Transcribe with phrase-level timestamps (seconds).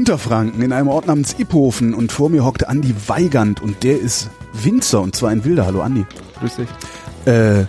[0.00, 4.30] Unterfranken in einem Ort namens Iphofen und vor mir hockte Andi Weigand und der ist
[4.54, 5.66] Winzer und zwar in Wilder.
[5.66, 6.06] Hallo Andi.
[6.38, 6.68] Grüß dich.
[7.26, 7.66] Äh,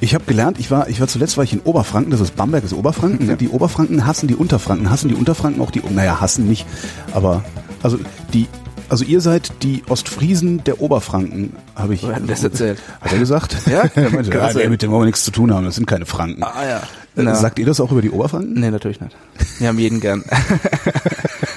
[0.00, 2.64] ich habe gelernt, ich war, ich war zuletzt war ich in Oberfranken, das ist Bamberg,
[2.64, 3.28] das ist Oberfranken.
[3.28, 3.36] Ja.
[3.36, 6.66] Die Oberfranken hassen die Unterfranken, hassen die Unterfranken auch die, naja, hassen nicht,
[7.12, 7.44] aber
[7.84, 8.00] also
[8.32, 8.48] die,
[8.88, 12.02] also ihr seid die Ostfriesen der Oberfranken, habe ich.
[12.02, 12.82] Hat denn das erzählt?
[13.00, 13.56] Hat er gesagt?
[13.70, 13.84] Ja?
[13.94, 16.04] er meinte, ja, nee, mit dem wollen wir nichts zu tun haben, das sind keine
[16.04, 16.42] Franken.
[16.42, 16.82] Ah ja.
[17.16, 18.54] Äh, Sagt ihr das auch über die Oberfranken?
[18.54, 19.16] Nee, natürlich nicht.
[19.60, 20.24] Wir haben jeden gern.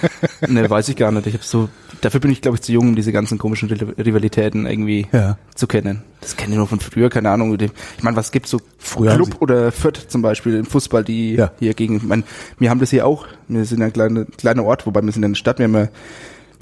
[0.48, 1.28] nee, weiß ich gar nicht.
[1.28, 1.70] Ich hab so,
[2.02, 5.38] dafür bin ich glaube ich zu jung, um diese ganzen komischen Ri- Rivalitäten irgendwie Ja.
[5.56, 6.04] zu kennen.
[6.22, 7.58] Das kenne ich nur von früher, keine Ahnung.
[7.60, 11.52] Ich meine, was gibt's so Früher Club oder Fürth zum Beispiel im Fußball, die Ja.
[11.60, 12.24] hier gegen, ich mein,
[12.60, 13.28] wir haben das hier auch.
[13.48, 15.88] Wir sind ein kleiner, kleiner Ort, wobei wir sind in der Stadt, wir haben ja,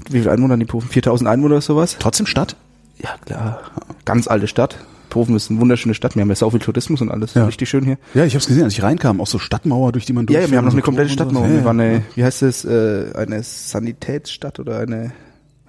[0.10, 0.90] wie viele Einwohner in die Pofen?
[0.90, 1.96] 4000 Einwohner oder sowas?
[1.99, 2.55] Trotzdem Stadt?
[2.98, 3.62] Ja, klar.
[4.05, 4.77] Ganz alte Stadt.
[5.16, 6.16] Pofen ist eine wunderschöne Stadt.
[6.16, 7.35] Wir haben ja sau viel Tourismus und alles.
[7.35, 7.46] Ja.
[7.46, 7.98] Richtig schön hier.
[8.13, 10.41] Ja, ich habe es gesehen, als ich reinkam, auch so Stadtmauer, durch die man Ja,
[10.41, 11.13] ja, wir haben noch eine so komplette so.
[11.13, 11.49] Stadtmauer.
[11.49, 15.13] Wir waren eine, wie heißt es, äh, eine Sanitätsstadt oder eine,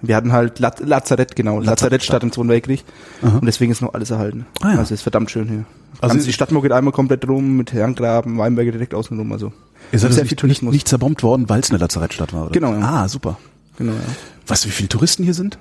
[0.01, 2.83] wir hatten halt La Lazarett, genau, Lazarettstadt im Zweiten Weltkrieg.
[3.21, 4.45] Und deswegen ist noch alles erhalten.
[4.59, 4.79] Ah, ja.
[4.79, 5.63] Also ist verdammt schön hier.
[6.01, 9.53] Also- die Stadtmauer geht einmal komplett rum mit Herrengraben, Weinberge direkt außen rum, also.
[9.93, 12.51] Ihr seid sehr also viel nicht, nicht, zerbombt worden, weil es eine Lazarettstadt war, oder?
[12.51, 12.81] Genau, ja.
[12.81, 13.37] Ah, super.
[13.77, 13.99] Genau, ja.
[14.45, 15.57] Weißt du, wie viele Touristen hier sind?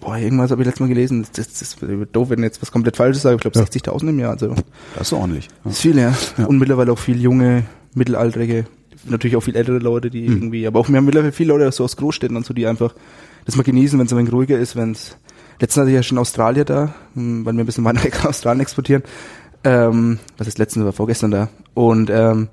[0.00, 1.26] Boah, irgendwas habe ich letztes Mal gelesen.
[1.34, 1.78] Das, das ist
[2.12, 3.36] doof, wenn jetzt was komplett Falsches sage.
[3.36, 4.54] Ich glaube 60.000 im Jahr, also.
[4.94, 5.46] Das ist ordentlich.
[5.46, 5.52] Ja.
[5.64, 6.14] Das ist viel, ja.
[6.36, 6.46] Ja.
[6.46, 8.66] Und mittlerweile auch viel junge, mittelalterige,
[9.04, 10.34] natürlich auch viel ältere Leute, die Hm.
[10.34, 12.94] irgendwie, aber auch wir haben mittlerweile viele Leute so aus Großstädten und so, die einfach
[13.44, 15.16] das mal genießen, wenn es ein wenig ruhiger ist, wenn es,
[15.60, 18.60] letztens hatte ich ja schon Australier da, hm, weil wir ein bisschen Wein nach Australien
[18.60, 19.02] exportieren,
[19.64, 22.48] ähm, was ist letztens, war vorgestern da, und ähm,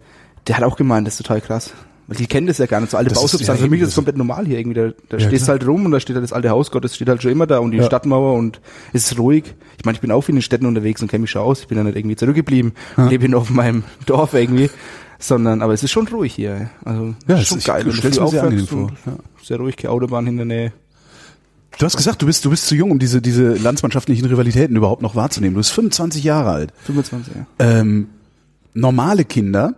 [0.48, 1.74] der hat auch gemeint, das ist total krass.
[2.08, 3.60] Weil die kennen das ja gar nicht, so alte Das ist- Bausubstanz.
[3.60, 4.76] ja, Für mich ist es komplett normal hier irgendwie.
[4.80, 5.58] Da, da Ja, stehst klar.
[5.58, 7.60] halt rum und da steht halt das alte Haus Gottes, steht halt schon immer da
[7.60, 7.86] und die Ja.
[7.86, 8.60] Stadtmauer und
[8.92, 9.54] es ist ruhig.
[9.78, 11.62] Ich meine, ich bin auch in den Städten unterwegs und kenne mich schon aus.
[11.62, 14.70] Ich bin ja nicht irgendwie zurückgeblieben, lebe hier noch auf meinem Dorf irgendwie,
[15.18, 16.70] sondern, aber es ist schon ruhig hier.
[16.84, 17.86] Also, Ja, ist schon ist- geil.
[17.88, 18.92] ich wenn du mir sehr angenehm und vor.
[19.42, 20.74] Sehr ruhig, keine Autobahn in der Nähe.
[21.80, 25.02] Du hast gesagt, du bist, du bist zu jung, um diese, diese landsmannschaftlichen Rivalitäten überhaupt
[25.02, 25.56] noch wahrzunehmen.
[25.56, 26.74] Du bist 25 Jahre alt.
[26.86, 27.46] 25, ja.
[27.60, 28.10] Ähm,
[28.76, 29.76] normale Kinder,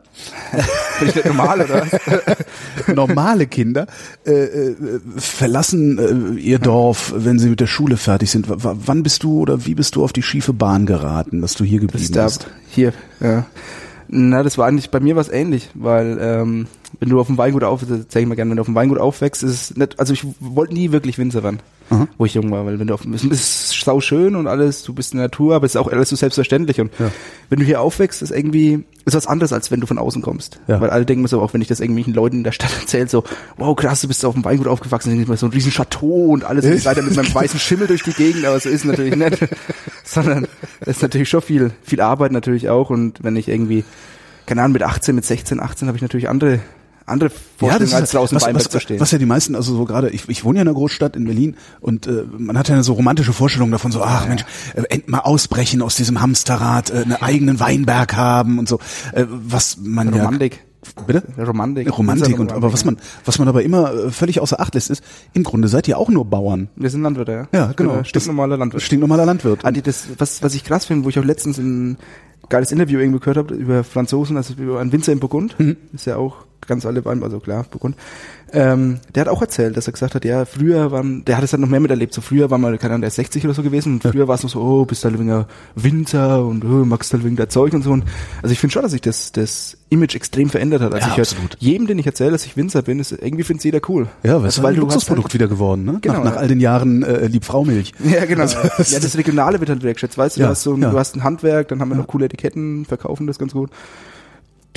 [0.99, 2.87] Bin ich nicht normal, oder was?
[2.95, 3.87] normale Kinder
[4.25, 4.75] äh, äh,
[5.17, 8.49] verlassen äh, ihr Dorf, wenn sie mit der Schule fertig sind.
[8.49, 11.63] W wann bist du oder wie bist du auf die schiefe Bahn geraten, dass du
[11.63, 12.47] hier geblieben da, bist?
[12.69, 13.45] hier, ja.
[14.07, 16.67] Na, das war eigentlich, bei mir was ähnlich, weil ähm,
[16.99, 18.75] wenn du auf dem Weingut auf, das zeige ich mal gerne, wenn du auf dem
[18.75, 21.59] Weingut aufwächst, ist es nicht, also ich wollte nie wirklich Winzer werden,
[21.89, 22.07] Aha.
[22.17, 24.93] wo ich jung war, weil wenn du auf, es ist sau schön und alles, du
[24.93, 27.11] bist in der Natur, aber es ist auch alles so selbstverständlich und Ja.
[27.49, 30.59] wenn du hier aufwächst, ist irgendwie, ist was anderes, als wenn du von außen kommst.
[30.67, 30.81] Ja.
[30.81, 33.07] Weil alle denken mir so, auch wenn ich das irgendwelchen Leuten in der Stadt erzähle,
[33.07, 33.23] so,
[33.57, 36.31] wow, krass, du bist auf dem Weingut aufgewachsen, denke ich mir so ein riesen Chateau
[36.31, 38.85] und alles, und ich leider mit meinem weißen Schimmel durch die Gegend, aber so ist
[38.85, 39.37] natürlich nicht,
[40.03, 40.47] sondern
[40.81, 43.83] es ist natürlich schon viel, viel Arbeit natürlich auch und wenn ich irgendwie,
[44.47, 46.59] keine Ahnung, mit 18, mit 16, 18 habe ich natürlich andere,
[47.05, 48.99] andere Vorstellungen, als draußen was, im Weinberg was, zu stehen.
[48.99, 51.25] was ja die meisten, also so gerade, ich, ich wohne ja in einer Großstadt in
[51.25, 54.43] Berlin und äh, man hat ja so romantische Vorstellungen davon, so, ach Mensch,
[54.75, 58.79] äh, end mal ausbrechen aus diesem Hamsterrad, äh, einen eigenen Weinberg haben und so,
[59.13, 60.53] äh, was man Romantik.
[60.55, 60.59] ja...
[61.07, 61.23] Bitte?
[61.43, 61.97] Romantik.
[61.97, 65.03] Romantik und aber was man was man aber immer äh, völlig außer Acht lässt ist
[65.33, 67.47] im Grunde seid ihr auch nur Bauern Wir sind Landwirte, ja.
[67.59, 67.95] Ja, genau.
[67.97, 68.83] Äh, Stinknormaler Landwirt.
[68.83, 71.97] stinknormaler Landwirt Andi, das, was, was ich krass finde, wo ich auch letztens ein
[72.49, 75.75] geiles Interview irgendwie gehört habe über Franzosen, also über einen Winzer in Burgund, Mhm.
[75.91, 76.35] ist ja auch
[76.67, 77.95] ganz alle Wein, also klar, Burgund.
[78.53, 81.51] Ähm, der hat auch erzählt, dass er gesagt hat, ja, früher waren, der hat es
[81.51, 83.63] dann noch mehr miterlebt, so früher war mal, keine Ahnung, der ist 60 oder so
[83.63, 85.45] gewesen und früher war es noch so, oh, bist halt wegen
[85.75, 87.91] Winzer und oh, magst halt wegen der Zeug und so.
[87.91, 88.05] Und
[88.41, 90.93] also ich finde schon, dass sich das, das Image extrem verändert hat.
[90.93, 91.57] Also Ja, ich absolut.
[91.59, 94.07] jedem, den ich erzähle, dass ich Winzer bin, ist, irgendwie findet jeder cool.
[94.23, 96.35] ja weil also, es weil ein du Luxusprodukt halt, wieder geworden ne Genau, nach, nach
[96.37, 98.43] all den Jahren äh, Liebfraumilch Ja, genau.
[98.43, 100.17] Also, ja, das Regionale wird halt wertschätzt.
[100.17, 100.91] Weißt du, Ja, du hast so ein, ja.
[100.91, 103.69] du hast ein Handwerk, dann haben wir noch coole Etiketten, verkaufen das ganz gut.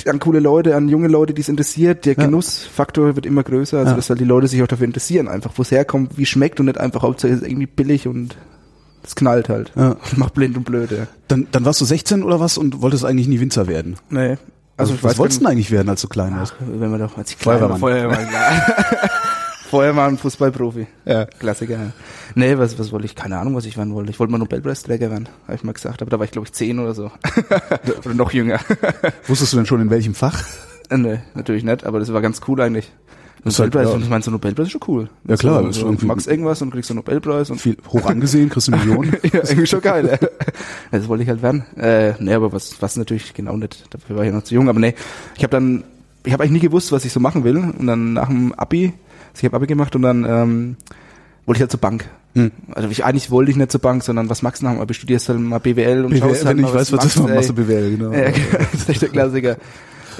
[0.07, 2.05] An coole Leute, an junge Leute, die es interessiert.
[2.05, 2.25] Der Ja.
[2.25, 3.95] Genussfaktor wird immer größer, also Ja.
[3.95, 6.67] dass halt die Leute sich auch dafür interessieren, einfach wo es herkommt, wie schmeckt und
[6.67, 8.37] nicht einfach ist irgendwie billig und
[9.03, 9.71] es knallt halt.
[9.75, 9.91] Ja.
[10.11, 11.07] Und macht blind und blöde.
[11.27, 14.37] dann dann warst du 16 oder was und wolltest eigentlich nie Winzer werden Nee.
[14.77, 17.17] Also, ich was wolltest du denn eigentlich werden als du klein warst wenn man doch
[17.17, 18.15] als ich klein war, Feuerwehrmann.
[18.17, 18.61] Feuerwehrmann.
[19.71, 19.77] ja.
[19.77, 20.87] Feuerwehrmann, Fußballprofi.
[21.05, 21.25] Ja.
[21.25, 21.73] Klassiker.
[21.73, 21.91] Ja.
[22.35, 23.15] Nee, was, was wollte ich?
[23.15, 24.11] Keine Ahnung, was ich werden wollte.
[24.11, 26.01] Ich wollte mal Nobelpreisträger werden, habe ich mal gesagt.
[26.01, 27.11] Aber da war ich, glaube ich, zehn oder so.
[28.05, 28.59] oder noch jünger.
[29.27, 30.43] wusstest du denn schon in welchem Fach
[30.97, 32.91] nee, natürlich nicht, aber das war ganz cool eigentlich.
[33.45, 34.03] Ist halt, Nobelpreis, ja.
[34.03, 35.09] ich meine, so ein Nobelpreis ist schon cool.
[35.25, 37.61] Ja, klar, so, das ist so, irgendwie- du magst irgendwas und kriegst einen Nobelpreis und
[37.61, 40.19] viel hoch angesehen kriegst du Millionen ja, irgendwie schon geil.
[40.21, 40.27] ja.
[40.91, 41.63] das wollte ich halt werden.
[41.77, 43.85] Äh, nee, aber was, was natürlich genau nicht.
[43.93, 44.67] Dafür war ich noch zu jung.
[44.67, 44.93] Aber nee,
[45.37, 45.85] ich habe dann,
[46.25, 47.57] ich habe eigentlich nie gewusst, was ich so machen will.
[47.57, 48.91] Und dann nach dem Abi,
[49.29, 50.77] also ich habe Abi gemacht und dann ähm,
[51.45, 52.09] wollte ich halt zur Bank.
[52.35, 52.51] Hm.
[52.73, 54.93] Also ich, eigentlich wollte ich nicht zur Bank, sondern was magst du nach dem Abi?
[54.93, 57.35] Studierst halt mal BWL und BWL, schaust halt wenn ich weiß, was das machst, ist,
[57.35, 57.53] machst du.
[57.53, 58.11] BWL, genau.
[58.11, 58.29] Ja,
[58.71, 59.57] das ist echt der Klassiker.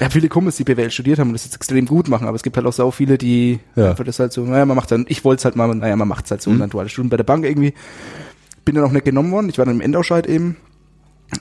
[0.00, 2.42] Ja, viele Kumpels, die BWL studiert haben und das jetzt extrem gut machen, aber es
[2.42, 3.90] gibt halt auch so viele, die Ja.
[3.90, 6.08] einfach das halt so, naja, man macht dann, ich wollte es halt mal, naja, man
[6.08, 6.54] macht es halt so, Mhm.
[6.56, 7.74] und dann duales Studium bei der Bank irgendwie.
[8.64, 10.56] Bin dann auch nicht genommen worden, ich war dann im Endausscheid eben.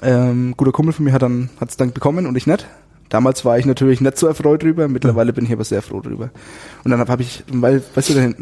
[0.03, 2.67] Ähm, guter Kumpel von mir hat dann, hat's dann bekommen und ich nicht.
[3.09, 6.29] Damals war ich natürlich nicht so erfreut drüber, mittlerweile bin ich aber sehr froh drüber.
[6.83, 8.35] Und dann habe hab ich, weil, weißt du, dann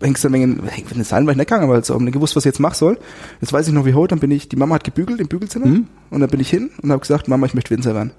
[0.00, 2.14] hängst du eine Menge, in den Seilen war ich nicht gegangen, aber so, hab nicht
[2.14, 2.98] gewusst, was ich jetzt machen soll.
[3.40, 5.66] Jetzt weiß ich noch wie heute, dann bin ich, die Mama hat gebügelt im Bügelzimmer
[5.66, 5.88] Mhm.
[6.10, 8.12] und dann bin ich hin und habe gesagt, Mama, ich möchte Winzer werden.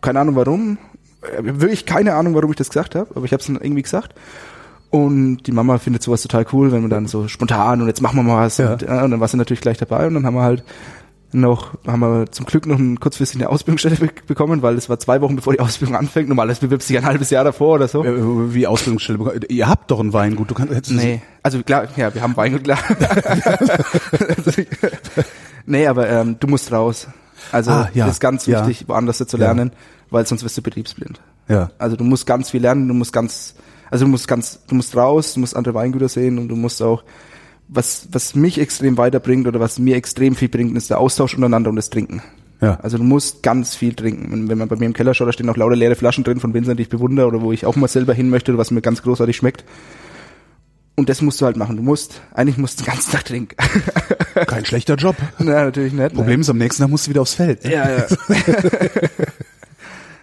[0.00, 0.78] Keine Ahnung warum,
[1.22, 3.82] äh, wirklich keine Ahnung, warum ich das gesagt habe, aber ich habe es dann irgendwie
[3.82, 4.14] gesagt.
[4.90, 8.16] Und die Mama findet sowas total cool, wenn man dann so spontan und jetzt machen
[8.16, 8.56] wir mal was.
[8.58, 8.72] Ja.
[8.72, 10.64] Und, ja, und dann war sie natürlich gleich dabei und dann haben wir halt
[11.32, 15.20] noch, haben wir zum Glück noch eine kurzfristige Ausbildungsstelle be bekommen, weil es war zwei
[15.20, 16.28] Wochen bevor die Ausbildung anfängt.
[16.28, 18.02] Normalerweise bewirbst du dich ein halbes Jahr davor oder so.
[18.04, 19.40] Äh, Wie Ausbildungsstelle bekommen.
[19.48, 20.50] Ihr habt doch ein Weingut.
[20.50, 22.78] Du kannst, hättest Nee, also klar, ja, wir haben Weingut, klar.
[25.66, 27.08] nee, aber ähm, du musst raus.
[27.52, 28.66] Also Ah, ja, das ist ganz ja.
[28.66, 29.44] wichtig, woanders zu Ja.
[29.44, 29.72] lernen,
[30.10, 31.20] weil sonst wirst du betriebsblind.
[31.48, 31.70] Ja.
[31.78, 33.54] Also du musst ganz viel lernen, du musst ganz,
[33.90, 36.82] also du musst ganz, du musst raus, du musst andere Weingüter sehen und du musst
[36.82, 37.04] auch,
[37.68, 41.70] was, was mich extrem weiterbringt oder was mir extrem viel bringt, ist der Austausch untereinander
[41.70, 42.22] und das Trinken.
[42.60, 42.78] Ja.
[42.82, 44.32] Also du musst ganz viel trinken.
[44.32, 46.40] Wenn, wenn man bei mir im Keller schaut, da stehen auch lauter leere Flaschen drin
[46.40, 48.70] von Winzern, die ich bewundere oder wo ich auch mal selber hin möchte oder was
[48.70, 49.64] mir ganz großartig schmeckt.
[50.96, 51.76] Und das musst du halt machen.
[51.76, 53.54] Du musst, eigentlich musst du den ganzen Tag trinken.
[54.48, 55.14] Kein schlechter Job.
[55.38, 56.14] Na, natürlich nicht.
[56.14, 57.64] Problem ist, am nächsten Tag musst du wieder aufs Feld.
[57.64, 57.72] ne?
[57.72, 58.06] Ja, ja.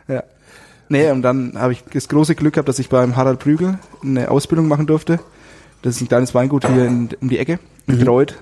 [0.15, 0.23] ja.
[0.89, 4.29] Nee, und dann habe ich das große Glück gehabt, dass ich beim Harald Prügel eine
[4.29, 5.21] Ausbildung machen durfte.
[5.85, 8.35] Das ist ein kleines Weingut hier in, um die Ecke, in Greuth.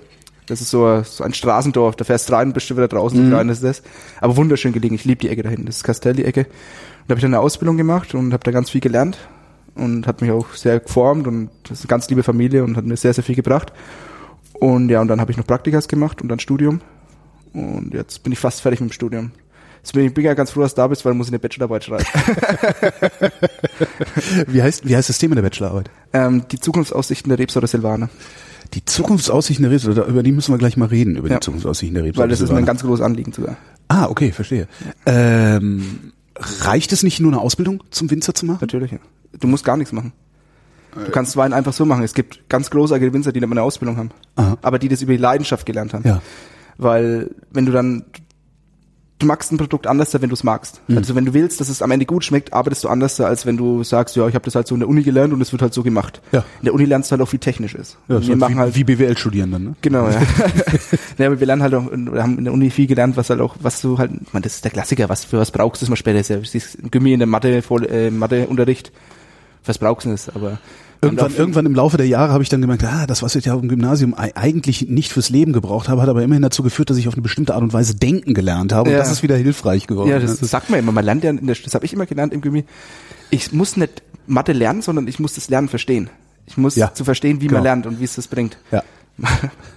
[0.46, 1.96] Das ist so, ein- so ein Straßendorf.
[1.96, 3.82] Da fährst du rein und bist du wieder draußen, so klein ist das.
[4.22, 4.96] Aber wunderschön gelegen.
[4.96, 5.66] Ich liebe die Ecke da hinten.
[5.66, 6.42] Das ist Castell, die Ecke.
[6.42, 6.48] Und
[7.08, 9.18] da habe ich dann eine Ausbildung gemacht und habe da ganz viel gelernt
[9.76, 12.86] und hat mich auch sehr geformt und das ist eine ganz liebe Familie und hat
[12.86, 13.74] mir sehr, sehr viel gebracht.
[14.54, 16.80] Und ja, und dann habe ich noch Praktikas gemacht und dann Studium.
[17.54, 19.32] Und jetzt bin ich fast fertig mit dem Studium.
[19.84, 21.40] Jetzt bin ich bin ja ganz froh, dass du da bist, weil muss ich eine
[21.40, 22.06] Bachelorarbeit schreiben.
[24.48, 25.90] Wie heißt, wie heißt das Thema der Bachelorarbeit?
[26.14, 28.10] ähm, die Zukunftsaussichten der Rebsorte Silvaner.
[28.74, 31.36] Die Zukunftsaussichten der Rebsorte, über die müssen wir gleich mal reden, über Ja.
[31.36, 32.24] die Zukunftsaussichten der Rebsorte.
[32.24, 32.66] Weil das ist mir ein Silvaner.
[32.68, 33.58] ganz großes Anliegen sogar.
[33.90, 34.68] Ah, okay, verstehe.
[35.06, 38.60] Ähm, reicht es nicht, nur eine Ausbildung zum Winzer zu machen?
[38.62, 39.00] Natürlich, ja.
[39.40, 40.14] Du musst gar nichts machen.
[40.96, 42.04] Du kannst Wein einfach so machen.
[42.04, 44.12] Es gibt ganz großartige Winzer, die nicht mal eine Ausbildung haben.
[44.36, 44.58] Aha.
[44.62, 46.08] Aber die das über die Leidenschaft gelernt haben.
[46.08, 46.22] Ja.
[46.78, 48.06] Weil wenn du dann,
[49.20, 50.82] du magst ein Produkt anders, wenn du es magst.
[50.88, 50.98] Mhm.
[50.98, 53.58] Also wenn du willst, dass es am Ende gut schmeckt, arbeitest du anders, als wenn
[53.58, 55.62] du sagst, ja, ich habe das halt so in der Uni gelernt und es wird
[55.62, 56.22] halt so gemacht.
[56.32, 56.40] Ja.
[56.60, 57.98] In der Uni lernst du halt auch viel Technisches.
[58.08, 59.76] Ja, Und so wir machen wie, halt wie BWL-Studierende, ne?
[59.82, 60.22] Genau, ja.
[61.18, 63.42] ja, aber wir lernen halt auch, wir haben in der Uni viel gelernt, was halt
[63.42, 65.90] auch, was du halt, man, das ist der Klassiker, was für was brauchst du das
[65.90, 68.92] mal später, das ist ja ist Gummi in der Mathe, voll, äh, Matheunterricht,
[69.66, 70.60] was brauchst du das, aber
[71.04, 73.46] Irgendwann, und irgendwann im Laufe der Jahre habe ich dann gemerkt, ah, das, was ich
[73.46, 76.64] ja auf dem Gymnasium ei- eigentlich nicht fürs Leben gebraucht habe, hat aber immerhin dazu
[76.64, 78.90] geführt, dass ich auf eine bestimmte Art und Weise denken gelernt habe.
[78.90, 79.00] Und Ja.
[79.00, 80.10] das ist wieder hilfreich geworden.
[80.10, 80.26] Ja, ne?
[80.26, 80.92] das, sagt man immer.
[80.92, 82.66] Man lernt ja, in der, das habe ich immer gelernt im Gummi.
[83.30, 86.10] Ich muss nicht Mathe lernen, sondern ich muss das Lernen verstehen.
[86.46, 87.60] Ich muss Ja, zu verstehen, wie genau.
[87.60, 88.58] man lernt und wie es das bringt.
[88.72, 88.84] ja.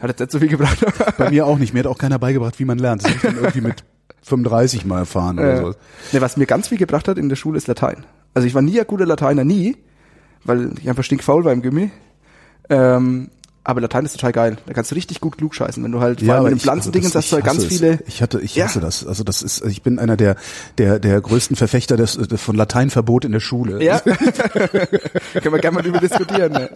[0.00, 0.78] Hat jetzt nicht so viel gebracht.
[1.18, 1.74] Bei mir auch nicht.
[1.74, 3.04] Mir hat auch keiner beigebracht, wie man lernt.
[3.04, 3.84] Das habe ich dann irgendwie mit
[4.22, 5.68] 35 mal erfahren oder Äh, so.
[6.12, 8.04] ne, was mir ganz viel gebracht hat in der Schule ist Latein.
[8.34, 9.76] Also ich war nie ein guter Lateiner, nie,
[10.46, 11.90] weil ich einfach stinkfaul war im Gummi.
[12.68, 13.30] Ähm,
[13.68, 14.56] aber Latein ist total geil.
[14.66, 17.06] Da kannst du richtig gut klug scheißen, wenn du halt vor allem mit den Pflanzendingen
[17.06, 17.66] also das- sagst du halt ganz es.
[17.78, 17.98] viele.
[18.06, 18.66] Ich hatte, ich Ja.
[18.66, 19.06] hasse das.
[19.06, 20.36] Also das ist, ich bin einer der
[20.78, 23.82] der der größten Verfechter des, des von Lateinverbot in der Schule.
[23.82, 24.00] Ja.
[24.00, 26.52] Können wir gerne mal drüber diskutieren.
[26.52, 26.70] Ne?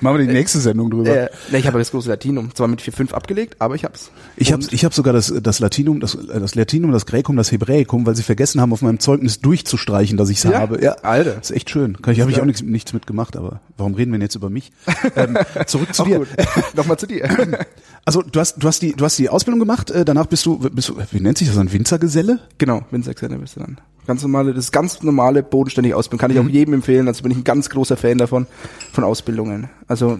[0.00, 1.08] Machen wir die nächste Sendung drüber.
[1.10, 4.10] Äh, ne, ich habe das große Latinum, zwar mit 4,5 abgelegt, aber ich hab's.
[4.36, 8.06] Ich habe ich hab sogar das, das Latinum, das, das Latinum, das Gräkum, das Hebräikum,
[8.06, 10.60] weil sie vergessen haben, auf meinem Zeugnis durchzustreichen, dass ich es Ja?
[10.60, 10.82] habe.
[10.82, 11.32] Ja, Alter.
[11.34, 12.00] Das ist echt schön.
[12.00, 12.42] Kann ich, habe ich Ja.
[12.42, 14.72] auch nichts, nichts mitgemacht, aber warum reden wir denn jetzt über mich?
[15.16, 15.36] ähm,
[15.66, 16.26] zurück zu Auch dir.
[16.76, 17.28] Nochmal zu dir.
[18.04, 19.92] Also du hast, du hast die, du hast die Ausbildung gemacht.
[19.92, 22.40] Äh, danach bist du, bist du, wie nennt sich das, ein Winzergeselle?
[22.58, 23.80] Genau, Winzergeselle bist du dann.
[24.08, 26.18] Ganz normale, das ist ganz normale, bodenständige Ausbildung.
[26.20, 26.46] Kann ich Mhm.
[26.48, 27.06] auch jedem empfehlen.
[27.06, 28.48] Also bin ich ein ganz großer Fan davon,
[28.92, 29.70] von Ausbildungen.
[29.86, 30.18] Also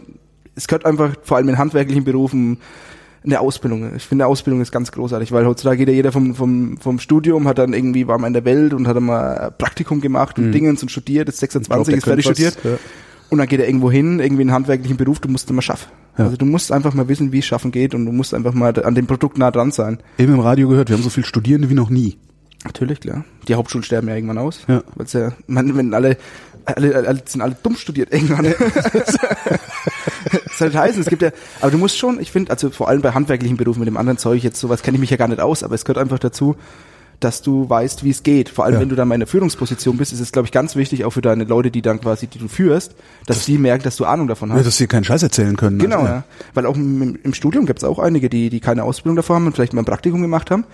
[0.54, 2.58] es gehört einfach, vor allem in handwerklichen Berufen,
[3.24, 3.96] eine Ausbildung.
[3.96, 7.48] Ich finde, Ausbildung ist ganz großartig, weil heutzutage geht ja jeder vom, vom, vom Studium,
[7.48, 10.52] hat dann irgendwie, war mal in der Welt und hat dann mal Praktikum gemacht und
[10.52, 12.56] Dingens und studiert, ist 26, ist fertig studiert.
[12.62, 12.70] Ja.
[13.32, 15.90] Und dann geht er irgendwo hin, irgendwie in einen handwerklichen Beruf, du musst immer schaffen.
[16.18, 16.24] Ja.
[16.24, 18.78] Also du musst einfach mal wissen, wie es schaffen geht und du musst einfach mal
[18.84, 20.00] an dem Produkt nah dran sein.
[20.18, 22.18] Eben im Radio gehört, wir haben so viele Studierende wie noch nie.
[22.62, 23.24] Natürlich, klar.
[23.48, 24.64] Die Hauptschulen sterben ja irgendwann aus.
[24.68, 24.82] Ja.
[24.96, 26.18] Weil's ja, man, wenn alle,
[26.66, 28.44] alle, alle sind alle dumm studiert irgendwann.
[28.92, 31.30] das soll nicht heißen, es gibt ja,
[31.62, 34.18] aber du musst schon, ich finde, also vor allem bei handwerklichen Berufen mit dem anderen
[34.18, 36.54] Zeug jetzt sowas kenne ich mich ja gar nicht aus, aber es gehört einfach dazu,
[37.24, 38.48] dass du weißt, wie es geht.
[38.48, 38.80] Vor allem, Ja.
[38.80, 41.10] wenn du dann mal in der Führungsposition bist, ist es, glaube ich, ganz wichtig, auch
[41.10, 42.94] für deine Leute, die dann quasi, die du führst,
[43.26, 44.58] dass die merken, dass du Ahnung davon hast.
[44.58, 45.78] Ja, dass sie keinen Scheiß erzählen können.
[45.78, 46.24] Genau, Also, ja.
[46.54, 49.46] Weil auch im, im Studium gibt es auch einige, die, die keine Ausbildung davor haben
[49.46, 50.64] und vielleicht mal ein Praktikum gemacht haben.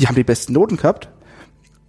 [0.00, 1.08] Die haben die besten Noten gehabt.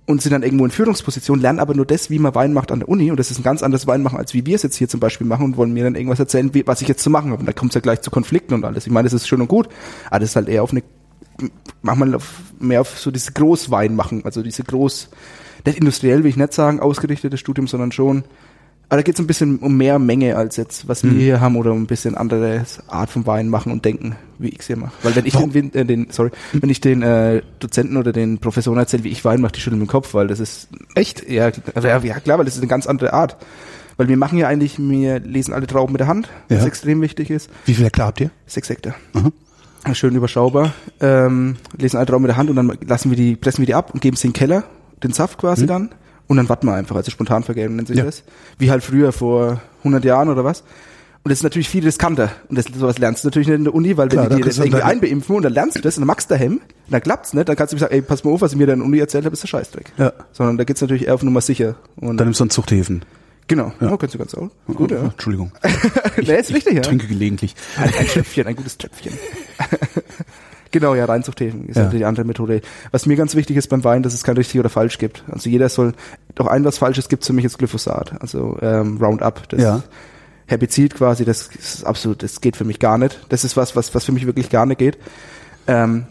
[0.05, 2.79] und sind dann irgendwo in Führungsposition, lernen aber nur das, wie man Wein macht an
[2.79, 4.75] der Uni und das ist ein ganz anderes Wein machen, als wie wir es jetzt
[4.75, 7.09] hier zum Beispiel machen und wollen mir dann irgendwas erzählen, wie, was ich jetzt zu
[7.09, 7.39] machen habe.
[7.39, 8.85] Und da kommt es ja gleich zu Konflikten und alles.
[8.85, 9.69] Ich meine, das ist schön und gut,
[10.09, 10.83] aber das ist halt eher auf eine,
[11.81, 15.09] manchmal auf, mehr auf so diese Großwein machen, also diese groß,
[15.65, 18.23] nicht industriell will ich nicht sagen, ausgerichtetes Studium, sondern schon
[18.89, 21.17] aber da geht es ein bisschen um mehr Menge als jetzt, was wir Mhm.
[21.19, 24.59] hier haben, oder um ein bisschen andere Art von Wein machen und denken, wie ich
[24.59, 24.91] es hier mache.
[25.01, 25.51] Weil wenn ich Warum?
[25.51, 29.25] den, äh, den, sorry, wenn ich den äh, Dozenten oder den Professoren erzähle, wie ich
[29.25, 32.19] Wein mache, die schütteln mit dem Kopf, weil das ist echt, ja, also, ja, ja
[32.19, 33.37] klar, weil das ist eine ganz andere Art.
[33.97, 36.67] Weil wir machen ja eigentlich, wir lesen alle Trauben mit der Hand, was Ja.
[36.67, 37.49] extrem wichtig ist.
[37.65, 38.29] Wie viel Hektar habt ihr?
[38.45, 38.93] Sechs Hektar.
[39.13, 39.31] Mhm.
[39.93, 40.73] Schön überschaubar.
[41.01, 43.73] Ähm, lesen alle Trauben mit der Hand und dann lassen wir die, pressen wir die
[43.75, 44.63] ab und geben sie in den Keller,
[45.03, 45.89] den Saft quasi dann.
[46.27, 47.99] Und dann warten wir einfach, also Spontanvergärung nennt sich Mhm.
[47.99, 48.05] Ja.
[48.05, 48.23] das.
[48.57, 50.61] Wie halt früher vor 100 Jahren oder was.
[51.25, 52.31] Und das ist natürlich viel riskanter.
[52.49, 54.49] Und das, sowas lernst du natürlich nicht in der Uni, weil Klar, wenn die dir
[54.49, 56.61] das irgendwie einbeimpfen und dann lernst du das und dann magst du daheim, und
[56.91, 58.67] dann klappt's nicht, dann kannst du mir sagen, ey, pass mal auf, was ich mir
[58.67, 59.91] da in der Uni erzählt habe, ist der Scheißdreck.
[59.97, 60.11] Ja.
[60.31, 61.75] Sondern da geht's natürlich eher auf Nummer sicher.
[61.95, 63.03] Und Dann nimmst du einen Zuchthäfen.
[63.47, 63.97] Genau, ja.
[63.97, 64.49] kannst du ganz auch.
[64.73, 65.03] Gut, ja.
[65.03, 65.51] Entschuldigung.
[66.17, 66.81] nee, ist richtig, ja.
[66.81, 67.55] Trinke gelegentlich.
[67.77, 69.13] Ein, ein Tröpfchen, ein gutes Tröpfchen.
[70.71, 71.83] genau, ja, Reinzuchthäfen ist Ja.
[71.83, 72.61] natürlich die andere Methode.
[72.91, 75.23] Was mir ganz wichtig ist beim Wein, dass es kein richtig oder falsch gibt.
[75.29, 75.93] Also jeder soll,
[76.35, 79.47] doch ein was Falsches gibt für mich ist Glyphosat, also ähm, Roundup.
[79.49, 79.83] Das Ja.
[80.45, 83.19] Herbizid quasi, das ist absolut, das geht für mich gar nicht.
[83.29, 84.97] Das ist was, was, was für mich wirklich gar nicht geht.
[85.67, 86.05] Ähm,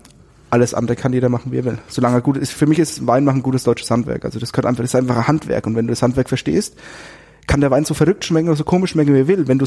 [0.48, 1.78] alles andere kann jeder machen, wie er will.
[1.88, 2.52] Solange er gut ist.
[2.52, 4.24] Für mich ist Wein machen ein gutes deutsches Handwerk.
[4.24, 5.66] Also das gehört einfach, das ist einfach ein Handwerk.
[5.66, 6.76] Und wenn du das Handwerk verstehst,
[7.46, 9.48] kann der Wein so verrückt schmecken oder so komisch schmecken, wie er will.
[9.48, 9.66] Wenn du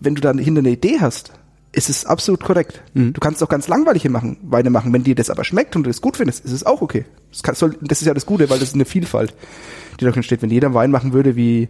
[0.00, 1.32] wenn du dann hinter eine Idee hast,
[1.72, 2.82] ist es absolut korrekt.
[3.12, 4.92] Du kannst auch ganz langweilige machen, Weine machen.
[4.92, 7.06] Wenn dir das aber schmeckt und du das gut findest, ist es auch okay.
[7.30, 9.34] Das, kann, soll, das ist ja das Gute, weil das ist eine Vielfalt,
[9.98, 10.42] die da entsteht.
[10.42, 11.68] Wenn jeder Wein machen würde, wie,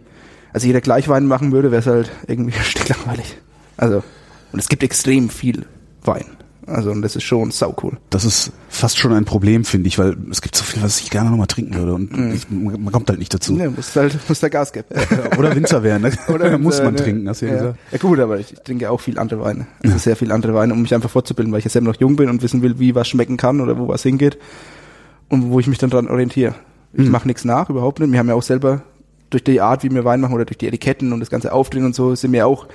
[0.51, 3.37] also jeder gleich Wein machen würde, wäre es halt irgendwie sticklangweilig.
[3.77, 4.03] Also,
[4.51, 5.65] und es gibt extrem viel
[6.03, 6.25] Wein.
[6.65, 7.97] Also, und das ist schon sau cool.
[8.09, 11.09] Das ist fast schon ein Problem, finde ich, weil es gibt so viel, was ich
[11.09, 12.33] gerne nochmal trinken würde und Mhm.
[12.33, 13.55] ich, man kommt halt nicht dazu.
[13.57, 14.87] Ja, muss halt, muss da Gas geben.
[15.37, 16.11] Oder Winzer werden, ne?
[16.33, 17.79] Oder muss man äh, trinken, hast du ja, ja gesagt.
[17.91, 19.67] Ja gut, aber ich trinke auch viel andere Weine.
[19.83, 22.15] Also sehr viel andere Weine, um mich einfach fortzubilden, weil ich ja selber noch jung
[22.15, 24.37] bin und wissen will, wie was schmecken kann oder wo was hingeht
[25.29, 26.55] und wo ich mich dann dran orientiere.
[26.95, 28.11] Ich mache nichts nach, überhaupt nicht.
[28.11, 28.83] Wir haben ja auch selber
[29.31, 31.85] durch die Art, wie wir Wein machen oder durch die Etiketten und das ganze Aufdrehen
[31.85, 32.67] und so, sind wir auch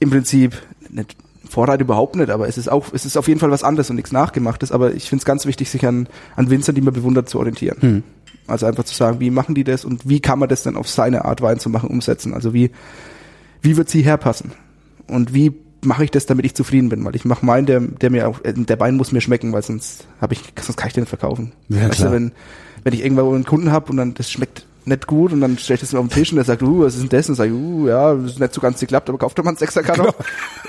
[0.00, 0.54] im Prinzip
[0.90, 1.16] nicht
[1.50, 3.96] Vorreiter überhaupt nicht, aber es ist auch, es ist auf jeden Fall was anderes und
[3.96, 7.28] nichts Nachgemachtes, aber ich finde es ganz wichtig, sich an, an Winzern, die man bewundert,
[7.28, 7.78] zu orientieren.
[8.46, 10.88] Also einfach zu sagen, wie machen die das und wie kann man das dann auf
[10.88, 12.34] seine Art Wein zu machen umsetzen?
[12.34, 12.70] Also wie,
[13.62, 14.52] wie wird sie herpassen?
[15.08, 15.52] Und wie
[15.82, 17.04] mache ich das, damit ich zufrieden bin?
[17.04, 19.62] Weil ich mache meinen, der, der mir auch, äh, der Wein muss mir schmecken, weil
[19.62, 21.52] sonst habe ich, sonst kann ich den nicht verkaufen.
[21.68, 22.32] Ja, du, wenn,
[22.84, 25.76] wenn ich irgendwo einen Kunden habe und dann das schmeckt nicht gut und dann stelle
[25.76, 27.28] ich das auf den Tisch und der sagt, uh, was ist denn das?
[27.30, 29.50] Und sage ich, uh, ja, das ist nicht so ganz geklappt, aber kauft doch mal
[29.50, 30.12] einen Sechser Karo.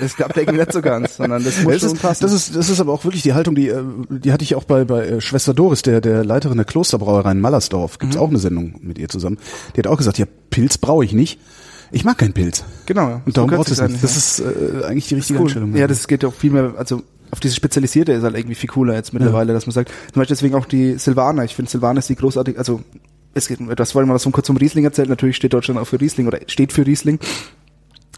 [0.00, 2.22] Das klappt irgendwie nicht so ganz, sondern das muss Das schon ist, passen.
[2.22, 4.64] das ist, das ist aber auch wirklich die Haltung, die, äh, die hatte ich auch
[4.64, 7.98] bei, bei äh, Schwester Doris, der, der Leiterin der Klosterbrauerei in Mallersdorf.
[7.98, 8.22] Gibt's Mhm.
[8.22, 9.36] auch eine Sendung mit ihr zusammen.
[9.76, 11.38] Die hat auch gesagt, ja, Pilz brauche ich nicht.
[11.90, 12.64] Ich mag keinen Pilz.
[12.86, 13.08] genau.
[13.08, 13.22] ja.
[13.26, 14.02] Und darum So braucht es nicht.
[14.02, 14.44] Das ja.
[14.46, 15.44] ist äh, eigentlich die richtige cool.
[15.46, 15.76] Einstellung.
[15.76, 18.94] Ja, das geht auch viel mehr, also auf diese Spezialisierte ist halt irgendwie viel cooler
[18.94, 21.44] jetzt mittlerweile, dass man sagt, zum Beispiel deswegen auch die Silvaner.
[21.44, 22.80] Ich finde Silvaner ist die großartig, also
[23.34, 25.08] es geht, das wollen wir mal so kurz zum Riesling erzählen.
[25.08, 27.18] Natürlich steht Deutschland auch für Riesling oder steht für Riesling.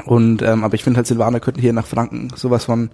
[0.05, 2.91] Und ähm, aber ich finde halt Silvaner könnten hier nach Franken sowas von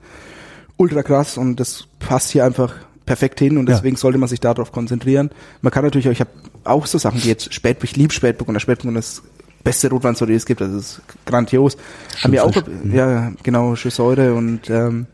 [0.76, 2.74] ultra krass und das passt hier einfach
[3.06, 3.74] perfekt hin und Ja.
[3.76, 5.30] deswegen sollte man sich darauf konzentrieren.
[5.62, 6.30] Man kann natürlich auch, ich habe
[6.64, 9.24] auch so Sachen, die jetzt Spätburg, ich liebe Spätburgunder, Spätburgunder ist das
[9.64, 11.76] beste Rotweinsorte, die es gibt, also es ist grandios.
[12.22, 12.54] Haben wir auch,
[12.92, 15.06] ja, genau, schön Säure und ähm,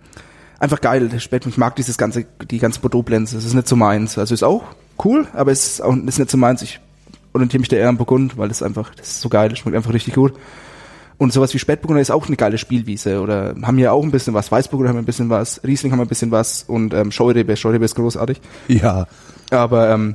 [0.58, 1.08] einfach geil.
[1.08, 4.18] Der Spätburg, ich mag dieses ganze, die ganze Bordeaux-Blends, das ist nicht so meins.
[4.18, 4.64] Also ist auch
[5.04, 6.62] cool, aber es ist auch ist nicht so meins.
[6.62, 6.80] Ich
[7.36, 9.76] orientiere mich da eher am Burgund, weil das einfach, das ist so geil, das schmeckt
[9.76, 10.34] einfach richtig gut.
[11.18, 13.20] Und sowas wie Spätburgunder ist auch eine geile Spielwiese.
[13.20, 14.52] Oder haben ja auch ein bisschen was.
[14.52, 15.62] Weißburgunder haben wir ein bisschen was.
[15.64, 16.64] Riesling haben wir ein bisschen was.
[16.64, 18.40] Und ähm, Scheurebe, Scheurebe ist großartig.
[18.68, 19.06] Ja.
[19.50, 20.14] Aber ähm,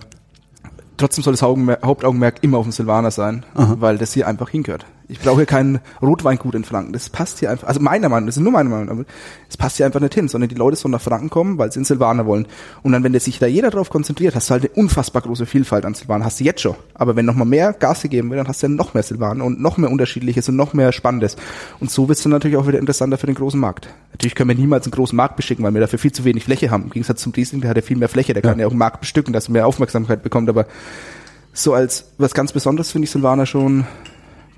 [0.97, 4.85] trotzdem soll das Hauptaugenmerk, immer auf dem Silvaner sein, weil das hier einfach hingehört.
[5.12, 6.94] Ich brauche hier kein Rotweingut in Franken.
[6.94, 9.06] Das passt hier einfach, also meiner Meinung, das ist nur meine Meinung, aber
[9.50, 11.80] es passt hier einfach nicht hin, sondern die Leute sollen nach Franken kommen, weil sie
[11.80, 12.48] in Silvaner wollen.
[12.82, 15.84] Und dann, wenn sich da jeder drauf konzentriert, hast du halt eine unfassbar große Vielfalt
[15.84, 16.24] an Silvaner.
[16.24, 16.75] Hast du jetzt schon.
[16.94, 19.44] Aber wenn noch mal mehr Gas gegeben wird, dann hast du ja noch mehr Silvaner
[19.44, 21.36] und noch mehr Unterschiedliches und noch mehr Spannendes.
[21.82, 23.89] Und so wirst du natürlich auch wieder interessanter für den großen Markt.
[24.13, 26.72] Natürlich können wir niemals einen großen Markt beschicken, weil wir dafür viel zu wenig Fläche
[26.72, 26.84] haben.
[26.84, 28.80] Im Gegensatz zum Riesling, der hat ja viel mehr Fläche, der kann ja auch einen
[28.80, 30.68] Markt bestücken, dass er mehr Aufmerksamkeit bekommt, aber
[31.51, 33.86] so als was ganz Besonderes finde ich Silvaner schon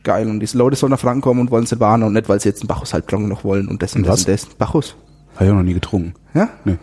[0.04, 0.28] geil.
[0.30, 2.62] Und diese Leute sollen nach Franken kommen und wollen Silvaner und nicht, weil sie jetzt
[2.62, 4.46] einen Bachus halbtrocken noch wollen und das und, das und das.
[4.46, 4.96] Bachus.
[5.36, 6.14] Habe ich auch noch nie getrunken.
[6.34, 6.50] Ja?
[6.66, 6.78] Nee.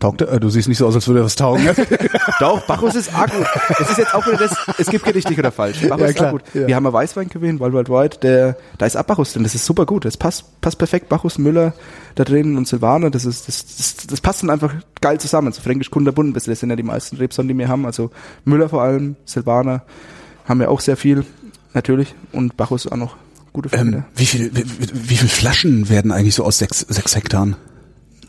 [0.00, 0.32] Taugt er?
[0.32, 1.66] Äh, Du siehst nicht so aus, als würde er was taugen.
[2.40, 3.46] Doch, Bacchus ist arg gut.
[3.80, 5.80] Es ist jetzt auch wieder das, es gibt kein richtig oder falsch.
[5.82, 6.42] Bacchus Ja, ist arg gut.
[6.52, 6.66] ja.
[6.66, 9.54] Wir haben einen Weißwein gewählt, Wild Wild White, der, da ist auch Bacchus drin, das
[9.54, 10.04] ist super gut.
[10.04, 11.08] Das passt, passt perfekt.
[11.08, 11.72] Bacchus, Müller
[12.16, 15.52] da drin und Silvaner, das ist, das, das, das passt dann einfach geil zusammen.
[15.52, 17.86] So Fränkisch bisschen, das sind ja die meisten Rebsorten, die wir haben.
[17.86, 18.10] Also
[18.44, 19.82] Müller vor allem, Silvaner
[20.46, 21.24] haben wir auch sehr viel,
[21.74, 22.14] natürlich.
[22.32, 23.16] Und Bacchus auch noch
[23.52, 23.98] gute Freunde.
[23.98, 27.56] ähm, wie viel, wie, wie viel Flaschen werden eigentlich so aus sechs, sechs Hektaren?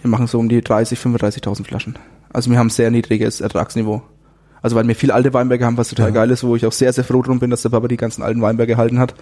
[0.01, 1.97] Wir machen so um die 30, 35.000 Flaschen.
[2.31, 4.03] Also wir haben sehr niedriges Ertragsniveau.
[4.61, 6.13] Also weil wir viele alte Weinberge haben, was total Ja.
[6.13, 8.21] geil ist, wo ich auch sehr, sehr froh drum bin, dass der Papa die ganzen
[8.23, 9.15] alten Weinberge gehalten hat.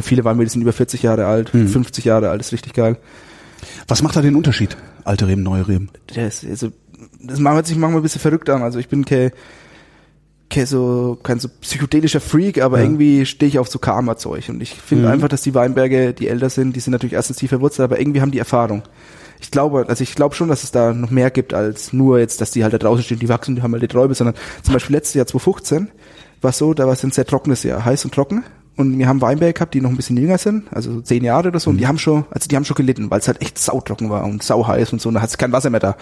[0.00, 1.68] Viele Weinberge sind über 40 Jahre alt, Mhm.
[1.68, 2.96] 50 Jahre alt, ist richtig geil.
[3.88, 4.76] Was macht da den Unterschied?
[5.04, 5.88] Alte Reben, neue Reben.
[6.14, 6.70] Ist, also,
[7.22, 8.62] das macht sich manchmal ein bisschen verrückt an.
[8.62, 9.30] Also ich bin kein
[10.66, 12.84] so, kein so psychedelischer Freak, aber Ja.
[12.84, 14.48] irgendwie stehe ich auf so Karma-Zeug.
[14.48, 15.12] Und ich finde Mhm.
[15.12, 18.20] einfach, dass die Weinberge, die älter sind, die sind natürlich erstens tief verwurzelt, aber irgendwie
[18.20, 18.82] haben die Erfahrung.
[19.40, 22.40] Ich glaube, also ich glaube schon, dass es da noch mehr gibt als nur jetzt,
[22.40, 24.72] dass die halt da draußen stehen, die wachsen, die haben halt die Träube, sondern zum
[24.72, 25.88] Beispiel letztes Jahr 2015
[26.40, 28.44] war es so, da war es ein sehr trockenes Jahr, heiß und trocken.
[28.76, 31.48] Und wir haben Weinberge gehabt, die noch ein bisschen jünger sind, also so zehn Jahre
[31.48, 33.56] oder so, und die haben schon, also die haben schon gelitten, weil es halt echt
[33.56, 35.96] sautrocken war und sauheiß und so, und da hat es kein Wasser mehr da.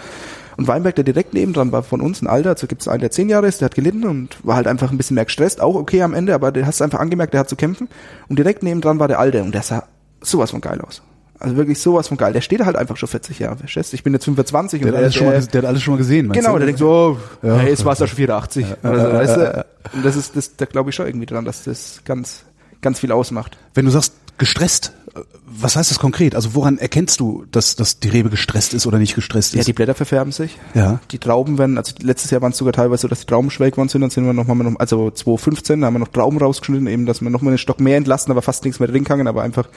[0.57, 3.11] Und Weinberg, der direkt nebendran war von uns, ein Alter, also gibt es einen, der
[3.11, 5.75] zehn Jahre ist, der hat gelitten und war halt einfach ein bisschen mehr gestresst, auch
[5.75, 7.89] okay am Ende, aber der hast einfach angemerkt, der hat zu kämpfen.
[8.27, 9.83] Und direkt nebendran war der Alte und der sah
[10.21, 11.03] sowas von geil aus.
[11.39, 12.31] Also wirklich sowas von geil.
[12.33, 13.95] Der steht halt einfach schon 40 Jahre, verstehst du?
[13.95, 15.93] Ich bin jetzt 25 Der und hat alles, schon mal, der, der hat alles schon
[15.95, 16.27] mal gesehen.
[16.27, 16.59] meinst Genau, du?
[16.59, 17.57] der denkt so, oh, Ja.
[17.57, 18.65] hey, jetzt war es ja schon 84.
[18.83, 19.65] Oder so, weißt du?
[19.93, 22.45] Und das ist, das, da glaube ich schon irgendwie dran, dass das ganz,
[22.83, 23.57] ganz viel ausmacht.
[23.73, 26.35] Wenn du sagst gestresst, äh, was heißt das konkret?
[26.35, 29.67] Also woran erkennst du, dass, dass die Rebe gestresst ist oder nicht gestresst Ja, ist?
[29.67, 30.57] die Blätter verfärben sich.
[30.73, 30.99] Ja.
[31.11, 33.73] Die Trauben werden, also letztes Jahr waren es sogar teilweise so, dass die Trauben schwellig
[33.73, 36.37] geworden sind, dann sind wir noch mal, noch, also 2015, da haben wir noch Trauben
[36.37, 39.03] rausgeschnitten, eben, dass wir noch mal einen Stock mehr entlasten, aber fast nichts mehr drin
[39.03, 39.67] kann, aber einfach,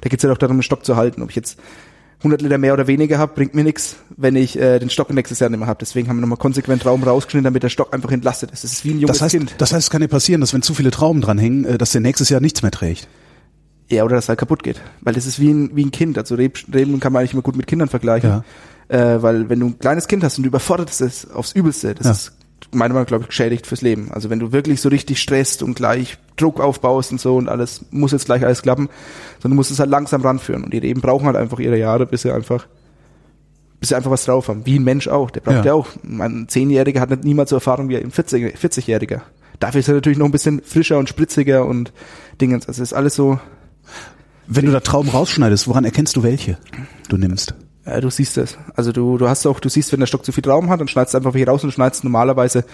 [0.00, 1.22] da geht's ja auch darum, den Stock zu halten.
[1.22, 1.58] Ob ich jetzt
[2.20, 5.38] 100 Liter mehr oder weniger habe, bringt mir nichts, wenn ich äh, den Stock nächstes
[5.40, 5.78] Jahr nicht mehr habe.
[5.80, 8.62] Deswegen haben wir nochmal konsequent Trauben rausgeschnitten, damit der Stock einfach entlastet ist.
[8.62, 9.54] Das ist wie ein junges Das heißt, Kind.
[9.58, 12.00] das heißt, es kann dir passieren, dass wenn zu viele Trauben dranhängen, äh, dass der
[12.02, 13.08] nächstes Jahr nichts mehr trägt.
[13.90, 14.80] Ja, oder dass er kaputt geht.
[15.00, 16.16] Weil das ist wie ein, wie ein Kind.
[16.18, 18.44] Also Reb, Reben kann man eigentlich immer gut mit Kindern vergleichen.
[18.88, 22.04] Äh, weil wenn du ein kleines Kind hast und du überforderst es aufs Übelste, das
[22.06, 22.12] Ja.
[22.12, 22.32] ist
[22.72, 24.10] meiner Meinung nach, glaube ich, geschädigt fürs Leben.
[24.12, 27.84] Also wenn du wirklich so richtig stresst und gleich Druck aufbaust und so und alles,
[27.90, 28.88] muss jetzt gleich alles klappen,
[29.40, 30.64] sondern du musst es halt langsam ranführen.
[30.64, 32.66] Und die Reben brauchen halt einfach ihre Jahre, bis sie einfach
[33.80, 34.66] bis sie einfach was drauf haben.
[34.66, 35.30] Wie ein Mensch auch.
[35.30, 35.64] Der braucht Ja.
[35.64, 35.88] ja, auch.
[36.04, 39.22] Ein Zehnjähriger hat nicht niemals so Erfahrung wie ein 40 40-Jähriger.
[39.58, 41.92] Dafür ist er natürlich noch ein bisschen frischer und spritziger und
[42.40, 42.68] Dingens.
[42.68, 43.40] Also ist alles so,
[44.46, 46.58] Wenn du da Trauben rausschneidest, woran erkennst du welche
[47.08, 47.54] du nimmst?
[47.90, 48.56] Ja, du siehst es.
[48.76, 50.86] Also du, du hast auch, du siehst, wenn der Stock zu viel Trauben hat, dann
[50.88, 52.64] schneidest du einfach welche raus und schneidest normalerweise.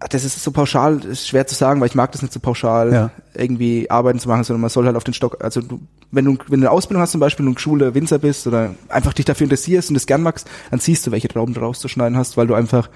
[0.00, 2.32] Ah, Das ist so pauschal, das ist schwer zu sagen, weil ich mag das nicht
[2.32, 3.10] so pauschal Ja.
[3.34, 5.78] irgendwie arbeiten zu machen, sondern man soll halt auf den Stock, also du,
[6.10, 9.12] wenn du, wenn du eine Ausbildung hast zum Beispiel, und Schule Winzer bist oder einfach
[9.12, 12.36] dich dafür interessierst und das gern magst, dann siehst du, welche Trauben du rauszuschneiden hast,
[12.36, 12.88] weil du einfach,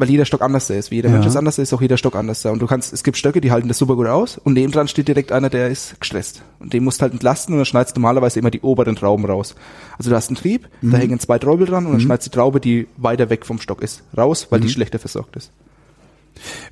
[0.00, 0.90] weil jeder Stock anders ist.
[0.90, 1.14] Wie jeder Ja.
[1.16, 2.50] Mensch ist anders, ist auch jeder Stock anders da.
[2.50, 5.08] Und du kannst, es gibt Stöcke, die halten das super gut aus und nebendran steht
[5.08, 6.42] direkt einer, der ist gestresst.
[6.58, 9.26] Und den musst du halt entlasten und dann schneidest du normalerweise immer die oberen Trauben
[9.26, 9.54] raus.
[9.98, 12.34] Also du hast einen Trieb, da hängen zwei Träubel dran und dann schneidest du die
[12.34, 15.52] Traube, die weiter weg vom Stock ist, raus, weil die schlechter versorgt ist.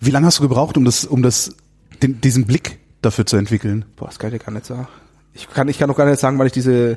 [0.00, 1.54] Wie lange hast du gebraucht, um das, um das,
[2.02, 3.84] den, diesen Blick dafür zu entwickeln?
[3.96, 4.88] Boah, das kann ich dir gar nicht sagen.
[5.34, 6.96] Ich kann, ich kann auch gar nicht sagen, weil ich diese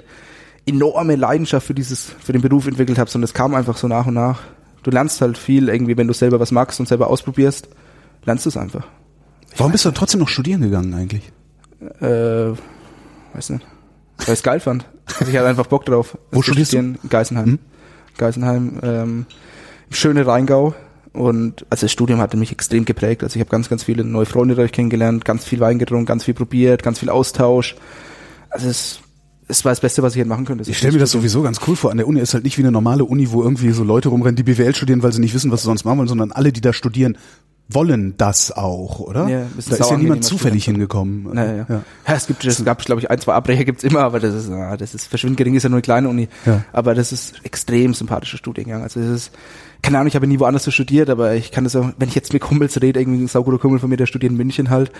[0.66, 4.06] enorme Leidenschaft für dieses, für den Beruf entwickelt habe, sondern es kam einfach so nach
[4.08, 4.40] und nach.
[4.84, 7.68] Du lernst halt viel irgendwie, wenn du selber was magst und selber ausprobierst,
[8.26, 8.88] lernst du es einfach.
[9.58, 11.32] Warum bist du trotzdem noch studieren gegangen eigentlich?
[12.00, 12.56] Äh,
[13.34, 13.66] weiß nicht.
[14.18, 14.86] Weil ich es geil fand.
[15.20, 16.18] Also ich hatte einfach Bock drauf.
[16.32, 16.78] Wo studierst du?
[16.78, 17.00] studieren.
[17.04, 17.46] In Geisenheim.
[17.46, 17.60] Hm?
[18.18, 19.26] Geisenheim, ähm,
[19.90, 20.74] im schöne Rheingau.
[21.14, 23.24] Und also das Studium hatte mich extrem geprägt.
[23.24, 26.24] Also ich habe ganz, ganz viele neue Freunde dadurch kennengelernt, ganz viel Wein getrunken, ganz
[26.24, 27.76] viel probiert, ganz viel Austausch.
[28.50, 29.00] Also es,
[29.52, 30.70] es war das Beste, was ich hätte machen könnte.
[30.70, 31.92] Ich stelle mir das sowieso ganz cool vor.
[31.92, 34.36] An der Uni ist halt nicht wie eine normale Uni, wo irgendwie so Leute rumrennen,
[34.36, 36.62] die BWL studieren, weil sie nicht wissen, was sie sonst machen wollen, sondern alle, die
[36.62, 37.18] da studieren,
[37.74, 39.28] wollen das auch, oder?
[39.30, 41.36] Ja, da ist ja niemand zufällig hingekommen.
[41.36, 41.66] Ja, ja.
[41.70, 41.84] ja.
[42.06, 44.76] es gibt, es gab, glaube ich, ein, zwei Abbrecher gibt's immer, aber das ist, ah,
[44.76, 46.28] das ist verschwindend gering, ist ja nur eine kleine Uni.
[46.46, 46.64] Ja.
[46.74, 48.84] Aber das ist extrem sympathischer Studiengang.
[48.84, 49.32] Also das ist,
[49.82, 52.16] keine Ahnung, ich habe nie woanders so studiert, aber ich kann das auch, wenn ich
[52.16, 54.92] jetzt mit Kumpels rede, irgendwie ein sauguter Kumpel von mir, der studiert in München halt,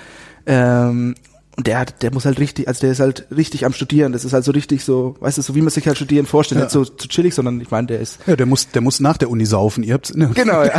[0.46, 1.16] ähm,
[1.58, 4.14] und der hat, der muss halt richtig, also der ist halt richtig am Studieren.
[4.14, 6.60] Das ist halt so richtig so, weißt du, so wie man sich halt Studieren vorstellt.
[6.60, 6.66] Ja.
[6.66, 9.18] Nicht so, so chillig, sondern ich meine, der ist Ja, der muss, der muss nach
[9.18, 9.84] der Uni saufen.
[9.84, 10.32] Ihr habt, ne?
[10.34, 10.72] Genau, ja.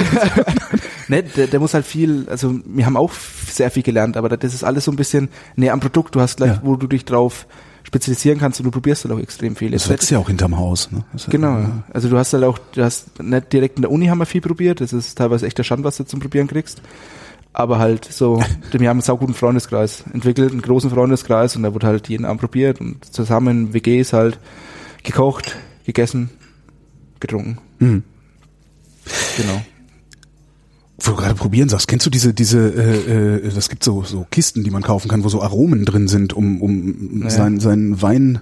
[1.09, 3.13] ne, der, der muss halt viel, also wir haben auch
[3.51, 6.15] sehr viel gelernt, aber das ist alles so ein bisschen näher am Produkt.
[6.15, 6.61] Du hast gleich, Ja.
[6.65, 7.47] wo du dich drauf
[7.85, 9.73] spezialisieren kannst und du probierst halt auch extrem viel.
[9.73, 10.91] Das wächst ja auch hinterm Haus.
[10.91, 11.05] Ne?
[11.13, 11.83] Das Genau, ja.
[11.93, 14.41] also du hast halt auch, du hast nicht direkt in der Uni haben wir viel
[14.41, 16.81] probiert, das ist teilweise echt der Schand, was du zum Probieren kriegst.
[17.53, 18.41] Aber halt so,
[18.73, 22.41] wir haben einen sauguten Freundeskreis entwickelt, einen großen Freundeskreis und da wurde halt jeden Abend
[22.41, 24.39] probiert und zusammen WGs halt
[25.03, 26.31] gekocht, gegessen,
[27.21, 27.59] getrunken.
[27.79, 28.03] Mhm.
[29.37, 29.63] Genau.
[31.05, 34.25] Wo du gerade probieren sagst, kennst du diese, diese, äh, äh, das gibt so, so
[34.31, 37.31] Kisten, die man kaufen kann, wo so Aromen drin sind, um, um Naja.
[37.31, 38.41] sein, seinen Wein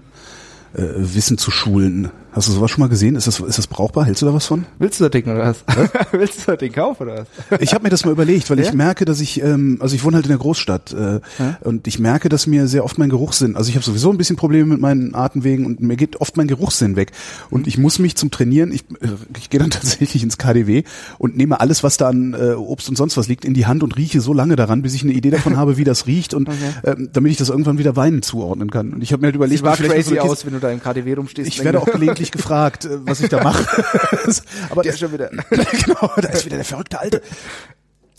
[0.74, 2.10] äh, Wissen zu schulen.
[2.32, 3.16] Hast du sowas schon mal gesehen?
[3.16, 4.04] Ist das, ist das brauchbar?
[4.04, 4.64] Hältst du da was von?
[4.78, 5.64] Willst du das Ding oder was?
[6.12, 7.60] Willst du das Ding kaufen oder was?
[7.60, 8.66] Ich habe mir das mal überlegt, weil Ja?
[8.66, 11.58] ich merke, dass ich, ähm, also ich wohne halt in der Großstadt äh, Ja.
[11.62, 14.36] und ich merke, dass mir sehr oft mein Geruchssinn, also ich habe sowieso ein bisschen
[14.36, 17.10] Probleme mit meinen Atemwegen und mir geht oft mein Geruchssinn weg
[17.50, 20.84] und ich muss mich zum Trainieren, ich, äh, ich gehe dann tatsächlich ins KDW
[21.18, 23.82] und nehme alles, was da an äh, Obst und sonst was liegt, in die Hand
[23.82, 26.48] und rieche so lange daran, bis ich eine Idee davon habe, wie das riecht und
[26.84, 28.92] ähm, damit ich das irgendwann wieder Weinen zuordnen kann.
[28.92, 30.70] Und ich habe mir halt überlegt, Sieht war so crazy eine aus, wenn du da
[30.70, 31.48] im KDW rumstehst.
[31.48, 33.64] ich werde auch gelegentlich gefragt, äh, was ich da mache.
[34.70, 35.30] Aber Der das, schon wieder.
[35.50, 37.22] genau, da ist wieder der verrückte Alte.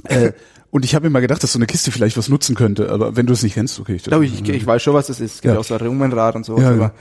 [0.05, 0.31] äh,
[0.71, 3.15] und ich habe mir mal gedacht, dass so eine Kiste vielleicht was nutzen könnte, aber
[3.17, 3.95] wenn du es nicht kennst, okay.
[3.95, 5.35] Ich, glaube, ich, ich, weiß schon, was das ist.
[5.35, 5.59] Es gibt Ja.
[5.59, 6.57] auch so Aromenrad und so.
[6.57, 6.91] Ja, ja.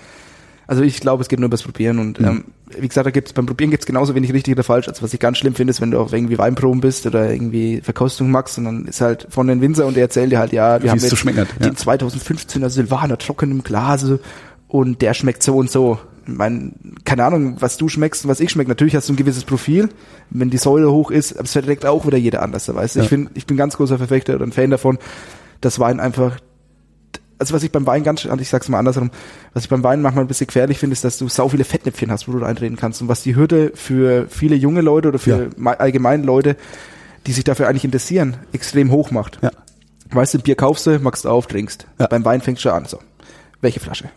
[0.67, 2.45] Also ich glaube, es geht nur übers Probieren und ähm,
[2.79, 4.87] wie gesagt, da gibt's beim Probieren gibt's genauso wenig richtig oder falsch.
[4.87, 7.81] Also was ich ganz schlimm finde, ist, wenn du auf irgendwie Weinproben bist oder irgendwie
[7.81, 10.75] Verkostung machst und dann ist halt von den Winzer und der erzählt dir halt, ja,
[10.79, 11.45] wir Wie haben es jetzt ja.
[11.45, 14.21] den 2015er Silvaner trocken im Glase
[14.69, 15.99] und der schmeckt so und so.
[16.37, 18.69] Mein, keine Ahnung, was du schmeckst und was ich schmecke.
[18.69, 19.89] Natürlich hast du ein gewisses Profil,
[20.31, 23.01] wenn die Säure hoch ist, aber es verträgt auch wieder jeder anders, weißt du.
[23.01, 23.05] Ja.
[23.05, 24.99] Ich bin, ich bin ganz großer Verfechter oder ein Fan davon,
[25.61, 26.39] dass Wein einfach
[27.39, 29.11] also was ich beim Wein ganz, ich sag's mal andersrum,
[29.55, 32.11] was ich beim Wein manchmal ein bisschen gefährlich finde, ist, dass du sau viele Fettnäpfchen
[32.11, 33.01] hast, wo du reinreden kannst.
[33.01, 35.49] Und was die Hürde für viele junge Leute oder für Ja.
[35.57, 36.57] me- allgemein Leute,
[37.27, 39.39] die sich dafür eigentlich interessieren, extrem hoch macht.
[39.41, 39.53] Ja.
[40.11, 41.87] Weißt du, Bier kaufst du, machst du auf, trinkst.
[41.99, 42.09] Ja.
[42.09, 42.85] Beim Wein fängst du schon an.
[42.85, 42.99] So.
[43.63, 44.11] Welche Flasche?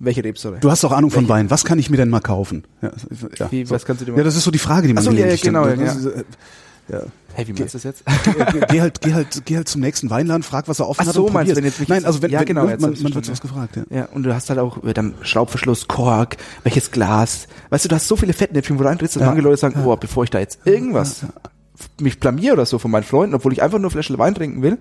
[0.00, 0.60] Welche Rebsorte?
[0.60, 1.28] Du hast auch Ahnung von Welche?
[1.30, 1.50] Wein.
[1.50, 2.64] Was kann ich mir denn mal kaufen?
[2.82, 2.92] Ja,
[3.38, 3.50] ja.
[3.50, 3.74] Wie, so.
[3.74, 5.16] was kannst du dir mal ja, das ist so die Frage, die man Ach so,
[5.16, 5.80] ja, ja, genau, stellt.
[5.80, 5.92] ja.
[5.92, 6.24] Ist, äh,
[6.90, 7.02] ja.
[7.34, 8.02] Hey, wie meinst du das jetzt?
[8.70, 11.14] geh, halt, geh halt, geh halt zum nächsten Weinladen, frag, was er offen Ach hat
[11.14, 12.90] so, und meinst du, wenn jetzt mich Nein, also wenn, Ja, wenn genau, jetzt man,
[12.92, 13.96] man wird was verstanden, gefragt, ja.
[13.98, 17.46] Ja, und du hast halt auch äh, dann Schraubverschluss, Kork, welches Glas.
[17.70, 19.26] Weißt du, du hast so viele Fettnäpfchen, wo du reintrittst, dass Ja.
[19.26, 21.26] manche Leute sagen, oh, bevor ich da jetzt irgendwas
[22.00, 24.78] mich blamier oder so von meinen Freunden, obwohl ich einfach nur Flasche Wein trinken will,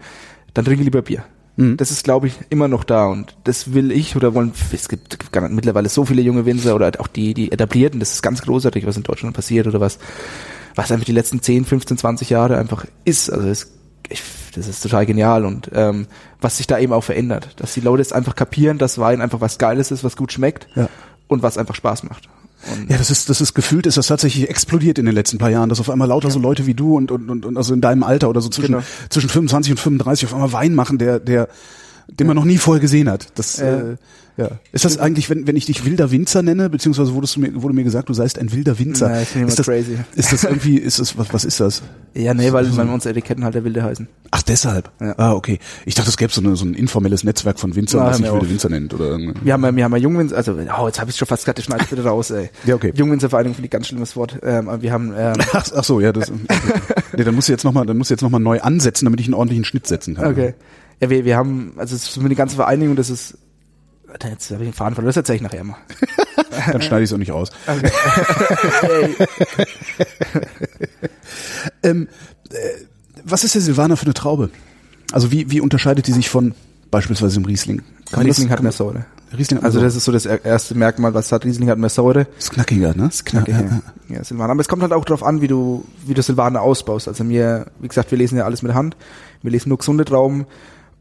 [0.53, 1.25] dann trinke ich lieber Bier.
[1.58, 1.76] Mhm.
[1.78, 5.17] Das ist, glaube ich, immer noch da und das will ich oder wollen, es gibt
[5.50, 8.96] mittlerweile so viele junge Winzer oder auch die, die etablierten, das ist ganz großartig, was
[8.96, 9.98] in Deutschland passiert oder was,
[10.76, 13.30] was einfach die letzten 10, 15, 20 Jahre einfach ist.
[13.32, 13.72] Also es,
[14.10, 14.22] ich,
[14.56, 16.08] das ist total genial und ähm,
[16.39, 19.41] was sich da eben auch verändert, dass die Leute jetzt einfach kapieren, dass Wein einfach
[19.41, 20.88] was Geiles ist, was gut schmeckt Ja.
[21.28, 22.30] und was einfach Spaß macht.
[22.72, 25.50] Und Ja, das ist, das ist gefühlt, ist das tatsächlich explodiert in den letzten paar
[25.50, 27.82] Jahren, dass auf einmal lauter so Leute wie du und, und, und, und also in
[27.82, 28.84] deinem Alter oder so zwischen, Genau.
[29.10, 31.48] zwischen 25 und 35 auf einmal Wein machen, der, der,
[32.08, 33.28] den man noch nie vorher gesehen hat.
[33.36, 33.78] Das, Ja.
[33.91, 33.96] äh,
[34.38, 34.50] ja.
[34.71, 37.73] Ist das eigentlich, wenn, wenn ich dich wilder Winzer nenne, beziehungsweise wurdest du mir, wurde
[37.76, 39.10] mir gesagt, du seist ein wilder Winzer.
[39.10, 39.97] Na, ich bin immer ist das, crazy.
[40.15, 41.82] Ist das irgendwie, ist das, was, was ist das?
[42.13, 44.08] ja, nee, weil, weil unsere Etiketten halt der Wilde heißen.
[44.32, 44.91] Ach, deshalb.
[45.00, 45.15] Ja.
[45.17, 45.60] Ah, okay.
[45.86, 48.26] Ich dachte, es gäbe so, eine, so ein informelles Netzwerk von Winzern, Ja, das sich
[48.26, 48.50] wir wilde.
[48.50, 48.93] Winzer nennt.
[48.93, 49.34] Oder, irgendwie.
[49.43, 51.62] Wir haben, ja- wir haben ja Jungwinzer, also, oh, jetzt habe ich schon fast gerade,
[51.62, 52.50] schneid ich bitte raus, ey.
[52.65, 52.91] Ja, okay.
[52.95, 54.38] Jungwinzervereinigung finde ich ganz schlimmes Wort.
[54.43, 56.32] Ähm, wir haben, ähm, Ach, ach so, ja, das.
[57.15, 59.19] nee, dann musst du jetzt nochmal, dann musst du jetzt noch mal neu ansetzen, damit
[59.19, 60.32] ich einen ordentlichen Schnitt setzen kann.
[60.32, 60.54] okay.
[61.00, 63.38] Ja, wir, wir haben, also es ist für die ganze Vereinigung, das ist,
[64.08, 65.76] Warte, jetzt habe ich den Faden verloren, das erzähle ich nachher mal.
[66.72, 67.52] Dann schneide ich es auch nicht raus.
[71.84, 72.08] ähm,
[72.50, 72.56] äh,
[73.24, 74.50] was ist der Silvaner für eine Traube?
[75.12, 76.54] Also wie, wie unterscheidet die sich von
[76.91, 77.82] beispielsweise dem Riesling?
[78.12, 79.06] Kann Riesling das, hat mehr Säure.
[79.38, 82.28] Riesling Also das ist so das er- erste Merkmal, was hat Riesling hat mehr Säure.
[82.38, 83.08] ist knackiger, ne?
[83.08, 83.82] Ist Knackig, ja.
[84.15, 84.24] ja.
[84.24, 84.52] Silvaner.
[84.52, 87.08] Aber es kommt halt auch darauf an, wie du, wie du Silvaner ausbaust.
[87.10, 88.96] Also mir, wie gesagt, wir lesen ja alles mit Hand.
[89.41, 90.46] Wir lesen nur gesunde Trauben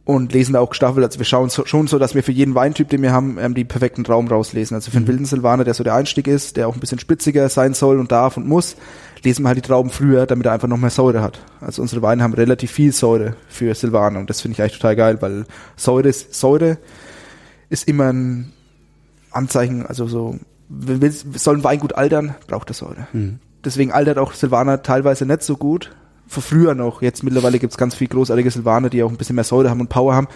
[0.06, 1.04] und lesen da auch gestaffelt.
[1.04, 3.54] Also wir schauen so, schon so, dass wir für jeden Weintyp, den wir haben, ähm,
[3.54, 4.76] die perfekten Trauben rauslesen.
[4.76, 7.48] Also für einen wilden Silvaner, der so der Einstieg ist, der auch ein bisschen spitziger
[7.48, 8.76] sein soll und darf und muss,
[9.24, 11.40] lesen wir halt die Trauben früher, damit er einfach noch mehr Säure hat.
[11.60, 14.94] Also unsere Weine haben relativ viel Säure für Silvaner und das finde ich eigentlich total
[14.94, 16.78] geil, weil Säure ist, Säure
[17.68, 18.52] ist immer ein
[19.32, 20.38] Anzeichen, also so,
[21.34, 23.08] soll ein Wein gut altern, braucht er Säure.
[23.64, 25.90] Deswegen altert auch Silvaner teilweise nicht so gut.
[26.28, 27.02] Von früher noch.
[27.02, 29.88] Jetzt mittlerweile gibt's ganz viel großartige Silvaner, die auch ein bisschen mehr Säure haben und
[29.88, 30.26] Power haben,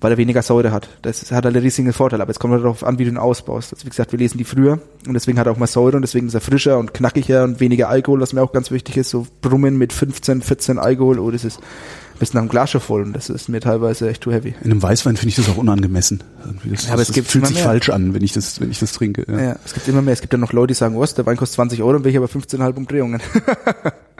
[0.00, 0.88] weil er weniger Säure hat.
[1.02, 2.20] Das hat halt einen riesigen Vorteil.
[2.20, 3.72] Aber jetzt kommt halt darauf an, wie du ihn ausbaust.
[3.72, 6.02] Also wie gesagt, wir lesen die früher und deswegen hat er auch mehr Säure und
[6.02, 9.10] deswegen ist er frischer und knackiger und weniger Alkohol, was mir auch ganz wichtig ist.
[9.10, 12.80] So Brummen mit 15, 14 Alkohol, oh, das ist ein bisschen nach dem Glas schon
[12.80, 14.54] voll und das ist mir teilweise echt too heavy.
[14.62, 16.22] In einem Weißwein finde ich das auch unangemessen.
[16.70, 17.64] Das, Ja, aber es gibt fühlt sich mehr.
[17.64, 19.24] falsch an, wenn ich das, wenn ich das trinke.
[19.28, 19.40] Ja.
[19.40, 20.14] Ja, es gibt immer mehr.
[20.14, 22.10] Es gibt ja noch Leute, die sagen, was, der Wein kostet 20 Euro und will
[22.12, 23.20] ich aber 15,5 Umdrehungen.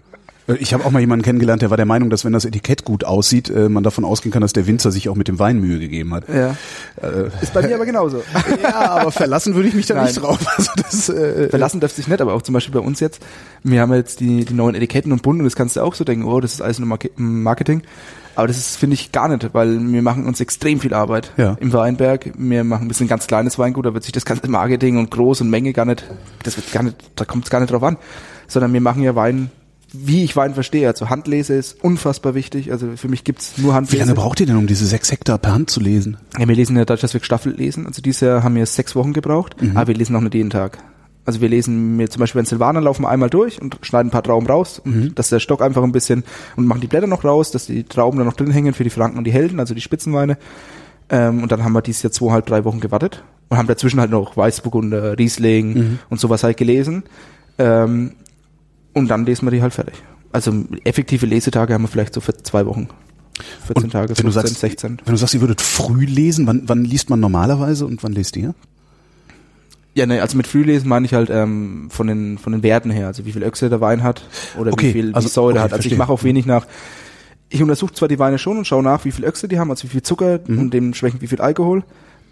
[0.48, 2.85] Äh, Ich habe auch mal jemanden kennengelernt, der war der Meinung, dass wenn das Etikett
[2.85, 5.59] gut aussieht, äh, man davon ausgehen kann, dass der Winzer sich auch mit dem Wein
[5.61, 6.28] Mühe gegeben hat.
[6.28, 6.57] ja.
[7.02, 8.22] Äh, Ist bei mir aber genauso.
[8.62, 10.04] ja, aber verlassen würde ich mich da Nein.
[10.07, 10.38] nicht drauf.
[10.57, 13.20] Also das, äh, Verlassen darf sich nicht, aber auch zum Beispiel bei uns jetzt.
[13.62, 16.04] Wir haben jetzt die, die neuen Etiketten und Bund und das kannst du auch so
[16.04, 17.83] denken, oh, das ist alles nur Marke- Marketing.
[18.37, 21.57] Aber das ist, finde ich, gar nicht, weil wir machen uns extrem viel Arbeit Ja.
[21.61, 22.33] im Weinberg.
[22.37, 25.40] Wir machen ein bisschen ganz kleines Weingut, da wird sich das ganze Marketing und Groß
[25.42, 26.04] und Menge gar nicht,
[26.42, 27.96] das wird gar nicht, da kommt es gar nicht drauf an.
[28.48, 29.50] Sondern wir machen ja Wein
[29.94, 30.88] wie ich Wein verstehe.
[30.88, 32.72] Also Handlese ist unfassbar wichtig.
[32.72, 34.04] Also für mich gibt's nur Wie Handlese.
[34.04, 36.16] lange braucht ihr denn, um diese sechs Hektar per Hand zu lesen?
[36.38, 37.87] Ja, wir lesen ja dadurch, dass wir gestaffelt lesen.
[37.87, 40.78] Also dieses Jahr haben wir sechs Wochen gebraucht, aber wir lesen auch nicht jeden Tag.
[41.26, 44.12] Also wir lesen mir zum Beispiel in Silvaner laufen wir einmal durch und schneiden ein
[44.12, 46.22] paar Trauben raus, und dass der Stock einfach ein bisschen
[46.57, 48.90] und machen die Blätter noch raus, dass die Trauben dann noch drin hängen für die
[48.90, 50.37] Franken und die Helden, also die Spitzenweine.
[51.09, 54.11] Ähm, und dann haben wir dieses Jahr zweieinhalb, drei Wochen gewartet und haben dazwischen halt
[54.11, 57.04] noch Weißburgunder, Riesling und sowas halt gelesen.
[57.59, 58.12] Ähm,
[58.94, 59.94] und dann lesen wir die halt fertig.
[60.33, 60.52] Also
[60.85, 62.88] effektive Lesetage haben wir vielleicht so für zwei Wochen.
[63.66, 64.98] 14 Tage, wenn du 15, sagst, 16.
[65.04, 68.37] Wenn du sagst, ihr würdet früh lesen, wann, wann liest man normalerweise und wann lest
[68.37, 68.54] ihr?
[69.94, 73.07] Ja, ne, also mit Frühlesen meine ich halt ähm, von den von den Werten her,
[73.07, 74.22] also wie viel Öchse der Wein hat
[74.59, 75.64] oder Okay, wie viel also- Säure okay, hat.
[75.64, 75.92] Also verstehe.
[75.92, 76.66] ich mache auch wenig nach.
[77.48, 79.85] Ich untersuche zwar die Weine schon und schaue nach, wie viel Öchse die haben, also
[79.85, 80.59] wie viel Zucker Mhm.
[80.59, 81.85] und dementsprechend wie viel Alkohol.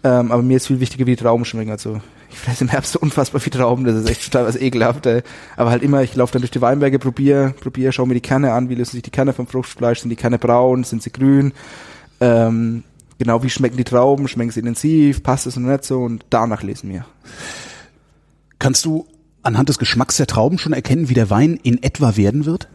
[0.03, 1.71] Ähm, aber mir ist viel wichtiger, wie die Trauben schmecken.
[1.71, 2.01] Also
[2.33, 5.05] ich fresse im Herbst so unfassbar viel Trauben, das ist echt total was ekelhaft.
[5.05, 5.21] Ey.
[5.55, 8.53] Aber halt immer, ich laufe dann durch die Weinberge, probiere, probiere, schaue mir die Kerne
[8.53, 11.53] an, wie lösen sich die Kerne vom Fruchtfleisch, sind die Kerne braun, sind sie grün,
[12.19, 12.83] ähm,
[13.19, 16.63] genau, wie schmecken die Trauben, schmecken sie intensiv, passt es noch nicht so und danach
[16.63, 17.05] lesen wir.
[18.57, 19.05] Kannst du
[19.43, 22.67] anhand des Geschmacks der Trauben schon erkennen, wie der Wein in etwa werden wird?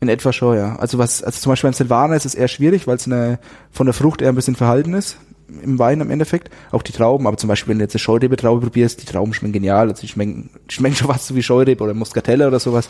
[0.00, 0.76] In etwa schon, ja.
[0.76, 3.38] Also was, also zum Beispiel beim Silvaner ist es eher schwierig, weil es eine,
[3.70, 5.18] von der Frucht eher ein bisschen verhalten ist.
[5.62, 6.50] Im Wein im Endeffekt.
[6.70, 9.52] Auch die Trauben, aber zum Beispiel, wenn du jetzt eine Scheurebe-Traube probierst, die Trauben schmecken
[9.52, 9.88] genial.
[9.88, 12.88] Also die schmecken, schmecken schon fast so wie Scheurebe oder Muscatella oder sowas.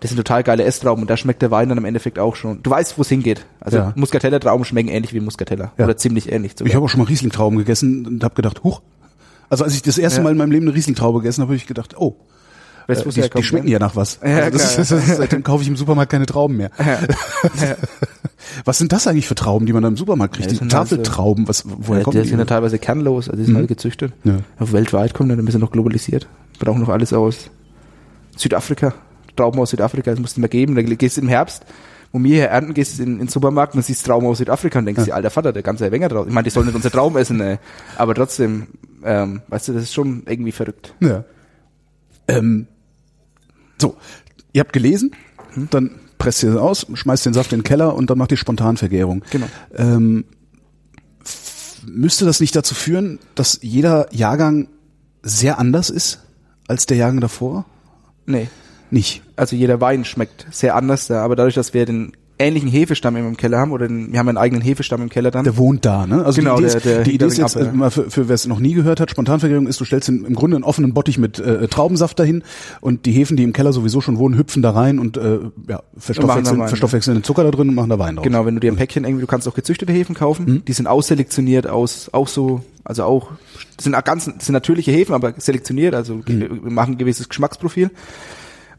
[0.00, 2.62] Das sind total geile Esstrauben und da schmeckt der Wein dann im Endeffekt auch schon.
[2.62, 3.46] Du weißt, wo es hingeht.
[3.60, 3.92] Also Ja.
[3.96, 5.72] Muscatella-Trauben schmecken ähnlich wie Muscatella.
[5.78, 5.84] Ja.
[5.84, 6.66] Oder ziemlich ähnlich sogar.
[6.68, 8.82] Ich habe auch schon mal Riesling-Trauben gegessen und habe gedacht, huch.
[9.48, 10.24] Also als ich das erste Ja.
[10.24, 12.16] Mal in meinem Leben eine Riesling-Traube gegessen habe, habe ich gedacht, oh,
[12.86, 14.18] äh, die, die schmecken ja nach was.
[14.22, 16.70] Ja, also das ist, das ist, seitdem kaufe ich im Supermarkt keine Trauben mehr.
[16.78, 16.98] Ja.
[18.64, 20.50] Was sind das eigentlich für Trauben, die man da im Supermarkt kriegt?
[20.50, 22.28] Ja, die halt Tafeltrauben, was, woher Ja, kommen die die?
[22.28, 24.12] sind ja teilweise kernlos, also die sind alle gezüchtet.
[24.24, 24.38] Ja.
[24.58, 26.26] Weltweit kommen dann ein bisschen noch globalisiert.
[26.58, 27.50] Brauchen noch alles aus
[28.36, 28.94] Südafrika.
[29.36, 30.74] Trauben aus Südafrika, das musst du mal geben.
[30.74, 31.64] Da gehst du im Herbst,
[32.12, 34.78] wo wir hier ernten, gehst du in, in den Supermarkt und siehst Trauben aus Südafrika
[34.78, 36.26] und denkst dir, alter Vater, der ganze Wenger drauf.
[36.28, 37.58] Ich meine, die sollen nicht unsere Trauben essen, ey.
[37.96, 38.68] aber trotzdem,
[39.04, 40.94] ähm, weißt du, das ist schon irgendwie verrückt.
[41.00, 41.24] Ja.
[42.28, 42.66] Ähm,
[43.78, 43.96] so,
[44.52, 45.10] ihr habt gelesen,
[45.54, 45.68] Hm?
[45.70, 48.36] dann presst ihr es aus, schmeißt den Saft in den Keller und dann macht ihr
[48.36, 49.24] Spontanvergärung.
[49.30, 49.46] Genau.
[49.74, 50.24] Ähm,
[51.86, 54.68] müsste das nicht dazu führen, dass jeder Jahrgang
[55.22, 56.20] sehr anders ist
[56.68, 57.66] als der Jahrgang davor?
[58.26, 58.48] Nee.
[58.90, 59.22] Nicht.
[59.36, 63.58] Also jeder Wein schmeckt sehr anders aber dadurch, dass wir den ähnlichen Hefestamm im Keller
[63.58, 65.44] haben, oder den, wir haben einen eigenen Hefestamm im Keller dann.
[65.44, 66.24] Der wohnt da, ne?
[66.24, 68.28] Also Genau, die Idee der- ist, der die Idee ist jetzt, äh, mal für, für
[68.28, 70.94] wer es noch nie gehört hat, Spontanvergärung ist, du stellst in, im Grunde einen offenen
[70.94, 72.42] Bottich mit äh, Traubensaft dahin
[72.80, 75.82] und die Hefen, die im Keller sowieso schon wohnen, hüpfen da rein und äh, ja,
[75.96, 78.24] verstoffwechseln, Wein, verstoffwechseln den Zucker da drin und machen da Wein draus.
[78.24, 80.64] Genau, wenn du dir ein Päckchen irgendwie, du kannst auch gezüchtete Hefen kaufen, Mhm.
[80.64, 83.30] die sind ausselektioniert aus, auch so, also auch,
[83.80, 86.60] sind ganz, sind natürliche Hefen, aber selektioniert, also Mhm.
[86.64, 87.90] machen ein gewisses Geschmacksprofil.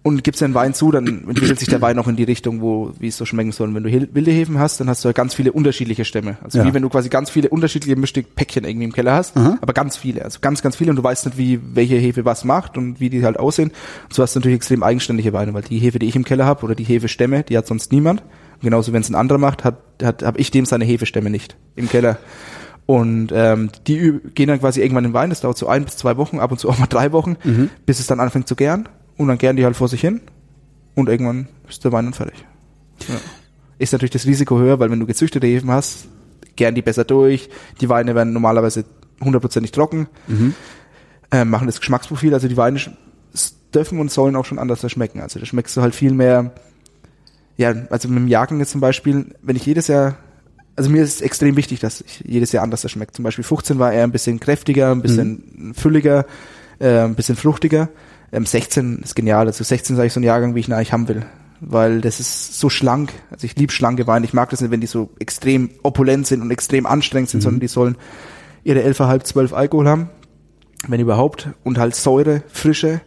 [0.08, 2.92] Und gibst den Wein zu, dann entwickelt sich der Wein auch in die Richtung, wo,
[3.00, 3.70] wie es so schmecken soll.
[3.70, 6.38] Und wenn du wilde Hefen hast, dann hast du halt ganz viele unterschiedliche Stämme.
[6.44, 6.66] Also Ja.
[6.66, 9.58] wie wenn du quasi ganz viele unterschiedliche mischte Päckchen irgendwie im Keller hast, Aha.
[9.62, 12.44] aber ganz viele, also ganz, ganz viele und du weißt nicht, wie, welche Hefe was
[12.46, 13.72] macht und wie die halt aussehen.
[14.04, 16.46] Und so hast du natürlich extrem eigenständige Weine, weil die Hefe, die ich im Keller
[16.46, 18.22] habe oder die Hefestämme, die hat sonst niemand.
[18.22, 21.58] Und genauso, wenn es ein anderer macht, hat, hat, habe ich dem seine Hefestämme nicht
[21.76, 22.20] im Keller.
[22.86, 25.98] Und ähm, die gehen dann quasi irgendwann in den Wein, das dauert so ein bis
[25.98, 27.36] zwei Wochen, ab und zu auch mal drei Wochen,
[27.88, 28.88] bis es dann anfängt zu gären.
[29.18, 30.22] Und dann gären die halt vor sich hin
[30.94, 32.46] und irgendwann ist der Wein dann fertig.
[33.08, 33.16] Ja.
[33.78, 36.08] Ist natürlich das Risiko höher, weil wenn du gezüchtete Hefen hast,
[36.56, 37.50] gären die besser durch.
[37.82, 38.86] Die Weine werden normalerweise
[39.22, 40.08] hundertprozentig trocken,
[41.32, 42.80] äh, machen das Geschmacksprofil, also die Weine
[43.74, 45.22] dürfen und sollen auch schon anders schmecken.
[45.22, 46.54] Also da schmeckst du halt viel mehr,
[47.58, 50.18] ja, also mit dem Jahrgang jetzt zum Beispiel, wenn ich jedes Jahr,
[50.76, 53.16] also mir ist es extrem wichtig, dass ich jedes Jahr anders schmeckt.
[53.16, 56.26] Zum Beispiel 15 war eher ein bisschen kräftiger, ein bisschen fülliger,
[56.80, 57.90] äh, ein bisschen fruchtiger.
[58.32, 59.48] Ähm, 16 ist genial.
[59.48, 61.26] Also 16 sage ich so ein Jahrgang, wie ich ihn eigentlich haben will.
[61.62, 63.14] Weil das ist so schlank.
[63.32, 64.26] Also ich liebe schlanke Weine.
[64.26, 67.60] Ich mag das nicht, wenn die so extrem opulent sind und extrem anstrengend sind, sondern
[67.60, 67.98] die sollen
[68.64, 70.10] ihre 11,5, 12 Alkohol haben.
[70.88, 71.50] Wenn überhaupt.
[71.64, 73.02] Und halt Säure, Frische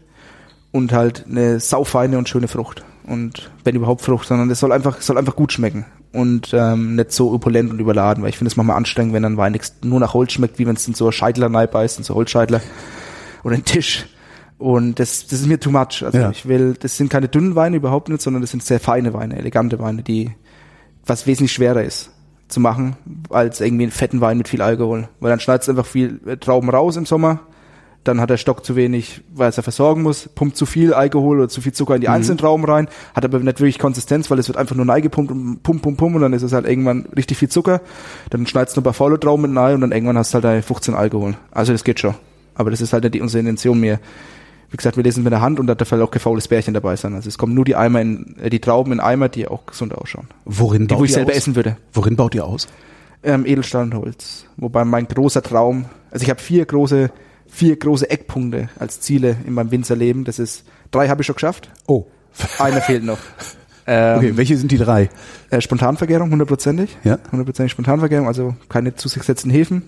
[0.73, 2.85] und halt eine saufeine und schöne Frucht.
[3.07, 5.87] Und wenn überhaupt Frucht, sondern es soll einfach, soll einfach gut schmecken.
[6.13, 9.37] Und ähm, nicht so opulent und überladen, weil ich finde es manchmal anstrengend, wenn ein
[9.37, 12.15] Wein nur nach Holz schmeckt, wie wenn es in so ein Scheitler beißt, in so
[12.15, 12.61] Holzscheitler
[13.45, 14.07] oder ein Tisch.
[14.59, 16.03] Und das, das ist mir too much.
[16.05, 16.31] Also Ja.
[16.31, 19.37] ich will, das sind keine dünnen Weine überhaupt nicht, sondern das sind sehr feine Weine,
[19.39, 20.33] elegante Weine, die
[21.07, 22.11] was wesentlich schwerer ist
[22.49, 22.97] zu machen,
[23.31, 25.09] als irgendwie einen fetten Wein mit viel Alkohol.
[25.21, 27.41] Weil dann schneidest du einfach viel äh, Trauben raus im Sommer,
[28.05, 31.39] dann hat der Stock zu wenig, weil es er versorgen muss, pumpt zu viel Alkohol
[31.39, 34.39] oder zu viel Zucker in die einzelnen Trauben rein, hat aber nicht wirklich Konsistenz, weil
[34.39, 37.07] es wird einfach nur neigepumpt und pump, pump, pump und dann ist es halt irgendwann
[37.17, 37.81] richtig viel Zucker.
[38.31, 40.45] Dann schneidest du ein paar faule Trauben mit rein und dann irgendwann hast du halt
[40.45, 41.37] deine 15 Alkohol.
[41.51, 42.15] Also das geht schon.
[42.55, 43.81] Aber das ist halt nicht die, unsere Intention.
[43.83, 44.01] Wir,
[44.71, 46.75] Wie gesagt, wir lesen mit der Hand und da darf halt auch kein faules Bärchen
[46.75, 47.15] dabei sein.
[47.15, 49.95] Also es kommen nur die Eimer in, äh, die Trauben in Eimer, die auch gesund
[49.95, 50.29] ausschauen.
[50.45, 51.37] Worin Die, baut wo ich selber aus?
[51.39, 51.77] essen würde.
[51.93, 52.69] Worin baut ihr aus?
[53.23, 54.45] Ähm, Edelstahl und Holz.
[54.57, 57.11] Wobei mein großer Traum, also ich habe vier große,
[57.49, 60.25] vier große Eckpunkte als Ziele in meinem Winzerleben.
[60.25, 62.05] Das ist, drei habe ich schon geschafft, Oh.
[62.59, 63.19] einer fehlt noch.
[63.91, 65.09] Ähm, Okay, welche sind die drei?
[65.49, 66.99] äh, Spontanvergärung, hundertprozentig.
[67.05, 67.19] Ja.
[67.33, 69.83] Hundertprozentig Spontanvergärung, also keine zu sich setzenden Hefen.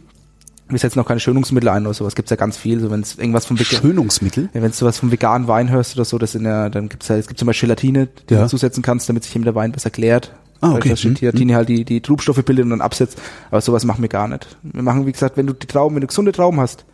[0.70, 2.14] Wir setzen auch keine Schönungsmittel ein oder sowas.
[2.14, 2.80] Gibt's ja ganz viel.
[2.80, 4.48] So wenn es irgendwas vom Vegan, Schönungsmittel?
[4.54, 7.09] ja, wenn du was vom veganen Wein hörst oder so, das in der, dann gibt's
[7.09, 8.42] ja, es gibt zum Beispiel Gelatine, die Ja.
[8.42, 10.33] du zusetzen kannst, damit sich eben der Wein besser klärt.
[10.61, 10.94] Ah, Weil okay.
[11.09, 11.14] Mhm.
[11.14, 13.18] Gelatine halt die, die Trubstoffe bildet und dann absetzt.
[13.50, 14.56] Aber sowas machen wir gar nicht.
[14.62, 16.85] Wir machen, wie gesagt, wenn du die Trauben, wenn du gesunde Trauben hast,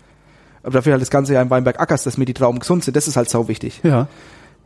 [0.62, 2.96] aber dafür halt das ganze Jahr im Weinberg ackerst, dass mir die Trauben gesund sind,
[2.96, 3.80] das ist halt sau wichtig.
[3.82, 4.06] Ja.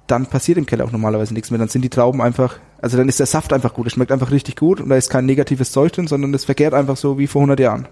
[0.07, 1.59] Dann passiert im Keller auch normalerweise nichts mehr.
[1.59, 3.87] Dann sind die Trauben einfach, also dann ist der Saft einfach gut.
[3.87, 6.75] Es schmeckt einfach richtig gut und da ist kein negatives Zeug drin, sondern es vergärt
[6.75, 7.87] einfach so wie vor 100 Jahren.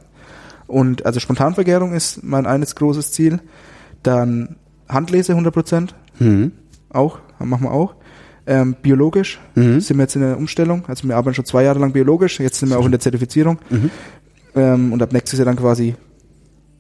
[0.69, 3.41] Und also Spontanvergärung ist mein eines großes Ziel.
[4.05, 4.57] Dann
[4.89, 6.53] Handlese 100 Prozent, Hm.
[6.91, 7.95] auch, machen wir auch.
[8.47, 9.81] Ähm, biologisch Mhm.
[9.81, 10.85] sind wir jetzt in der Umstellung.
[10.87, 13.59] Also wir arbeiten schon zwei Jahre lang biologisch, jetzt sind wir auch in der Zertifizierung.
[13.69, 13.91] Mhm.
[14.55, 15.95] Ähm, und ab nächstes Jahr dann quasi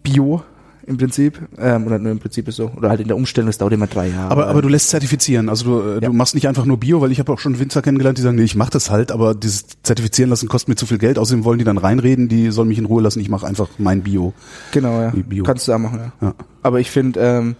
[0.03, 0.42] Bio
[0.88, 1.38] im Prinzip.
[1.59, 2.70] Ähm, oder nur im Prinzip ist so.
[2.77, 4.31] Oder halt in der Umstellung, das dauert immer drei Jahre.
[4.31, 5.48] Aber, aber du lässt zertifizieren.
[5.48, 6.01] Also du, äh, Ja.
[6.09, 8.37] du machst nicht einfach nur Bio, weil ich habe auch schon Winzer kennengelernt, die sagen,
[8.37, 11.18] nee, ich mache das halt, aber dieses Zertifizieren lassen kostet mir zu viel Geld.
[11.18, 13.20] Außerdem wollen die dann reinreden, die sollen mich in Ruhe lassen.
[13.20, 14.33] Ich mache einfach mein Bio.
[14.72, 15.11] Genau, ja.
[15.11, 15.44] Bio.
[15.44, 16.29] Kannst du da machen, ja.
[16.29, 16.35] Ja.
[16.62, 17.57] Aber ich finde, ähm,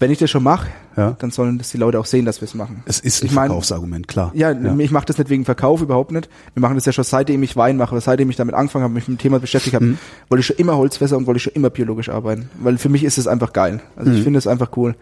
[0.00, 1.16] wenn ich das schon mache, Ja.
[1.18, 2.82] dann sollen das die Leute auch sehen, dass wir es machen.
[2.86, 4.30] Es ist ein Ich mein- Verkaufsargument, klar.
[4.34, 6.28] Ja, ich mache das nicht wegen Verkauf, überhaupt nicht.
[6.54, 9.08] Wir machen das ja schon seitdem ich Wein mache, seitdem ich damit angefangen habe, mich
[9.08, 9.98] mit dem Thema beschäftigt habe, Mhm.
[10.28, 12.48] wollte ich schon immer Holzfässer und wollte ich schon immer biologisch arbeiten.
[12.60, 13.80] Weil für mich ist es einfach geil.
[13.96, 14.16] Also Mhm.
[14.18, 14.94] ich finde es einfach cool,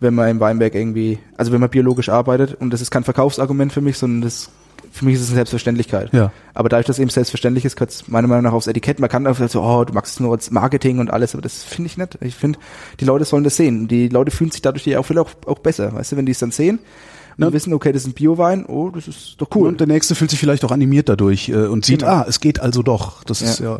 [0.00, 3.72] wenn man im Weinberg irgendwie, also wenn man biologisch arbeitet und das ist kein Verkaufsargument
[3.72, 4.50] für mich, sondern das
[4.90, 6.12] für mich ist es eine Selbstverständlichkeit.
[6.12, 6.32] Ja.
[6.54, 8.98] Aber dadurch, dass es eben selbstverständlich ist, gehört es meiner Meinung nach aufs Etikett.
[8.98, 11.62] Man kann einfach so, oh, du magst es nur als Marketing und alles, aber das
[11.62, 12.18] finde ich nicht.
[12.20, 12.58] Ich finde,
[13.00, 13.88] die Leute sollen das sehen.
[13.88, 16.32] Die Leute fühlen sich dadurch ja auch vielleicht auch, auch besser, weißt du, wenn die
[16.32, 16.78] es dann sehen
[17.42, 17.52] und Ja.
[17.54, 19.68] wissen, okay, das ist ein Biowein, oh, das ist doch cool.
[19.68, 22.12] Und der nächste fühlt sich vielleicht auch animiert dadurch äh, und sieht, Genau.
[22.12, 23.24] ah, es geht also doch.
[23.24, 23.78] Das ist ja,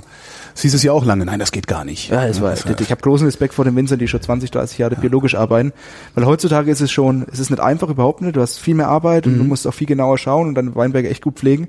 [0.55, 2.11] es hieß es ja auch lange, nein, das geht gar nicht.
[2.11, 4.96] Ja, es war, ich habe großen Respekt vor den Winzern, die schon 20, 30 Jahre
[4.96, 5.72] biologisch arbeiten,
[6.14, 8.88] weil heutzutage ist es schon, es ist nicht einfach überhaupt nicht, du hast viel mehr
[8.88, 11.68] Arbeit und du musst auch viel genauer schauen und deine Weinberge echt gut pflegen,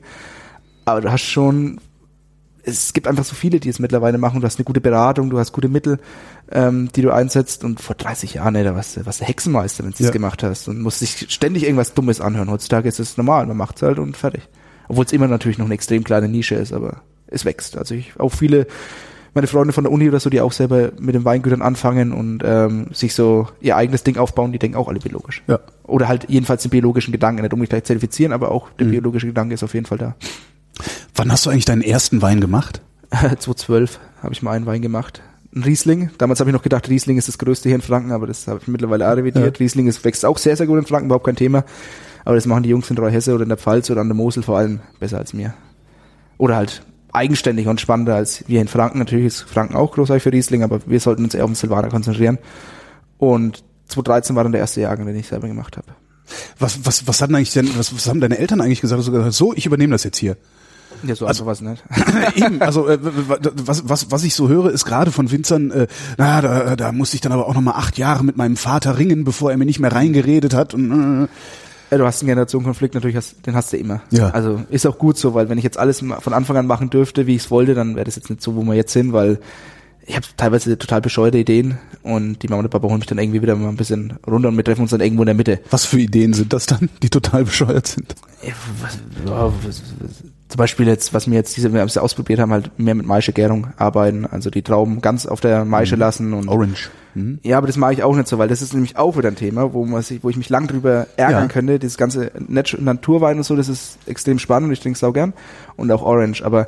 [0.86, 1.80] aber du hast schon,
[2.66, 5.38] es gibt einfach so viele, die es mittlerweile machen, du hast eine gute Beratung, du
[5.38, 6.00] hast gute Mittel,
[6.52, 9.84] ähm, die du einsetzt und vor 30 Jahren, ey, da warst du, warst du Hexenmeister,
[9.84, 10.12] wenn du es Ja.
[10.12, 12.50] gemacht hast und musst dich ständig irgendwas Dummes anhören.
[12.50, 14.44] Heutzutage ist es normal, man macht's halt und fertig.
[14.88, 17.78] Obwohl es immer natürlich noch eine extrem kleine Nische ist, aber es wächst.
[17.78, 18.68] Also ich auch viele
[19.36, 22.44] meine Freunde von der Uni oder so, die auch selber mit den Weingütern anfangen und
[22.46, 25.42] ähm, sich so ihr eigenes Ding aufbauen, die denken auch alle biologisch.
[25.48, 25.60] Ja.
[25.86, 29.56] Oder halt jedenfalls den biologischen Gedanken, nicht unbedingt gleich zertifizieren, aber auch der biologische Gedanke
[29.56, 30.16] ist auf jeden Fall da.
[31.24, 32.82] Wann hast du eigentlich deinen ersten Wein gemacht?
[33.10, 35.22] 2012 habe ich mal einen Wein gemacht.
[35.56, 36.10] Ein Riesling.
[36.18, 38.60] Damals habe ich noch gedacht, Riesling ist das größte hier in Franken, aber das habe
[38.62, 39.58] ich mittlerweile auch revidiert.
[39.62, 41.64] Riesling ist, wächst auch sehr, sehr gut in Franken, überhaupt kein Thema.
[42.26, 44.44] Aber das machen die Jungs in Rheinhesse oder in der Pfalz oder an der Mosel
[44.44, 45.54] vor allem besser als mir.
[46.38, 46.84] Oder halt
[47.14, 49.00] eigenständiger und spannender als wir in Franken.
[49.00, 51.88] Natürlich ist Franken auch großartig für Riesling, aber wir sollten uns eher auf den Silvaner
[51.88, 52.38] konzentrieren.
[53.18, 55.88] Und 2013 war dann der erste Jahrgang, den ich selber gemacht habe.
[56.60, 59.00] Was, was, was hatten eigentlich denn, was, was haben deine Eltern eigentlich gesagt?
[59.00, 60.36] Also gesagt, so, ich übernehme das jetzt hier.
[61.04, 61.84] Ja, so also, was nicht.
[62.36, 66.42] Eben, also äh, was, was, was ich so höre, ist gerade von Winzern, äh, na,
[66.42, 69.24] da, da musste ich dann aber auch noch mal acht Jahre mit meinem Vater ringen,
[69.24, 70.74] bevor er mir nicht mehr reingeredet hat.
[70.74, 71.28] Und, äh,
[71.92, 74.02] Ja, du hast einen Generationenkonflikt, natürlich hast, den hast du immer.
[74.10, 74.30] Ja.
[74.30, 77.28] Also ist auch gut so, weil wenn ich jetzt alles von Anfang an machen dürfte,
[77.28, 79.40] wie ich es wollte, dann wäre das jetzt nicht so, wo wir jetzt sind, weil
[80.06, 83.20] ich habe teilweise total bescheuerte Ideen und die Mama und der Papa holen mich dann
[83.20, 85.60] irgendwie wieder mal ein bisschen runter und wir treffen uns dann irgendwo in der Mitte.
[85.70, 88.16] was für Ideen sind das dann, die total bescheuert sind?
[88.42, 92.40] Ja, was, was, was, zum Beispiel jetzt, was wir jetzt diese, wir haben es ausprobiert
[92.40, 96.48] haben, halt mehr mit Maischegärung arbeiten, also die Trauben ganz auf der Maische lassen und
[96.48, 96.92] Orange.
[97.16, 97.40] Mhm.
[97.42, 99.36] Ja, aber das mache ich auch nicht so, weil das ist nämlich auch wieder ein
[99.36, 101.48] Thema, wo man sich, wo ich mich lang drüber ärgern Ja.
[101.48, 101.80] könnte.
[101.80, 105.12] Dieses ganze Nat Naturwein und so, das ist extrem spannend und ich trinke es auch
[105.12, 105.34] gern.
[105.76, 106.44] Und auch Orange.
[106.46, 106.68] Aber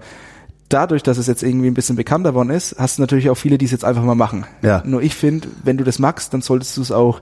[0.68, 3.60] dadurch, dass es jetzt irgendwie ein bisschen bekannter worden ist, hast du natürlich auch viele,
[3.60, 4.48] die es jetzt einfach mal machen.
[4.64, 4.82] Ja.
[4.84, 7.22] Nur ich finde, wenn du das magst, dann solltest du es auch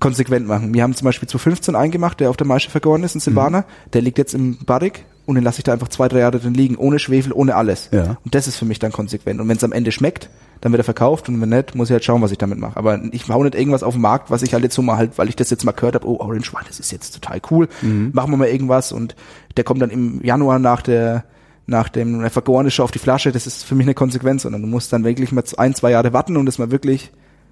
[0.00, 0.72] konsequent machen.
[0.72, 3.66] Wir haben zum Beispiel 2015 eingemacht, der auf der Maische vergoren ist, ein Silvaner.
[3.92, 6.54] Der liegt jetzt im Barrik und den lasse ich da einfach zwei, drei Jahre drin
[6.54, 7.90] liegen, ohne Schwefel, ohne alles.
[7.92, 8.16] Ja.
[8.24, 9.40] Und das ist für mich dann konsequent.
[9.40, 11.92] Und wenn es am Ende schmeckt, dann wird er verkauft und wenn nicht, muss ich
[11.92, 12.76] halt schauen, was ich damit mache.
[12.76, 15.18] Aber ich hau nicht irgendwas auf den Markt, was ich halt jetzt so mal halt,
[15.18, 17.68] weil ich das jetzt mal gehört habe, oh, Orange Wine, das ist jetzt total cool.
[17.82, 19.16] Machen wir mal irgendwas und
[19.56, 21.24] der kommt dann im Januar nach der
[21.66, 24.42] nach dem der vergoren ist schon auf die Flasche, das ist für mich eine Konsequenz,
[24.42, 27.10] sondern du musst dann wirklich mal ein, zwei Jahre warten und das mal wirklich,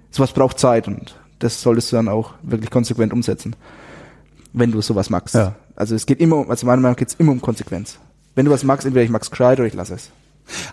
[0.09, 3.57] sowas braucht Zeit und das solltest du dann auch wirklich konsequent umsetzen,
[4.53, 5.35] wenn du sowas magst.
[5.35, 5.55] Ja.
[5.75, 7.99] Also es geht immer, um- also meiner Meinung nach geht es immer um Konsequenz.
[8.35, 10.09] Wenn du was magst, entweder ich mag's gescheit oder ich lasse es.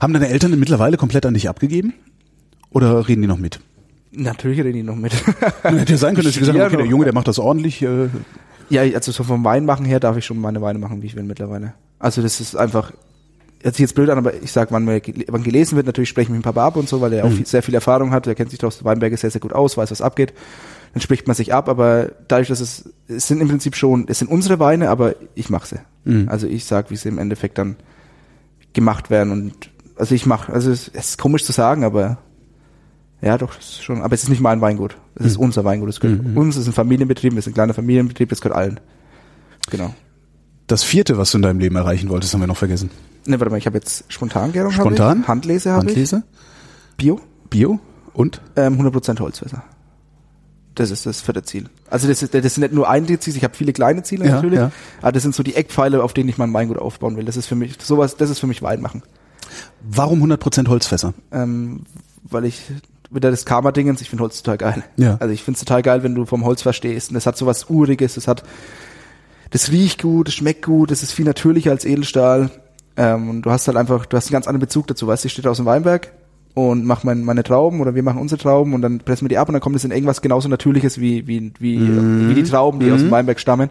[0.01, 1.95] Haben deine Eltern mittlerweile komplett an dich abgegeben?
[2.71, 3.61] Oder reden die noch mit?
[4.13, 5.13] Natürlich rede ich noch mit.
[5.63, 6.87] Hätte ja sein können, dass ich gesagt habe, okay, der.
[6.87, 7.81] Junge, der macht das ordentlich.
[7.83, 8.09] Äh,
[8.69, 11.23] Ja, also so vom Weinmachen her darf ich schon meine Weine machen, wie ich will
[11.25, 11.75] mittlerweile.
[11.99, 12.93] Also das ist einfach,
[13.63, 16.31] hört sich jetzt blöd an, aber ich sag, wann, wann gelesen wird, natürlich spreche ich
[16.31, 18.35] mit dem Papa ab und so, weil er auch viel, sehr viel Erfahrung hat, er
[18.35, 20.33] kennt sich aus Weinberge sehr, sehr gut aus, weiß, was abgeht.
[20.93, 24.19] Dann spricht man sich ab, aber dadurch, dass es, es sind im Prinzip schon, es
[24.19, 25.81] sind unsere Weine, aber ich mache sie.
[26.29, 27.77] Also ich sag, wie sie im Endeffekt dann
[28.73, 32.19] gemacht werden und also ich mache, also es, es ist komisch zu sagen, aber
[33.21, 34.97] ja, doch, schon, aber es ist nicht mein Weingut.
[35.15, 35.89] Es ist unser Weingut.
[35.91, 38.81] Es gehört uns, es ist ein Familienbetrieb, es ist ein kleiner Familienbetrieb, das gehört allen.
[39.71, 39.95] Genau.
[40.67, 42.91] das vierte, was du in deinem Leben erreichen wolltest, haben wir noch vergessen.
[43.27, 44.73] Ne, warte mal, ich habe jetzt Spontangärung.
[44.73, 45.19] Spontan?
[45.19, 45.91] Hab ich, Handlese habe ich.
[45.91, 46.23] Handlese,
[46.97, 47.21] Bio.
[47.49, 47.79] Bio
[48.15, 49.63] und Ähm, 100% Holzfässer.
[50.75, 51.69] Das ist das vierte Ziel.
[51.91, 54.37] Also das, ist, das sind nicht nur ein Ziel, ich habe viele kleine Ziele Ja,
[54.37, 54.71] natürlich, ja.
[55.03, 57.25] aber das sind so die Eckpfeile, auf denen ich mein Weingut aufbauen will.
[57.25, 59.03] Das ist für mich sowas, das ist für mich Weinmachen.
[59.83, 61.13] warum 100% Holzfässer?
[61.31, 61.83] Ähm,
[62.25, 62.63] weil ich
[63.11, 64.85] wieder das Karma-Dingens, ich finde Holz total geil.
[64.97, 65.17] Ja.
[65.21, 67.11] Also ich finde es total geil, wenn du vom Holz verstehst.
[67.11, 68.43] Und das hat so was Uriges, das hat,
[69.51, 72.51] das riecht gut, das schmeckt gut, das ist viel natürlicher als Edelstahl.
[72.97, 75.07] Ähm, und du hast halt einfach, du hast einen ganz anderen Bezug dazu.
[75.07, 76.13] Weißt du, ich stehe aus dem Weinberg
[76.55, 79.39] und mache mein, meine Trauben oder wir machen unsere Trauben und dann pressen wir die
[79.39, 81.81] ab und dann kommt es in irgendwas genauso Natürliches wie, wie, wie,
[82.29, 83.71] wie die Trauben, die aus dem Weinberg stammen.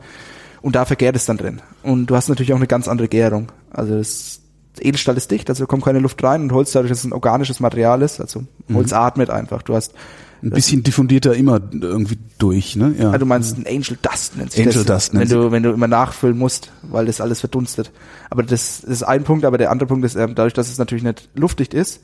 [0.62, 1.62] Und da vergärt es dann drin.
[1.84, 3.52] Und du hast natürlich auch eine ganz andere Gärung.
[3.72, 4.42] Also das
[4.80, 7.14] Edelstahl ist dicht, also da kommt keine Luft rein und Holz dadurch, dass es ein
[7.14, 9.64] organisches Material ist, also Holz atmet einfach.
[9.64, 9.94] Du hast,
[10.42, 12.96] Ein bisschen diffundierter immer irgendwie durch, ne?
[12.98, 13.08] Ja.
[13.08, 15.64] also du meinst ein Angel Dust nennt sich Angel das, Dust nennt wenn du wenn
[15.64, 17.92] du immer nachfüllen musst, weil das alles verdunstet.
[18.30, 20.78] Aber das, das ist ein Punkt, aber der andere Punkt ist, ähm, dadurch, dass es
[20.78, 22.02] natürlich nicht luftdicht ist,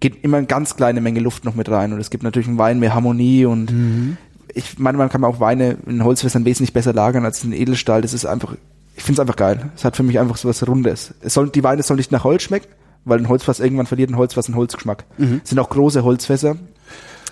[0.00, 2.58] geht immer eine ganz kleine Menge Luft noch mit rein und es gibt natürlich einen
[2.58, 4.16] Wein mehr Harmonie und Mhm.
[4.54, 8.02] ich meine, man kann auch Weine in Holzfässern wesentlich besser lagern als in Edelstahl.
[8.02, 8.54] Das ist einfach,
[8.96, 9.70] ich finde es einfach geil.
[9.76, 11.14] Es hat für mich einfach so was Rundes.
[11.20, 12.68] Es soll, die Weine sollen nicht nach Holz schmecken,
[13.04, 15.04] weil ein Holzfass irgendwann verliert ein Holzfass einen Holzgeschmack.
[15.42, 16.56] Es sind auch große Holzfässer.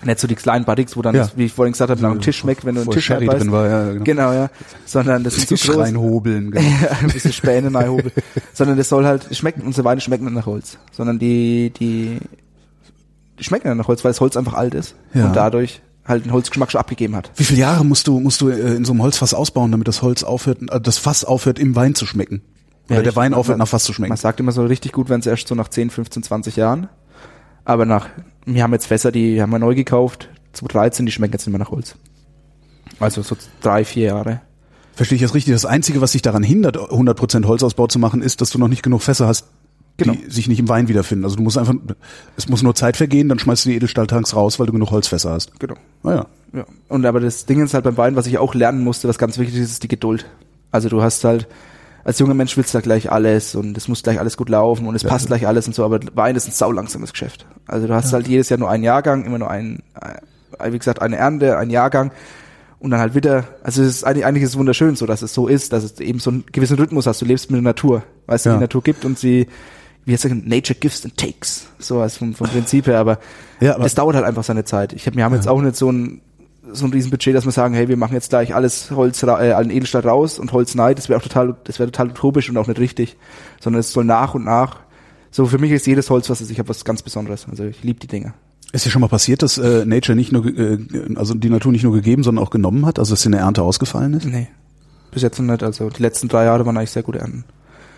[0.03, 1.21] Nicht so die kleinen Barrix, wo dann, Ja.
[1.23, 3.25] das, wie ich vorhin gesagt habe, nach dem Tisch schmeckt, wenn du einen Tisch Sherry
[3.25, 4.03] drin war, ja, genau.
[4.03, 4.49] Genau, ja.
[4.85, 5.81] Sondern das sind so groß.
[5.81, 6.51] reinhobeln.
[6.51, 6.61] Genau.
[6.83, 8.11] Ja, ein bisschen Späne reinhobeln.
[8.53, 10.77] Sondern das soll halt, schmecken, unsere Weine schmecken nicht nach Holz.
[10.91, 12.19] Sondern die, die
[13.39, 14.95] schmecken nicht nach Holz, weil das Holz einfach alt ist.
[15.13, 15.27] Ja.
[15.27, 17.31] Und dadurch halt den Holzgeschmack schon abgegeben hat.
[17.35, 20.01] Wie viele Jahre musst du musst du äh, in so einem Holzfass ausbauen, damit das
[20.01, 22.41] Holz aufhört, äh, das Fass aufhört, im Wein zu schmecken?
[22.87, 24.11] Oder Ja, der Wein aufhört, nach Fass zu schmecken?
[24.11, 26.87] Man sagt immer so richtig gut, wenn es erst so nach 10, 15, 20 Jahren.
[27.65, 28.07] Aber nach,
[28.45, 31.59] wir haben jetzt Fässer, die haben wir neu gekauft, 2013, die schmecken jetzt nicht mehr
[31.59, 31.95] nach Holz.
[32.99, 34.41] Also so drei, vier Jahre.
[34.95, 35.53] Verstehe ich das richtig?
[35.53, 38.81] Das Einzige, was dich daran hindert, 100% Holzausbau zu machen, ist, dass du noch nicht
[38.81, 39.47] genug Fässer hast,
[39.99, 40.17] die Genau.
[40.27, 41.23] sich nicht im Wein wiederfinden.
[41.25, 41.73] Also du musst einfach,
[42.35, 45.31] es muss nur Zeit vergehen, dann schmeißt du die Edelstahltanks raus, weil du genug Holzfässer
[45.31, 45.59] hast.
[45.59, 45.75] Genau.
[46.03, 46.27] Naja.
[46.53, 46.65] Ja.
[46.87, 49.37] Und aber das Ding ist halt beim Wein, was ich auch lernen musste, was ganz
[49.37, 50.25] wichtig ist, ist die Geduld.
[50.71, 51.47] Also du hast halt,
[52.03, 54.87] als junger Mensch willst du da gleich alles und es muss gleich alles gut laufen
[54.87, 57.45] und es passt gleich alles und so, aber Wein ist ein saulangsames Geschäft.
[57.65, 59.83] Also du hast halt jedes Jahr nur einen Jahrgang, immer nur ein,
[60.59, 62.11] äh, wie gesagt, eine Ernte, ein Jahrgang
[62.79, 65.33] und dann halt wieder, also es ist eigentlich, eigentlich ist es wunderschön so, dass es
[65.33, 67.21] so ist, dass es eben so einen gewissen Rhythmus hast.
[67.21, 68.55] Du lebst mit der Natur, weißt du, Ja.
[68.55, 69.47] die Natur gibt und sie,
[70.07, 73.19] wie heißt das, Nature gives and takes, so als vom, vom Prinzip her, aber,
[73.59, 74.93] Ja, aber- es dauert halt einfach seine Zeit.
[74.93, 76.21] Ich hab, wir haben jetzt auch nicht so ein,
[76.71, 79.69] so ein Riesenbudget, dass wir sagen, hey, wir machen jetzt gleich alles Holz, äh, allen
[79.69, 82.67] Edelstahl raus und Holz nein, das wäre auch total, das wäre total utopisch und auch
[82.67, 83.17] nicht richtig,
[83.61, 84.79] sondern es soll nach und nach,
[85.31, 87.83] so für mich ist jedes Holz, was es, ich habe was ganz Besonderes, also ich
[87.83, 88.33] liebe die Dinge.
[88.73, 90.77] Ist dir schon mal passiert, dass äh, Nature nicht nur, äh,
[91.15, 93.61] also die Natur nicht nur gegeben, sondern auch genommen hat, also dass dir eine Ernte
[93.63, 94.25] ausgefallen ist?
[94.25, 94.47] Nee,
[95.11, 97.45] bis jetzt noch nicht, also die letzten drei Jahre waren eigentlich sehr gute Ernten.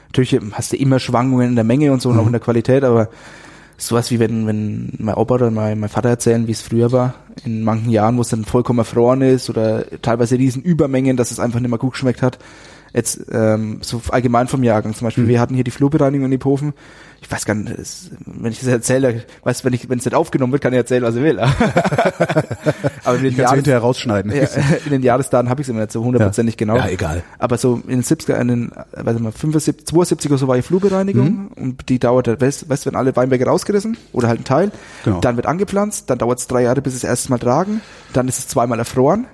[0.10, 2.84] Natürlich hast du immer Schwankungen in der Menge und so und auch in der Qualität,
[2.84, 3.10] aber
[3.78, 7.14] sowas wie wenn, wenn mein Opa oder mein, mein Vater erzählen, wie es früher war,
[7.46, 11.40] in manchen Jahren, wo es dann vollkommen erfroren ist oder teilweise riesen Übermengen, dass es
[11.40, 12.40] einfach nicht mehr gut geschmeckt hat.
[12.94, 16.74] Jetzt ähm, so allgemein vom Jahrgang zum Beispiel, wir hatten hier die Flurbereinigung in Iphofen.
[17.22, 20.14] Ich weiß gar nicht, das, wenn ich das erzähle, weißt wenn ich wenn es nicht
[20.16, 21.40] aufgenommen wird, kann ich erzählen, was ich will.
[23.04, 24.32] Aber in den Jahres- hinterher rausschneiden.
[24.32, 24.48] ja,
[24.86, 26.78] in den Jahresdaten habe ich es immer nicht so hundertprozentig genau.
[26.78, 27.24] Ja, egal.
[27.38, 30.48] Aber so in den 70er, in den, äh, weiß ich mal, 75, 72 oder so
[30.48, 31.48] war die Flurbereinigung Mhm.
[31.56, 34.72] und die dauerte, weißt weißt du, wenn alle Weinberge rausgerissen oder halt ein Teil,
[35.04, 35.20] Genau.
[35.20, 37.82] dann wird angepflanzt, dann dauert es drei Jahre, bis es erstes Mal tragen,
[38.14, 39.26] dann ist es zweimal erfroren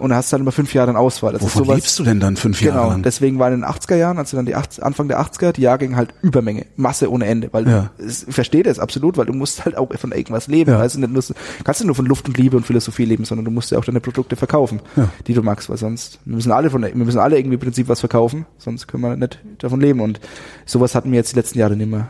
[0.00, 1.32] und dann hast du dann immer fünf Jahre einen Ausfall.
[1.32, 3.02] Das ist Wovon sowas, lebst du denn dann fünf Jahre Genau, lang?
[3.02, 5.96] deswegen waren in den 80er Jahren, also dann die 80, Anfang der 80er, die Jahrgänge
[5.96, 7.90] halt Übermenge, Masse ohne Ende, weil Ja.
[7.98, 10.78] du, es, ich verstehe das absolut, weil du musst halt auch von irgendwas leben, Ja.
[10.78, 11.22] weißt du, nicht nur,
[11.64, 13.84] kannst du nur von Luft und Liebe und Philosophie leben, sondern du musst ja auch
[13.84, 15.08] deine Produkte verkaufen, Ja.
[15.26, 17.88] die du magst, weil sonst, wir müssen alle von, wir müssen alle irgendwie im Prinzip
[17.88, 20.20] was verkaufen, sonst können wir nicht davon leben und
[20.66, 22.08] sowas hatten wir jetzt die letzten Jahre nicht mehr.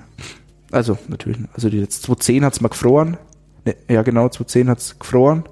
[0.72, 3.16] Also, natürlich, also die jetzt 2010 hat's mal gefroren,
[3.64, 5.42] ne, ja genau, 2010 hat's gefroren,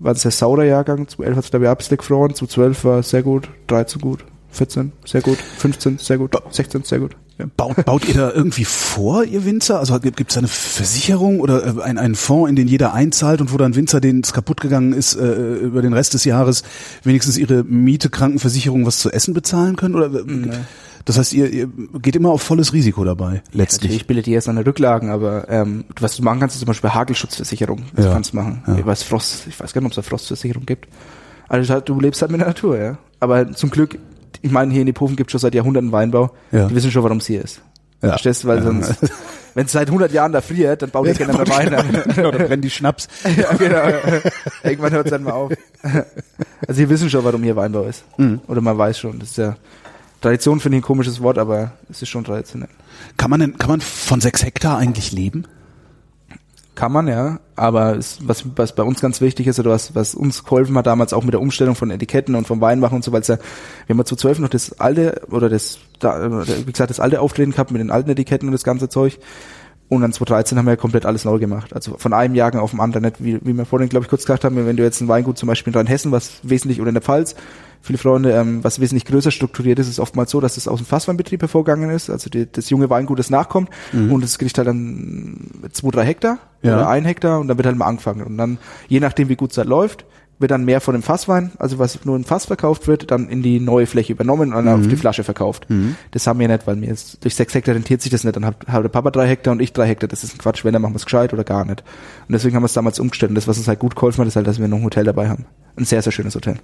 [0.00, 1.08] war ein sehr saurer Jahrgang.
[1.08, 2.34] 2011 hat es, glaube ich, ein bisschen gefroren.
[2.34, 3.48] 2012 war sehr gut.
[3.68, 4.24] 13 gut.
[4.50, 5.38] 14 sehr gut.
[5.38, 6.32] 15 sehr gut.
[6.50, 7.16] 16 sehr gut.
[7.56, 9.78] Baut, baut ihr da irgendwie vor, ihr Winzer?
[9.78, 13.52] Also gibt es eine Versicherung oder äh, ein, einen Fonds, in den jeder einzahlt und
[13.52, 16.64] wo dann Winzer, denen es kaputt gegangen ist, äh, über den Rest des Jahres
[17.04, 19.94] wenigstens ihre Miete, Krankenversicherung, was zu essen bezahlen können?
[19.94, 20.50] Oder äh, nee.
[21.08, 21.68] Das heißt, ihr, ihr
[22.00, 23.82] geht immer auf volles Risiko dabei, letztlich.
[23.82, 26.66] Ja, natürlich bildet ihr erst an Rücklagen, aber ähm, was du machen kannst, ist zum
[26.66, 27.84] Beispiel Hagelschutzversicherung.
[27.94, 28.12] Das ja.
[28.12, 28.62] kannst du machen.
[28.66, 28.76] Ja.
[28.76, 30.86] Ich weiß Frost, ich weiß gar nicht, ob es eine Frostversicherung gibt.
[31.48, 32.98] Also du lebst halt mit der Natur, ja.
[33.20, 33.98] Aber zum Glück
[34.42, 36.30] ich meine, hier in Epofen gibt es schon seit Jahrhunderten Weinbau.
[36.52, 36.66] Ja.
[36.68, 37.60] Die wissen schon, warum es hier ist.
[38.02, 38.10] Ja.
[38.10, 38.48] Verstehst du?
[38.48, 38.64] Weil ja.
[38.64, 38.96] sonst,
[39.54, 42.02] wenn es seit 100 Jahren da friert, dann baut ja, keiner mehr Wein an.
[42.14, 43.08] Genau, dann brennen die Schnaps.
[43.36, 43.88] ja, genau.
[44.62, 45.52] Irgendwann hört es dann mal auf.
[46.66, 48.04] Also wir wissen schon, warum hier Weinbau ist.
[48.18, 48.40] Mhm.
[48.48, 49.20] Oder man weiß schon.
[49.20, 49.56] Das ist ja,
[50.20, 52.68] Tradition finde ich ein komisches Wort, aber es ist schon traditionell.
[53.16, 55.46] Kann man denn, kann man von sechs Hektar eigentlich leben?
[56.74, 57.40] Kann man, ja.
[57.56, 60.86] Aber es, was, was bei uns ganz wichtig ist oder was, was uns geholfen hat
[60.86, 63.36] damals auch mit der Umstellung von Etiketten und vom Weinmachen und so, weil es ja,
[63.86, 67.20] wir haben ja zu zwölf noch das alte oder das, da, wie gesagt, das alte
[67.20, 69.18] Auftreten gehabt mit den alten Etiketten und das ganze Zeug.
[69.88, 71.72] Und dann 2013 haben wir ja komplett alles neu gemacht.
[71.72, 73.04] Also von einem Jahrgang auf den anderen.
[73.04, 75.38] Nicht wie, wie wir vorhin, glaube ich, kurz gesagt haben, wenn du jetzt ein Weingut
[75.38, 77.34] zum Beispiel in Rheinhessen, was wesentlich oder in der Pfalz,
[77.80, 80.86] viele Freunde, ähm, was wesentlich größer strukturiert ist, ist oftmals so, dass es aus dem
[80.86, 84.12] Fassweinbetrieb hervorgegangen ist, also die, das junge Weingut, das nachkommt mhm.
[84.12, 86.76] und es kriegt halt dann zwei, drei Hektar ja.
[86.76, 88.22] oder ein Hektar und dann wird halt mal angefangen.
[88.22, 88.58] Und dann,
[88.88, 90.04] je nachdem wie gut es halt läuft,
[90.38, 93.42] wird dann mehr von dem Fasswein, also was nur im Fass verkauft wird, dann in
[93.42, 94.84] die neue Fläche übernommen und dann mhm.
[94.84, 95.68] auf die Flasche verkauft.
[95.68, 95.96] Mhm.
[96.12, 98.36] Das haben wir nicht, weil mir jetzt durch sechs Hektar rentiert sich das nicht.
[98.36, 100.08] Dann hat, hat der Papa drei Hektar und ich drei Hektar.
[100.08, 100.64] Das ist ein Quatsch.
[100.64, 101.82] Wenn, dann machen wir es gescheit oder gar nicht.
[102.28, 103.30] Und deswegen haben wir es damals umgestellt.
[103.30, 105.04] Und das, was uns halt gut geholfen hat, ist halt, dass wir noch ein Hotel
[105.04, 105.46] dabei haben.
[105.76, 106.56] Ein sehr, sehr schönes Hotel.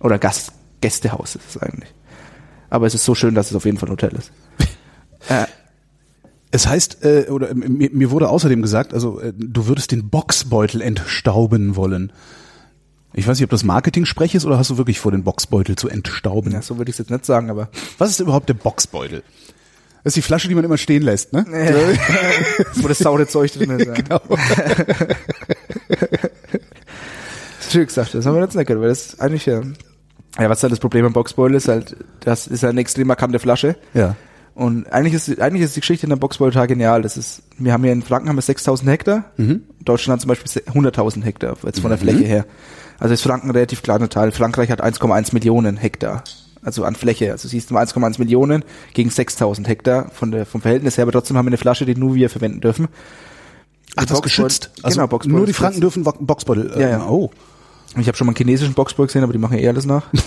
[0.00, 1.92] Oder Gast, Gästehaus ist es eigentlich.
[2.70, 4.32] Aber es ist so schön, dass es auf jeden Fall ein Hotel ist.
[5.28, 5.46] äh,
[6.50, 10.80] es heißt, äh, oder mir, mir wurde außerdem gesagt, also äh, du würdest den Boxbeutel
[10.80, 12.12] entstauben wollen.
[13.12, 15.88] Ich weiß nicht, ob das Marketing-Sprech ist oder hast du wirklich vor, den Boxbeutel zu
[15.88, 16.52] entstauben?
[16.52, 17.68] Ja, so würde ich es jetzt nicht sagen, aber.
[17.98, 19.22] Was ist überhaupt der Boxbeutel?
[20.02, 21.44] Das ist die Flasche, die man immer stehen lässt, ne?
[22.76, 23.86] Wo das saure Zeug drin ist.
[23.86, 23.94] Ja.
[23.94, 24.20] Genau.
[27.70, 29.62] Schön gesagt, das haben wir jetzt nicht gehört, weil das ist eigentlich ja
[30.42, 33.76] ja, was halt das Problem am Boxboil ist, halt, das ist eine extrem markante Flasche.
[33.94, 34.16] Ja.
[34.54, 37.02] Und eigentlich ist, eigentlich ist die Geschichte in der Boxboil total genial.
[37.02, 39.24] Das ist, wir haben hier in Franken haben wir 6000 Hektar.
[39.36, 39.62] Mhm.
[39.84, 42.02] Deutschland hat zum Beispiel 100.000 Hektar, jetzt von der mhm.
[42.02, 42.46] Fläche her.
[42.98, 44.32] Also ist Franken ein relativ kleiner Teil.
[44.32, 46.24] Frankreich hat 1,1 Millionen Hektar.
[46.62, 47.32] Also an Fläche.
[47.32, 51.04] Also siehst du 1,1 Millionen gegen 6000 Hektar von der, vom Verhältnis her.
[51.04, 52.88] Aber trotzdem haben wir eine Flasche, die nur wir verwenden dürfen.
[53.96, 54.70] Ach, das ist geschützt?
[54.82, 55.38] Also genau, Boxbeutel.
[55.38, 56.72] Nur die Franken dürfen Boxbeutel.
[56.76, 57.06] Äh, ja, ja.
[57.06, 57.30] Oh.
[57.98, 60.06] Ich habe schon mal einen chinesischen Boxball gesehen, aber die machen ja eh alles nach.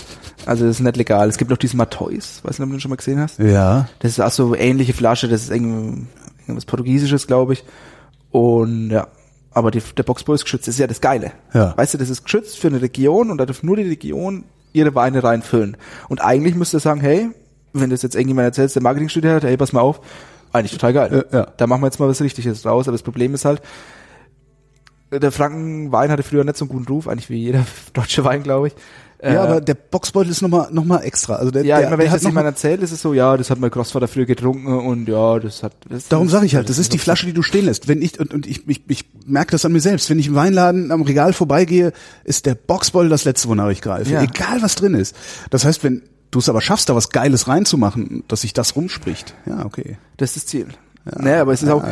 [0.46, 1.26] Also das ist nicht legal.
[1.30, 3.38] Es gibt noch diesen Matois, weiß nicht, ob du den schon mal gesehen hast.
[3.38, 3.88] Ja.
[4.00, 7.64] Das ist auch so ähnliche Flasche, das ist irgendwas Portugiesisches, glaube ich.
[8.30, 9.06] Und ja,
[9.52, 11.32] aber die, der Boxball ist geschützt, das ist ja das Geile.
[11.54, 11.72] Ja.
[11.78, 14.44] Weißt du, das ist geschützt für eine Region und da darf nur die Region
[14.74, 15.78] ihre Weine reinfüllen.
[16.10, 17.30] Und eigentlich müsste sagen, hey,
[17.72, 20.00] wenn das jetzt irgendjemand erzählt, der Marketingstudie hat, hey, pass mal auf,
[20.52, 21.24] eigentlich total geil.
[21.32, 21.46] Ja, ja.
[21.56, 22.86] Da machen wir jetzt mal was Richtiges raus.
[22.86, 23.62] Aber das Problem ist halt,
[25.18, 28.68] der Frankenwein hatte früher nicht so einen guten Ruf, eigentlich wie jeder deutsche Wein, glaube
[28.68, 28.74] ich.
[29.22, 31.36] Ja, äh, aber der Boxbeutel ist nochmal noch mal extra.
[31.36, 33.48] Also der, ja, der, immer wenn ich das jemand erzähle, ist es so, ja, das
[33.48, 35.74] hat mein Großvater früher getrunken und ja, das hat.
[35.88, 37.88] Das Darum sage ich halt, das ist die Flasche, die du stehen lässt.
[37.88, 40.34] Wenn ich und, und ich, ich, ich merke das an mir selbst, wenn ich im
[40.34, 41.92] Weinladen am Regal vorbeigehe,
[42.24, 44.12] ist der Boxbeutel das letzte, wonach ich greife.
[44.12, 44.22] Ja.
[44.22, 45.16] Egal was drin ist.
[45.48, 49.34] Das heißt, wenn du es aber schaffst, da was Geiles reinzumachen, dass sich das rumspricht.
[49.46, 49.96] Ja, okay.
[50.18, 50.66] Das ist das Ziel.
[51.06, 51.74] Ja, naja, aber es ist ja.
[51.74, 51.84] auch,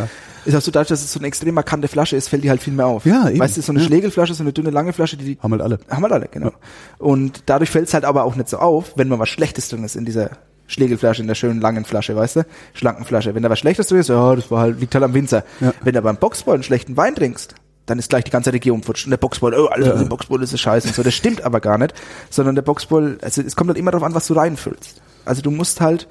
[0.44, 2.62] ist auch so dadurch, dass es so eine extrem markante Flasche ist, fällt die halt
[2.62, 3.04] viel mehr auf.
[3.04, 3.38] Ja, eben.
[3.38, 3.86] Weißt du, so eine ja.
[3.86, 5.78] Schlegelflasche, so eine dünne, lange Flasche, die, die haben halt alle.
[5.88, 6.48] Haben halt alle, genau.
[6.48, 6.52] Ja.
[6.98, 9.84] Und dadurch fällt es halt aber auch nicht so auf, wenn mal was Schlechtes drin
[9.84, 10.30] ist in dieser
[10.66, 12.46] Schlegelflasche, in der schönen langen Flasche, weißt du?
[12.72, 13.34] Schlanken Flasche.
[13.34, 15.44] Wenn da was Schlechtes drin ist, ja, das war halt, liegt halt am Winzer.
[15.60, 15.74] Ja.
[15.82, 17.54] Wenn du beim Boxball einen schlechten Wein trinkst,
[17.86, 19.04] dann ist gleich die ganze Region futsch.
[19.04, 19.94] Und der Boxball, oh, alles ja.
[19.94, 21.02] im Boxball ist scheiße und so.
[21.02, 21.94] Das stimmt aber gar nicht.
[22.30, 25.02] Sondern der Boxball, also es kommt halt immer darauf an, was du reinfüllst.
[25.24, 26.08] Also du musst halt,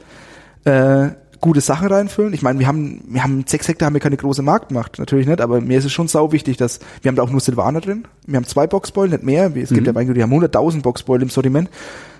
[0.65, 1.09] äh,
[1.41, 2.33] gute Sachen reinfüllen.
[2.33, 5.41] Ich meine, wir haben, wir haben sechs Hektar haben wir keine große Marktmacht, natürlich nicht,
[5.41, 8.05] aber mir ist es schon sau wichtig, dass, wir haben da auch nur Silvaner drin.
[8.27, 9.47] Wir haben zwei Boxbeulen, nicht mehr.
[9.55, 9.87] Es gibt mhm.
[9.87, 11.69] ja Weingut, die haben 100.000 Boxbeulen im Sortiment,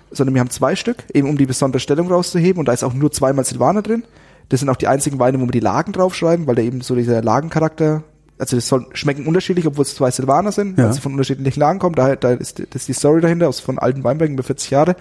[0.10, 2.94] sondern wir haben zwei Stück, eben um die besondere Stellung rauszuheben und da ist auch
[2.94, 4.04] nur zweimal Silvaner drin.
[4.50, 6.96] Das sind auch die einzigen Weine, wo wir die Lagen draufschreiben, weil da eben so
[6.96, 8.04] dieser Lagencharakter
[8.42, 10.86] also das soll schmecken unterschiedlich, obwohl es zwei Silvaner sind, ja.
[10.86, 11.94] weil sie von unterschiedlichen Lagen kommen.
[11.94, 14.96] Da, da ist, das ist die Story dahinter, aus von alten Weinbergen über 40 Jahre.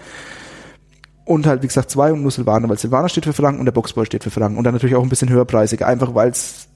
[1.25, 3.71] Und halt, wie gesagt, zwei und nur Silvaner, weil Silvaner steht für Franken und der
[3.71, 4.57] Boxboy steht für Franken.
[4.57, 6.67] Und dann natürlich auch ein bisschen höherpreisig, einfach weil es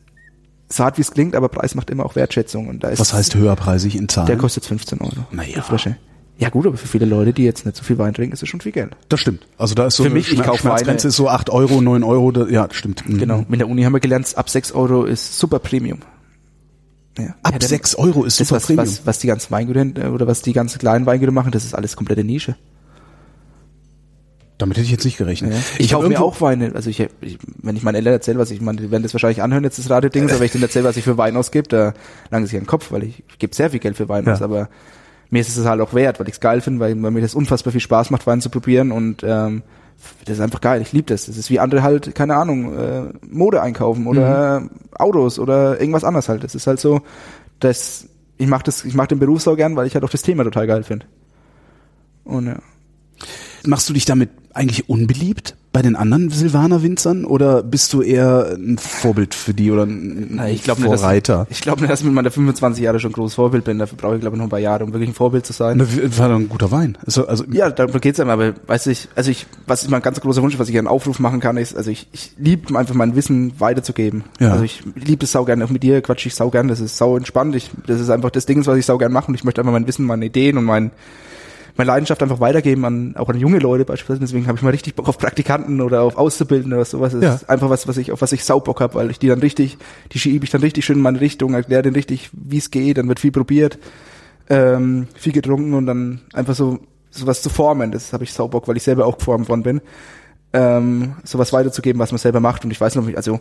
[0.70, 2.68] so hart wie es klingt, aber Preis macht immer auch Wertschätzung.
[2.68, 4.28] Und da ist Was heißt höherpreisig in Zahlen?
[4.28, 5.26] Der kostet 15 Euro.
[5.32, 5.62] Naja.
[5.62, 5.98] Flasche.
[6.38, 8.50] Ja gut, aber für viele Leute, die jetzt nicht so viel Wein trinken, ist es
[8.50, 8.96] schon viel Geld.
[9.08, 9.48] Das stimmt.
[9.58, 12.04] Also da ist so für mich, Schmerz, ich kaufe Schmerzgrenze ist so 8 Euro, 9
[12.04, 13.08] Euro, da, ja, stimmt.
[13.08, 13.20] Mhm.
[13.20, 13.46] Genau.
[13.48, 16.00] Mit der Uni haben wir gelernt, ab 6 Euro ist super Premium.
[17.18, 17.36] Ja.
[17.42, 18.86] Ab ja, 6 Euro ist super was, Premium.
[18.86, 21.96] Was, was die ganzen Weingüter oder was die ganzen kleinen Weingüter machen, das ist alles
[21.96, 22.56] komplette Nische.
[24.58, 25.52] Damit hätte ich jetzt nicht gerechnet.
[25.52, 25.60] Ja.
[25.74, 26.74] Ich, ich kaufe mir auch Weine.
[26.76, 29.42] Also ich, ich, wenn ich meinen Eltern erzähle, was ich meine, die werden das wahrscheinlich
[29.42, 31.94] anhören, jetzt das Radio-Ding, aber wenn ich denen erzähle, was ich für Wein ausgebe, da
[32.30, 34.34] lange sich an den Kopf, weil ich, ich gebe sehr viel Geld für Wein ja.
[34.34, 34.70] aus, aber
[35.30, 37.36] mir ist es halt auch wert, weil ich es geil finde, weil, weil mir das
[37.36, 39.64] unfassbar viel Spaß macht, Wein zu probieren und ähm,
[40.26, 41.26] das ist einfach geil, ich liebe das.
[41.26, 44.70] Das ist wie andere halt, keine Ahnung, äh, Mode einkaufen oder mhm.
[44.94, 46.44] Autos oder irgendwas anderes halt.
[46.44, 47.02] Das ist halt so,
[47.60, 50.22] dass ich mach das, ich mach den Beruf so gern, weil ich halt auch das
[50.22, 51.06] Thema total geil finde.
[52.24, 52.58] Und ja.
[53.68, 58.56] Machst du dich damit eigentlich unbeliebt bei den anderen Silvaner Winzern oder bist du eher
[58.58, 61.40] ein Vorbild für die oder ein Na, ich glaub Vorreiter?
[61.40, 63.78] Nicht, dass, ich glaube nicht, dass ich mit meiner 25 Jahre schon groß Vorbild bin.
[63.78, 65.78] Dafür brauche ich glaube ich noch ein paar Jahre, um wirklich ein Vorbild zu sein.
[65.78, 66.98] Das war doch ein guter Wein.
[67.06, 68.30] Also, also ja, da geht's einem.
[68.30, 71.20] Aber weiß ich, also ich, was ist mein ganz großer Wunsch, was ich einen Aufruf
[71.20, 74.24] machen kann, ist, also ich, ich liebe einfach mein Wissen weiterzugeben.
[74.40, 74.54] Ja.
[74.54, 76.70] Also ich liebe es sau gerne auch mit dir, quatsch ich sau gern.
[76.70, 77.54] Das ist sau entspannt.
[77.54, 79.74] Ich, das ist einfach das Ding, was ich sau gern mache und ich möchte einfach
[79.74, 80.92] mein Wissen, meine Ideen und mein
[81.78, 84.22] meine Leidenschaft einfach weitergeben an auch an junge Leute beispielsweise.
[84.22, 87.14] Deswegen habe ich mal richtig Bock auf Praktikanten oder auf Auszubildende oder sowas.
[87.14, 87.36] Das ja.
[87.36, 89.78] ist einfach was, was ich auf was ich Saubock habe, weil ich die dann richtig,
[90.12, 92.98] die schiebe ich dann richtig schön in meine Richtung, erkläre denen richtig, wie es geht,
[92.98, 93.78] dann wird viel probiert,
[94.50, 96.80] ähm, viel getrunken und dann einfach so
[97.12, 97.92] sowas zu formen.
[97.92, 99.82] Das habe ich Saubock, weil ich selber auch geformt worden bin.
[100.54, 102.64] Ähm, sowas weiterzugeben, was man selber macht.
[102.64, 103.40] Und ich weiß noch nicht, also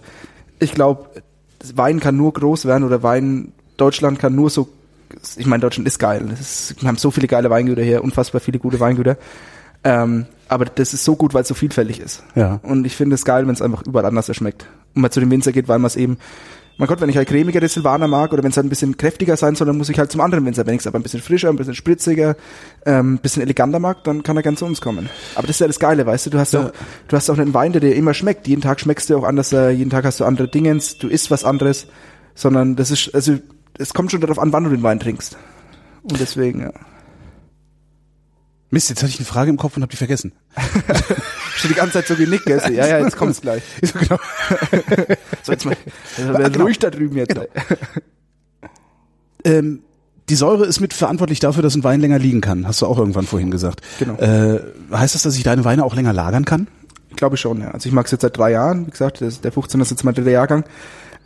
[0.58, 1.08] ich glaube,
[1.74, 4.68] Wein kann nur groß werden oder Wein Deutschland kann nur so
[5.36, 6.28] ich meine, Deutschland ist geil.
[6.38, 9.16] Ist, wir haben so viele geile Weingüter hier, unfassbar viele gute Weingüter.
[9.84, 12.22] Ähm, aber das ist so gut, weil es so vielfältig ist.
[12.34, 12.60] Ja.
[12.62, 14.66] Und ich finde es geil, wenn es einfach überall anders schmeckt.
[14.94, 16.18] Und man zu dem Winzer geht, weil man es eben,
[16.76, 19.36] mein Gott, wenn ich halt cremigere Silvaner mag oder wenn es halt ein bisschen kräftiger
[19.36, 20.66] sein soll, dann muss ich halt zum anderen Winzer.
[20.66, 22.36] Wenn ich es aber ein bisschen frischer, ein bisschen spritziger,
[22.84, 25.08] ähm, ein bisschen eleganter mag, dann kann er gern zu uns kommen.
[25.34, 26.66] Aber das ist ja das Geile, weißt du, du hast ja.
[26.66, 26.72] auch,
[27.08, 28.48] du hast auch einen Wein, der dir immer schmeckt.
[28.48, 31.30] Jeden Tag schmeckst du auch anders, äh, jeden Tag hast du andere Dingens, du isst
[31.30, 31.86] was anderes,
[32.34, 33.38] sondern das ist, also
[33.78, 35.36] es kommt schon darauf an, wann du den Wein trinkst.
[36.02, 36.72] Und deswegen, ja.
[38.70, 40.32] Mist, jetzt hatte ich eine Frage im Kopf und hab die vergessen.
[41.54, 42.60] Schon die ganze Zeit so genickt, gell?
[42.74, 43.62] Ja, ja, jetzt kommt's gleich.
[43.82, 44.18] so, genau.
[45.42, 45.76] so jetzt mal,
[46.16, 46.64] wer genau.
[46.64, 47.28] ruhig da drüben jetzt.
[47.28, 47.46] Genau.
[49.44, 49.82] ähm,
[50.28, 52.66] die Säure ist mit verantwortlich dafür, dass ein Wein länger liegen kann.
[52.66, 53.82] Hast du auch irgendwann vorhin gesagt.
[54.00, 54.14] Genau.
[54.14, 54.60] Äh,
[54.90, 56.66] heißt das, dass ich deine Weine auch länger lagern kann?
[57.10, 57.70] Ich glaube schon, ja.
[57.70, 58.88] Also ich mag es jetzt seit drei Jahren.
[58.88, 60.64] Wie gesagt, der 15 ist jetzt mein dritter Jahrgang.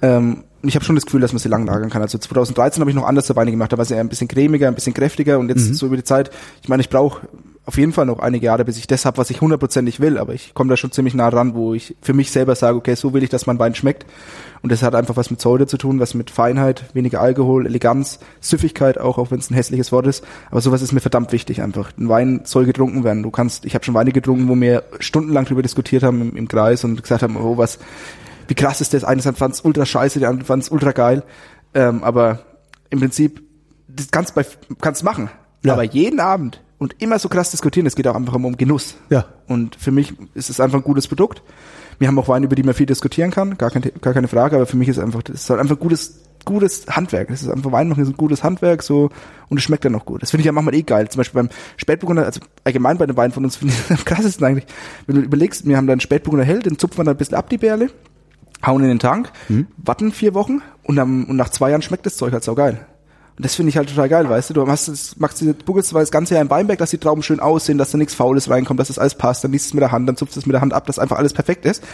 [0.03, 2.03] Ähm, ich habe schon das Gefühl, dass man sie lang lagern kann.
[2.03, 4.75] Also 2013 habe ich noch anders Weine gemacht, da war sie ein bisschen cremiger, ein
[4.75, 5.75] bisschen kräftiger und jetzt mhm.
[5.75, 6.31] so über die Zeit,
[6.63, 7.29] ich meine, ich brauche
[7.69, 10.33] auf jeden Fall noch einige Jahre, bis ich das habe, was ich hundertprozentig will, aber
[10.33, 13.13] ich komme da schon ziemlich nah ran, wo ich für mich selber sage, okay, so
[13.13, 14.07] will ich, dass mein Wein schmeckt.
[14.63, 18.21] Und das hat einfach was mit Säure zu tun, was mit Feinheit, weniger Alkohol, Eleganz,
[18.41, 20.25] Süffigkeit auch, auch wenn es ein hässliches Wort ist.
[20.51, 21.93] Aber sowas ist mir verdammt wichtig einfach.
[21.99, 23.23] Ein Wein soll getrunken werden.
[23.23, 26.49] Du kannst, ich habe schon Weine getrunken, wo wir stundenlang drüber diskutiert haben im, im
[26.49, 27.79] Kreis und gesagt haben, oh, was,
[28.49, 29.05] wie krass ist das?
[29.05, 31.23] Einer fand es ultra scheiße, der andere fand es ultra geil.
[31.75, 32.41] Ähm, aber
[32.91, 33.43] im Prinzip,
[33.87, 34.43] das kannst du
[34.81, 35.31] kannst machen.
[35.65, 35.75] Ja.
[35.75, 38.95] Aber jeden Abend und immer so krass diskutieren, es geht auch einfach um Genuss.
[39.11, 39.27] Ja.
[39.47, 41.43] Und für mich ist es einfach ein gutes Produkt.
[41.99, 44.57] Wir haben auch Weine, über die man viel diskutieren kann, gar, kein, gar keine Frage,
[44.57, 47.29] aber für mich ist einfach, das ist halt einfach gutes, gutes Handwerk.
[47.29, 49.11] Das ist einfach Wein ist ein gutes Handwerk, so,
[49.49, 50.23] und es schmeckt dann noch gut.
[50.23, 51.09] Das finde ich ja manchmal eh geil.
[51.09, 54.47] Zum Beispiel beim Spätburgunder, also allgemein bei den Weinen von uns finde ich am krassesten
[54.47, 54.67] eigentlich.
[55.07, 57.49] Wenn du überlegst, wir haben dann Spätburgunder hell, den zupfen wir dann ein bisschen ab,
[57.49, 57.91] die Bärle,
[58.65, 59.67] hauen in den Tank, mhm.
[59.77, 62.87] warten vier Wochen und, dann, und nach zwei Jahren schmeckt das Zeug halt so geil.
[63.37, 64.55] Und das finde ich halt total geil, weißt du.
[64.55, 67.39] Du machst das, machst diese buckelst das ganze Jahr im Weinberg, dass die Trauben schön
[67.39, 69.93] aussehen, dass da nichts Faules reinkommt, dass das alles passt, dann liest es mit der
[69.93, 71.85] Hand, dann zupfst du es mit der Hand ab, dass einfach alles perfekt ist.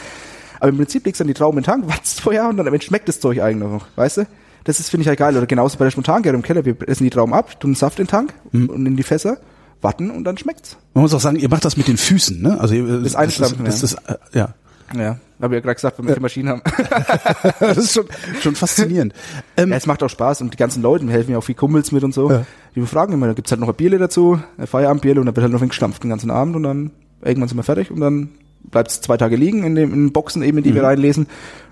[0.58, 2.80] Aber im Prinzip legst du dann die Trauben in den Tank, wartest vorher und dann
[2.80, 4.26] schmeckt das Zeug eigentlich noch, weißt du?
[4.64, 5.36] Das ist, finde ich halt geil.
[5.36, 8.06] Oder genauso bei der Spontangärung im Keller, wir essen die Trauben ab, tun Saft in
[8.06, 8.70] den Tank mhm.
[8.70, 9.36] und in die Fässer,
[9.82, 10.78] warten und dann schmeckt's.
[10.94, 12.58] Man muss auch sagen, ihr macht das mit den Füßen, ne?
[12.58, 14.54] Also das Einschlafen, das, das, das, das, äh, ja.
[14.96, 16.20] Ja, habe ja gerade gesagt, wenn wir ja.
[16.20, 16.62] Maschinen haben.
[17.60, 18.06] das ist schon,
[18.40, 19.14] schon faszinierend.
[19.56, 21.92] Ähm, ja, es macht auch Spaß und die ganzen Leute, helfen ja auch viel Kumpels
[21.92, 22.30] mit und so.
[22.30, 22.46] Ja.
[22.74, 25.44] Die fragen immer, da gibt's halt noch ein Bierle dazu, ein Feierabendbierle und dann wird
[25.44, 26.90] halt noch ein gestampft den ganzen Abend und dann
[27.22, 28.30] irgendwann sind wir fertig und dann
[28.62, 30.76] bleibt's zwei Tage liegen in, dem, in den Boxen eben, in die mhm.
[30.76, 31.26] wir reinlesen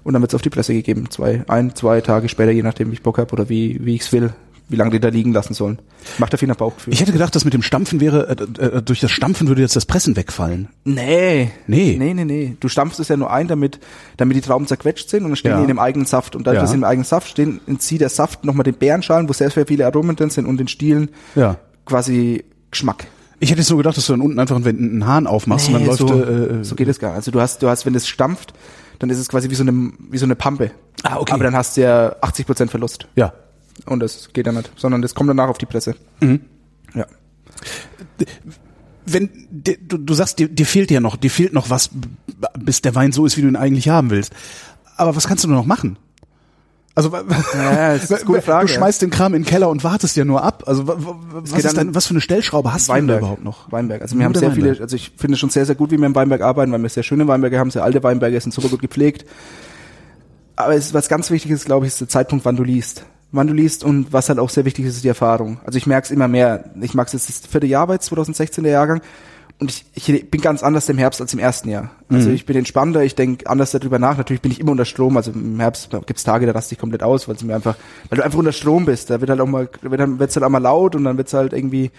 [0.04, 1.10] und dann wird's auf die Presse gegeben.
[1.10, 4.12] Zwei, ein, zwei Tage später, je nachdem, wie ich Bock hab oder wie, wie ich's
[4.12, 4.32] will
[4.72, 5.78] wie lange die da liegen lassen sollen.
[6.18, 6.92] Macht da viel nach Bauchgefühl.
[6.92, 9.76] Ich hätte gedacht, dass mit dem Stampfen wäre, äh, äh, durch das Stampfen würde jetzt
[9.76, 10.68] das Pressen wegfallen.
[10.84, 11.50] Nee.
[11.66, 11.96] Nee.
[11.98, 12.56] Nee, nee, nee.
[12.58, 13.78] Du stampfst es ja nur ein, damit,
[14.16, 15.56] damit die Trauben zerquetscht sind und dann stehen ja.
[15.58, 16.34] die in dem eigenen Saft.
[16.34, 16.62] Und dadurch, ja.
[16.62, 19.66] dass sie im eigenen Saft stehen, entzieht der Saft nochmal den Bärenschalen, wo sehr, sehr
[19.66, 21.58] viele Aromen drin sind und den Stielen ja.
[21.84, 23.06] quasi Geschmack.
[23.38, 25.96] Ich hätte so gedacht, dass du dann unten einfach einen Hahn aufmachst nee, und dann
[25.96, 26.28] so, läuft.
[26.28, 27.12] Äh, äh, so geht es gar.
[27.12, 28.54] Also du hast, du hast, wenn es stampft,
[29.00, 30.70] dann ist es quasi wie so eine, wie so eine Pampe.
[31.02, 31.32] Ah, okay.
[31.32, 33.08] Aber dann hast du ja 80 Prozent Verlust.
[33.16, 33.32] Ja.
[33.86, 35.94] Und das geht ja nicht, sondern das kommt danach auf die Presse.
[36.20, 36.40] Mhm.
[36.94, 37.06] Ja.
[39.04, 41.90] Wenn du, du sagst, dir, dir fehlt ja noch, dir fehlt noch was,
[42.58, 44.32] bis der Wein so ist, wie du ihn eigentlich haben willst.
[44.96, 45.98] Aber was kannst du nur noch machen?
[46.94, 48.66] Also ja, das ist eine gute Frage.
[48.66, 50.64] du schmeißt den Kram in den Keller und wartest ja nur ab.
[50.66, 53.20] Also was, ist denn, was für eine Stellschraube hast Weinberg.
[53.20, 53.72] du überhaupt noch?
[53.72, 54.02] Weinberg.
[54.02, 54.74] Also wir haben sehr Weinberg.
[54.74, 56.82] viele, also ich finde es schon sehr, sehr gut, wie wir im Weinberg arbeiten, weil
[56.82, 59.24] wir sehr schöne Weinberge haben, sehr alte Weinberge, sind super gut gepflegt.
[60.54, 63.06] Aber es, was ganz wichtig ist, glaube ich, ist der Zeitpunkt, wann du liest.
[63.32, 65.58] Wann du liest und was halt auch sehr wichtig ist, ist die Erfahrung.
[65.64, 66.70] Also ich merke es immer mehr.
[66.80, 69.00] Ich mag es jetzt das vierte Jahr bei 2016 der Jahrgang
[69.62, 71.90] und ich, ich bin ganz anders im Herbst als im ersten Jahr.
[72.08, 72.34] Also mhm.
[72.34, 74.16] ich bin entspannter, ich denke anders darüber nach.
[74.16, 77.04] Natürlich bin ich immer unter Strom, also im Herbst gibt's Tage, da raste ich komplett
[77.04, 77.76] aus, weil es mir einfach,
[78.08, 79.08] weil du einfach unter Strom bist.
[79.08, 81.32] Da wird halt auch mal, wird dann wird's halt auch mal laut und dann wird's
[81.32, 81.92] halt irgendwie,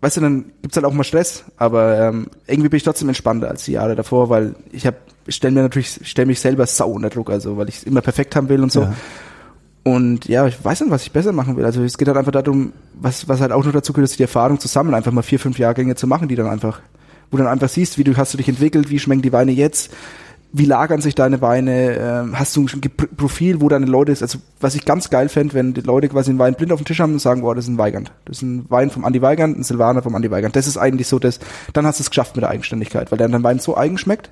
[0.00, 1.44] weißt du, dann gibt's halt auch mal Stress.
[1.58, 4.96] Aber ähm, irgendwie bin ich trotzdem entspannter als die Jahre davor, weil ich habe,
[5.28, 8.34] stelle mir natürlich, ich stelle mich selber sau unter Druck, also weil ich immer perfekt
[8.34, 8.80] haben will und so.
[8.82, 8.94] Ja.
[9.86, 11.64] Und ja, ich weiß nicht, was ich besser machen will.
[11.64, 14.24] Also es geht halt einfach darum, was, was halt auch noch dazu gehört, ist die
[14.24, 16.80] Erfahrung zu sammeln, einfach mal vier, fünf Jahrgänge zu machen, die dann einfach,
[17.30, 19.52] wo du dann einfach siehst, wie du hast du dich entwickelt, wie schmecken die Weine
[19.52, 19.94] jetzt,
[20.52, 21.94] wie lagern sich deine Weine,
[22.32, 22.80] äh, hast du ein
[23.16, 26.30] Profil, wo deine Leute ist, also was ich ganz geil fände, wenn die Leute quasi
[26.30, 28.10] einen Wein blind auf dem Tisch haben und sagen, boah, das ist ein Weigand.
[28.24, 30.56] Das ist ein Wein vom Andi Weigand, ein Silvaner vom Andi Weigand.
[30.56, 31.38] Das ist eigentlich so das,
[31.74, 34.30] dann hast du es geschafft mit der Eigenständigkeit, weil dann dein Wein so eigen schmeckt,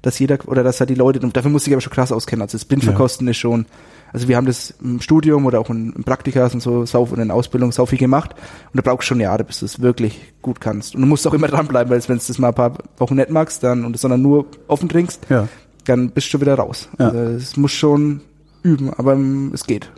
[0.00, 2.56] dass jeder, oder dass halt die Leute, dafür muss ich aber schon krass auskennen, also
[2.56, 3.32] das Blindverkosten ja.
[3.32, 3.66] ist schon,
[4.12, 7.30] also wir haben das im Studium oder auch in, Praktikas und so, sau und in
[7.30, 8.34] Ausbildung sau viel gemacht.
[8.34, 10.94] Und da brauchst du schon Jahre, bis du es wirklich gut kannst.
[10.94, 13.30] Und du musst auch immer dranbleiben, weil wenn du das mal ein paar Wochen nicht
[13.30, 15.48] magst, dann, und es sondern nur offen trinkst, ja.
[15.84, 16.88] dann bist du schon wieder raus.
[16.98, 17.08] Ja.
[17.08, 18.20] Also es muss schon
[18.62, 19.16] üben, aber
[19.52, 19.90] es geht.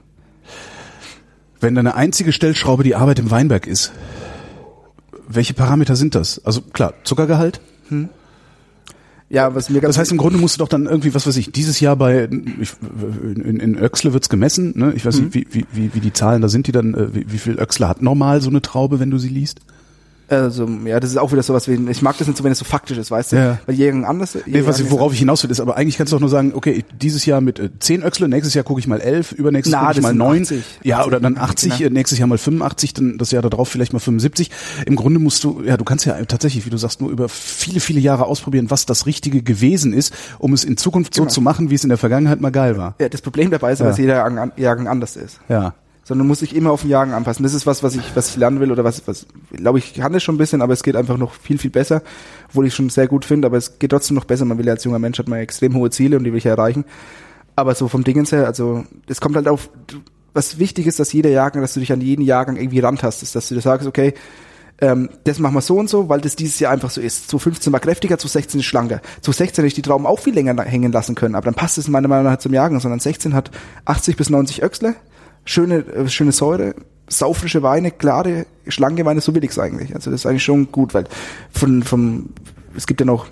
[1.61, 3.93] Wenn deine einzige Stellschraube die Arbeit im Weinberg ist,
[5.27, 6.45] welche Parameter sind das?
[6.45, 8.11] Also klar, Zuckergehalt, hm.
[9.35, 11.37] Ja, was mir ganz Das heißt, im Grunde musst du doch dann irgendwie, was weiß
[11.39, 12.29] ich, dieses Jahr bei
[12.61, 12.73] ich,
[13.25, 14.93] in, in Öxle wird's gemessen, ne?
[14.95, 15.25] Ich weiß mhm.
[15.25, 17.89] nicht, wie, wie, wie die Zahlen da sind, die dann, äh, wie, wie viel Öxle
[17.89, 19.59] hat normal so eine Traube, wenn du sie liest?
[20.29, 22.59] Also, ja, das ist auch wieder sowas wie, ich mag das nicht so, wenn es
[22.59, 23.37] so faktisch ist, weißt du?
[23.37, 23.59] Ja.
[23.67, 24.39] Weil Jägen anders.
[24.47, 26.85] Nee, was, worauf ich hinaus will, ist, aber eigentlich kannst du doch nur sagen, okay,
[27.01, 30.01] dieses Jahr mit äh, 10 Öxle, nächstes Jahr gucke ich mal 11, übernächstes gucke ich
[30.01, 30.43] mal 9.
[30.43, 30.65] 80.
[30.83, 31.91] Ja, oder dann 80, genau.
[31.93, 34.51] nächstes Jahr mal 85, dann das Jahr darauf vielleicht mal 75.
[34.87, 37.81] Im Grunde musst du, ja, du kannst ja tatsächlich, wie du sagst, nur über viele,
[37.81, 41.25] viele Jahre ausprobieren, was das Richtige gewesen ist, um es in Zukunft genau.
[41.25, 42.95] so zu machen, wie es in der Vergangenheit mal geil war.
[42.99, 43.87] Ja, das Problem dabei ist, ja.
[43.87, 44.15] dass jeder
[44.57, 45.41] Jahrgang anders ist.
[45.49, 45.75] Ja
[46.05, 47.43] sondern muss sich immer auf den Jagen anpassen.
[47.43, 50.13] Das ist was, was ich, was ich lernen will oder was, was, glaube ich, kann
[50.13, 52.03] das schon ein bisschen, aber es geht einfach noch viel, viel besser,
[52.49, 54.45] obwohl ich schon sehr gut finde, aber es geht trotzdem noch besser.
[54.45, 56.47] Man will ja als junger Mensch hat man extrem hohe Ziele und die will ich
[56.47, 56.85] erreichen.
[57.57, 59.71] Aber so vom Dingens her, also, es kommt halt auf,
[60.35, 63.49] was wichtig ist, dass jeder Jahrgang, dass du dich an jeden Jahrgang irgendwie rantastest, dass
[63.49, 64.15] du dir sagst, okay,
[64.81, 67.29] ähm, das machen wir so und so, weil das dieses Jahr einfach so ist.
[67.29, 69.01] Zu 15 war kräftiger, zu 16 ist schlanker.
[69.21, 71.79] Zu 16 hätte ich die Trauben auch viel länger hängen lassen können, aber dann passt
[71.79, 73.51] es meiner Meinung nach zum Jahrgang, sondern 16 hat
[73.85, 74.97] 80 bis 90 Öchsle,
[75.45, 76.75] schöne, äh, schöne Säure,
[77.09, 79.95] saufrische Weine, klare, schlanke Weine, so will ich's eigentlich.
[79.95, 81.05] Also das ist eigentlich schon gut, weil
[81.53, 82.31] von, vom,
[82.77, 83.27] es gibt ja noch,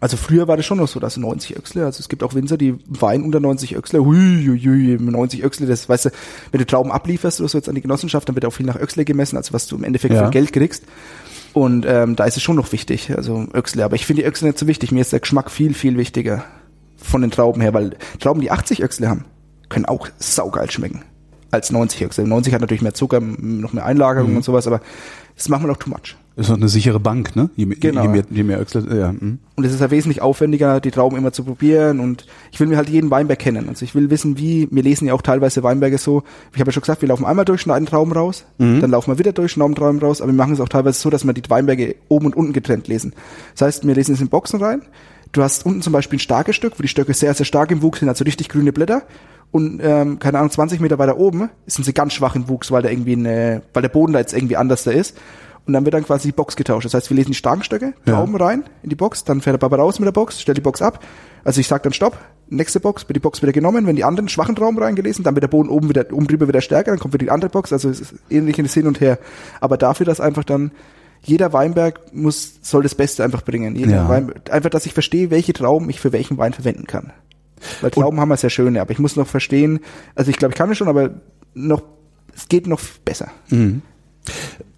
[0.00, 2.56] also früher war das schon noch so, dass 90 Öchsle, also es gibt auch Winzer,
[2.56, 6.10] die Wein unter 90 Öchsle, hui, hui, hui, 90 Öchsle, das weißt du,
[6.50, 8.76] wenn du Trauben ablieferst oder so jetzt an die Genossenschaft, dann wird auch viel nach
[8.76, 10.24] Öchsle gemessen, also was du im Endeffekt ja.
[10.24, 10.84] für Geld kriegst.
[11.52, 13.84] Und ähm, da ist es schon noch wichtig, also Öchsle.
[13.84, 14.92] Aber ich finde die Öchsle nicht so wichtig.
[14.92, 16.44] Mir ist der Geschmack viel, viel wichtiger
[16.96, 19.24] von den Trauben her, weil Trauben, die 80 Öchsle haben,
[19.68, 21.02] können auch saugeil schmecken
[21.50, 22.26] als 90 Öchsel.
[22.26, 24.36] 90 hat natürlich mehr Zucker, noch mehr Einlagerung mhm.
[24.38, 24.80] und sowas, aber
[25.36, 26.16] das macht man auch too much.
[26.36, 27.50] Das ist auch eine sichere Bank, ne?
[27.56, 28.02] Je, genau.
[28.02, 29.12] je, mehr, je mehr Öchsel, ja.
[29.12, 29.38] Mh.
[29.56, 32.76] Und es ist ja wesentlich aufwendiger, die Trauben immer zu probieren und ich will mir
[32.76, 33.68] halt jeden Weinberg kennen.
[33.68, 36.22] Also ich will wissen, wie, wir lesen ja auch teilweise Weinberge so,
[36.54, 38.80] ich habe ja schon gesagt, wir laufen einmal durch, schneiden Trauben raus, mhm.
[38.80, 41.10] dann laufen wir wieder durch, schneiden Trauben raus, aber wir machen es auch teilweise so,
[41.10, 43.12] dass wir die Weinberge oben und unten getrennt lesen.
[43.52, 44.82] Das heißt, wir lesen es in Boxen rein,
[45.32, 47.82] du hast unten zum Beispiel ein starkes Stück, wo die Stöcke sehr, sehr stark im
[47.82, 49.02] Wuchs sind, also richtig grüne Blätter
[49.52, 52.82] und ähm, keine Ahnung 20 Meter weiter oben sind sie ganz schwach im Wuchs, weil
[52.82, 55.16] da irgendwie eine, weil der Boden da jetzt irgendwie anders da ist.
[55.66, 56.86] Und dann wird dann quasi die Box getauscht.
[56.86, 58.44] Das heißt, wir lesen die starken Stöcke, Trauben ja.
[58.44, 60.80] rein in die Box, dann fährt der Papa raus mit der Box, stellt die Box
[60.80, 61.04] ab.
[61.44, 62.16] Also ich sag dann Stopp,
[62.48, 65.42] nächste Box, wird die Box wieder genommen, wenn die anderen schwachen Trauben reingelesen, dann wird
[65.42, 67.88] der Boden oben wieder, oben drüber wieder stärker, dann kommt wieder die andere Box, also
[67.90, 69.18] es ist ähnlich in das Hin und Her.
[69.60, 70.72] Aber dafür, dass einfach dann
[71.22, 73.76] jeder Weinberg muss, soll das Beste einfach bringen.
[73.76, 74.08] Ja.
[74.08, 77.12] Wein, einfach, dass ich verstehe, welche Trauben ich für welchen Wein verwenden kann.
[77.80, 79.80] Weil Trauben und, haben wir sehr schöne, aber ich muss noch verstehen,
[80.14, 81.10] also ich glaube, ich kann es schon, aber
[81.54, 81.82] noch,
[82.34, 83.30] es geht noch besser.
[83.48, 83.82] Mhm.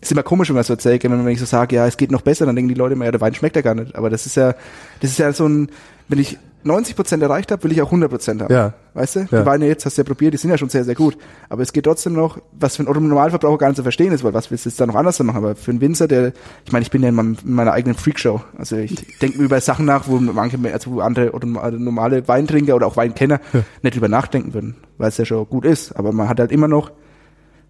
[0.00, 2.22] Ist immer komisch, wenn man so erzählt, wenn ich so sage, ja, es geht noch
[2.22, 3.94] besser, dann denken die Leute immer, ja, der Wein schmeckt ja gar nicht.
[3.94, 4.54] Aber das ist ja,
[5.00, 5.68] das ist ja so ein,
[6.08, 8.52] wenn ich 90 Prozent erreicht habe, will ich auch 100 Prozent haben.
[8.52, 8.74] Ja.
[8.94, 9.20] Weißt du?
[9.20, 9.40] Ja.
[9.40, 11.16] Die Weine jetzt hast du ja probiert, die sind ja schon sehr, sehr gut.
[11.48, 14.34] Aber es geht trotzdem noch, was für einen Normalverbraucher gar nicht zu verstehen ist, weil
[14.34, 15.36] was willst du jetzt da noch anders machen?
[15.36, 16.32] Aber für einen Winzer, der,
[16.64, 18.42] ich meine, ich bin ja in, meinem, in meiner eigenen Freakshow.
[18.58, 22.76] Also ich denke mir über Sachen nach, wo manche, also wo andere oder normale Weintrinker
[22.76, 23.62] oder auch Weinkenner ja.
[23.82, 25.92] nicht drüber nachdenken würden, weil es ja schon gut ist.
[25.92, 26.92] Aber man hat halt immer noch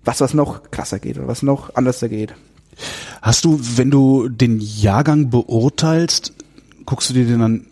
[0.04, 2.34] was, was noch krasser geht oder was noch anders geht.
[3.20, 6.32] Hast du, wenn du den Jahrgang beurteilst,
[6.86, 7.66] guckst du dir den dann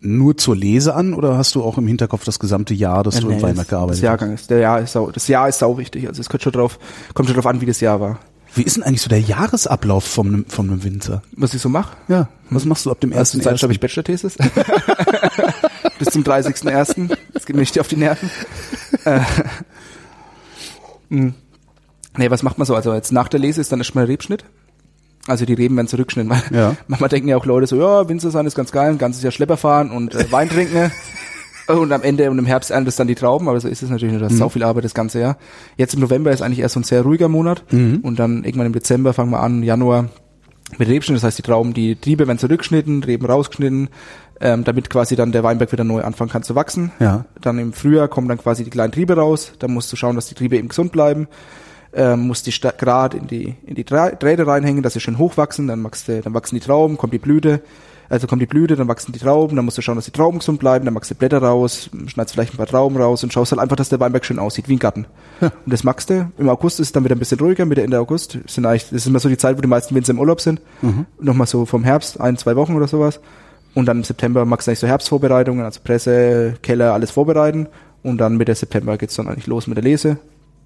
[0.00, 3.20] nur zur Lese an oder hast du auch im Hinterkopf das gesamte Jahr, dass Ja,
[3.20, 5.48] du im nee, Weinberg das, gearbeitet das Jahrgang ist, der Jahr ist sau, das Jahr
[5.48, 6.08] ist sau wichtig.
[6.08, 6.78] Also es kommt schon drauf,
[7.14, 8.14] kommt schon drauf an, wie das Jahr war.
[8.14, 8.56] hast?
[8.56, 11.22] Wie ist denn eigentlich so der Jahresablauf von einem, von einem Winzer?
[11.36, 11.96] Was ich so mache?
[12.08, 13.40] Ja, was machst du ab dem ersten?
[13.42, 14.36] Zeit schreibe ich Bachelor-Thesis.
[15.98, 17.14] Bis zum 30.01.
[17.32, 18.28] Das geht mir nicht auf die Nerven.
[19.04, 19.20] äh,
[21.10, 21.32] mh.
[22.16, 22.74] nee, was macht man so?
[22.74, 24.44] Also jetzt nach der Lese ist dann erstmal Rebschnitt.
[25.26, 26.30] Also die Reben werden zurückgeschnitten.
[26.30, 26.76] Weil Ja.
[26.88, 29.32] Manchmal denken ja auch Leute so, ja, Winzer sein ist ganz geil, ein ganzes Jahr
[29.32, 30.90] Schlepper fahren und äh, Wein trinken.
[31.68, 34.12] Und am Ende und im Herbst erntest dann die Trauben, aber so ist es natürlich
[34.12, 34.24] nicht.
[34.24, 35.36] Das ist sau viel Arbeit das ganze Jahr.
[35.76, 37.62] Jetzt im November ist eigentlich erst so ein sehr ruhiger Monat.
[38.02, 40.08] Und dann irgendwann im Dezember fangen wir an, Januar
[40.78, 41.18] mit Rebschnitt.
[41.18, 43.88] Das heißt, die Trauben, die Triebe werden zurückgeschnitten, Reben rausgeschnitten,
[44.40, 46.90] ähm, damit quasi dann der Weinberg wieder neu anfangen kann zu wachsen.
[46.98, 47.24] Ja.
[47.40, 49.52] Dann im Frühjahr kommen dann quasi die kleinen Triebe raus.
[49.60, 51.28] Dann musst du schauen, dass die Triebe eben gesund bleiben.
[51.92, 55.66] Ähm, musst die Sta- Grad in die in die Drähte reinhängen, dass sie schön hochwachsen.
[55.66, 57.62] Dann, wachst dann wachsen die Trauben, kommt die Blüte.
[58.08, 60.40] Also kommt die Blüte, dann wachsen die Trauben, dann musst du schauen, dass die Trauben
[60.40, 63.52] gesund bleiben, dann machst du Blätter raus, schneidest vielleicht ein paar Trauben raus und schaust
[63.52, 65.06] halt einfach, dass der Weinberg schön aussieht, wie ein Garten.
[65.40, 66.28] Und das magst du.
[66.36, 68.36] Im August ist es dann wieder ein bisschen ruhiger, Mitte Ende August.
[68.44, 70.40] Das sind eigentlich, das ist immer so die Zeit, wo die meisten Winzer im Urlaub
[70.40, 70.60] sind.
[71.20, 73.20] Nochmal so vom Herbst, ein, zwei Wochen oder sowas.
[73.74, 77.68] Und dann im September magst du eigentlich so Herbstvorbereitungen, also Presse, Keller, alles vorbereiten.
[78.02, 80.18] Und dann Mitte September geht's dann eigentlich los mit der Lese.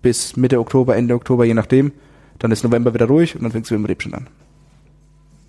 [0.04, 1.90] Bis Mitte Oktober, Ende Oktober, je nachdem.
[2.38, 4.26] Dann ist November wieder ruhig und dann fängst du mit dem Rebschen an.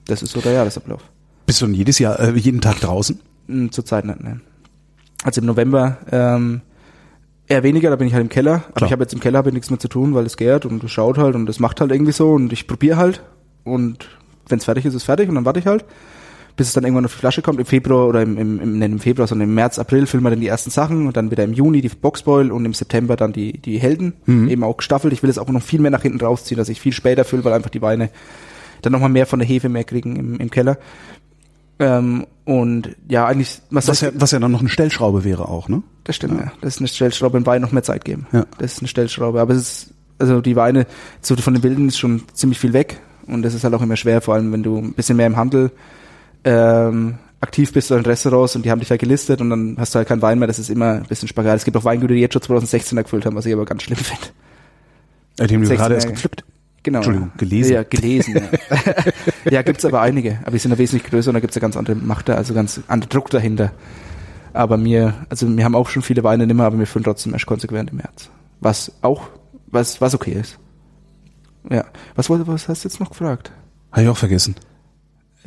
[0.05, 1.01] Das ist so der Jahresablauf.
[1.45, 3.19] Bist du denn jedes Jahr, äh, jeden Tag draußen?
[3.47, 4.39] Hm, Zurzeit nicht, ne.
[5.23, 6.61] Also im November ähm,
[7.47, 8.63] eher weniger, da bin ich halt im Keller.
[8.67, 8.87] Aber Klar.
[8.87, 10.81] ich habe jetzt im Keller hab ich nichts mehr zu tun, weil es gärt und
[10.85, 13.23] es schaut halt und es macht halt irgendwie so und ich probiere halt
[13.65, 14.07] und
[14.47, 15.83] wenn es fertig ist, ist es fertig und dann warte ich halt,
[16.55, 17.59] bis es dann irgendwann auf die Flasche kommt.
[17.59, 20.29] Im Februar oder im, im, im, nicht im Februar, sondern im März, April füllen wir
[20.29, 23.33] dann die ersten Sachen und dann wieder im Juni die Boxboil und im September dann
[23.33, 25.13] die, die Helden, eben auch gestaffelt.
[25.13, 27.43] Ich will es auch noch viel mehr nach hinten rausziehen, dass ich viel später fülle,
[27.43, 28.09] weil einfach die Weine
[28.81, 30.77] dann nochmal mehr von der Hefe mehr kriegen im, im Keller.
[31.79, 35.67] Ähm, und ja, eigentlich, was, Was ja, was ja dann noch eine Stellschraube wäre auch,
[35.67, 35.83] ne?
[36.03, 36.51] das stimmt, ja.
[36.61, 38.27] Das ist eine Stellschraube, im Wein noch mehr Zeit geben.
[38.31, 38.45] Ja.
[38.59, 39.41] Das ist eine Stellschraube.
[39.41, 40.85] Aber es ist, also die Weine,
[41.21, 43.01] so von den Wilden ist schon ziemlich viel weg.
[43.27, 45.35] Und das ist halt auch immer schwer, vor allem wenn du ein bisschen mehr im
[45.35, 45.71] Handel
[46.45, 49.93] ähm, aktiv bist oder in Restaurants und die haben dich halt gelistet und dann hast
[49.93, 50.47] du halt keinen Wein mehr.
[50.47, 51.57] Das ist immer ein bisschen Spagat.
[51.57, 53.97] Es gibt auch Weingüter, die jetzt schon 2016 gefüllt haben, was ich aber ganz schlimm
[53.97, 54.27] finde.
[55.37, 56.13] Äh, den du 16 gerade erst Jahre.
[56.13, 56.43] gepflückt.
[56.83, 56.99] Genau.
[56.99, 57.73] Entschuldigung, gelesen.
[57.73, 58.35] Ja, gelesen.
[58.35, 58.93] Ja,
[59.51, 60.39] ja gibt's aber einige.
[60.43, 62.53] Aber die sind ja wesentlich größer und da gibt's ja ganz andere Macht da, also
[62.53, 63.71] ganz andere Druck dahinter.
[64.53, 67.47] Aber mir, also wir haben auch schon viele Weine nimmer, aber wir füllen trotzdem erst
[67.47, 68.29] konsequent im März.
[68.61, 69.23] Was auch,
[69.67, 70.57] was, was okay ist.
[71.69, 71.85] Ja.
[72.15, 73.51] Was was hast du jetzt noch gefragt?
[73.91, 74.55] Habe ich auch vergessen.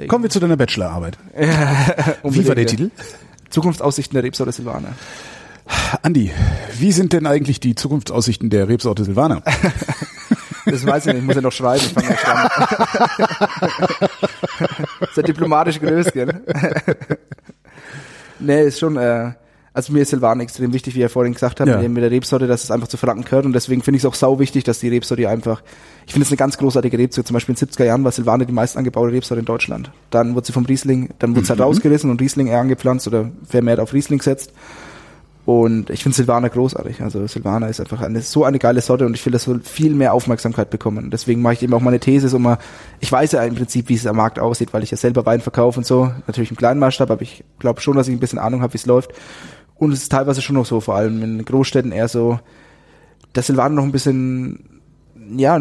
[0.07, 1.18] Kommen wir zu deiner Bachelorarbeit.
[2.22, 2.90] Wie war der Titel?
[3.51, 4.94] Zukunftsaussichten der Rebsorte Silvaner.
[6.03, 6.32] Andi,
[6.78, 9.42] wie sind denn eigentlich die Zukunftsaussichten der Rebsorte Silvaner?
[10.70, 14.09] Das weiß ich nicht, ich muss ja noch schreiben, ich fange ja an.
[15.01, 16.42] ist ja diplomatisch gelöst, gell?
[18.38, 19.32] nee, ist schon, äh,
[19.79, 21.76] also mir ist Silvaner extrem wichtig, wie er vorhin gesagt hat, Ja.
[21.76, 24.03] mit, dem- mit der Rebsorte, dass es einfach zu Franken gehört und deswegen finde ich
[24.03, 25.62] es auch sau wichtig, dass die Rebsorte einfach,
[26.07, 28.45] ich finde es eine ganz großartige Rebsorte, zum Beispiel in den 70er Jahren war Silvaner
[28.45, 29.91] die meist angebaute Rebsorte in Deutschland.
[30.11, 33.31] Dann wurde sie vom Riesling, dann wurde sie halt rausgerissen und Riesling eher angepflanzt oder
[33.49, 34.53] vermehrt auf Riesling gesetzt.
[35.45, 37.01] Und ich finde Silvaner großartig.
[37.01, 39.95] Also Silvaner ist einfach eine, so eine geile Sorte und ich will, das soll viel
[39.95, 41.09] mehr Aufmerksamkeit bekommen.
[41.11, 42.59] Deswegen mache ich eben auch meine These, so mal,
[43.01, 45.41] ich weiß ja im Prinzip, wie es am Markt aussieht, weil ich ja selber Wein
[45.41, 46.11] verkaufe und so.
[46.26, 48.76] Natürlich im kleinen Maßstab, aber ich glaube schon, dass ich ein bisschen Ahnung habe, wie
[48.76, 49.12] es läuft.
[49.79, 52.41] Und es ist teilweise schon noch so, vor allem in Großstädten eher so,
[53.33, 54.79] dass Silvaner noch ein bisschen
[55.37, 55.61] ja,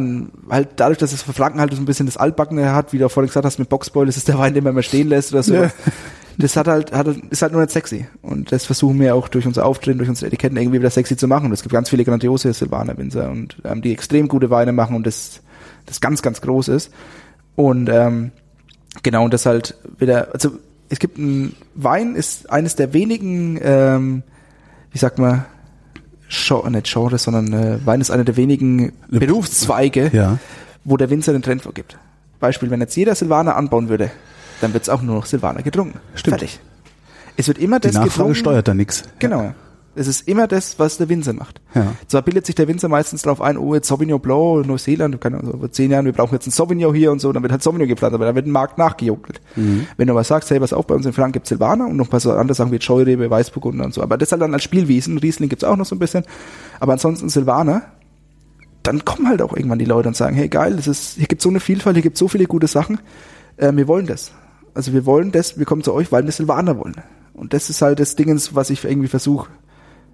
[0.49, 3.05] halt dadurch, dass es für Franken halt so ein bisschen das Altbackene hat, wie du
[3.05, 5.33] auch vorhin gesagt hast, mit Boxboil, das ist der Wein, den man mal stehen lässt
[5.33, 5.55] oder so.
[5.55, 5.71] Ja.
[6.37, 8.07] Das hat halt, hat, halt- ist halt nur nicht sexy.
[8.21, 11.27] Und das versuchen wir auch durch unser Auftreten, durch unsere Etiketten irgendwie wieder sexy zu
[11.27, 11.47] machen.
[11.47, 14.95] Und es gibt ganz viele grandiose Silvaner Winzer und ähm, die extrem gute Weine machen
[14.95, 15.41] und das,
[15.87, 16.91] das ganz, ganz groß ist.
[17.55, 18.31] Und ähm,
[19.03, 20.51] genau, und das halt wieder, also
[20.89, 24.23] es gibt ein Wein, ist eines der wenigen, ähm,
[24.91, 25.45] wie sagt man,
[26.29, 30.39] Genre, nicht Genre, sondern äh, Wein ist einer der wenigen Berufszweige, Ja.
[30.83, 31.97] wo der Winzer den Trend vorgibt.
[32.39, 34.11] Beispiel, wenn jetzt jeder Silvaner anbauen würde,
[34.61, 35.99] dann wird es auch nur noch Silvaner getrunken.
[36.15, 36.39] Stimmt.
[36.39, 36.59] Fertig.
[37.37, 38.35] Es wird immer Die das Nachfrage getrunken.
[38.35, 39.03] steuert da nix.
[39.19, 39.41] Genau.
[39.43, 39.55] ja.
[39.97, 41.59] Es ist immer das, was der Winzer macht.
[41.73, 41.95] Ja.
[42.07, 45.59] Zwar bildet sich der Winzer meistens darauf ein, oh, jetzt Sauvignon Blanc, Neuseeland, keine Ahnung,
[45.59, 47.87] vor zehn Jahren, wir brauchen jetzt ein Sauvignon hier und so, dann wird halt Sauvignon
[47.87, 49.41] gepflanzt, aber dann wird ein Markt nachgejuckelt.
[49.55, 49.87] Mhm.
[49.97, 52.05] Wenn du aber sagst, hey, was auch bei uns in Franken gibt Silvaner und noch
[52.05, 54.63] ein paar so andere Sachen wie Scheurebe, Weißburgunder und so, aber das halt dann als
[54.63, 56.23] Spielwiesen, Riesling gibt's auch noch so ein bisschen,
[56.79, 57.81] aber ansonsten Silvaner,
[58.83, 61.43] dann kommen halt auch irgendwann die Leute und sagen, hey geil, das ist, hier gibt's
[61.43, 62.99] so eine Vielfalt, hier gibt's so viele gute Sachen,
[63.57, 64.31] äh, wir wollen das.
[64.75, 66.95] Also wir wollen das, wir kommen zu euch, weil wir Silvaner wollen.
[67.33, 69.49] Und das ist halt das Dingens, was ich irgendwie versuche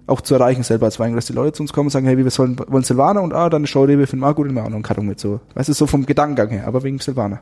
[0.06, 2.16] auch zu erreichen selber als Weingast, dass die Leute zu uns kommen und sagen, hey,
[2.16, 4.64] wir sollen, wollen Silvaner und ah, dann eine Scheurebe finden wir auch gut, nehmen wir
[4.64, 5.40] auch noch einen Karton mit so.
[5.54, 7.40] Weißt du, so vom Gedankengang her, aber wegen Silvaner.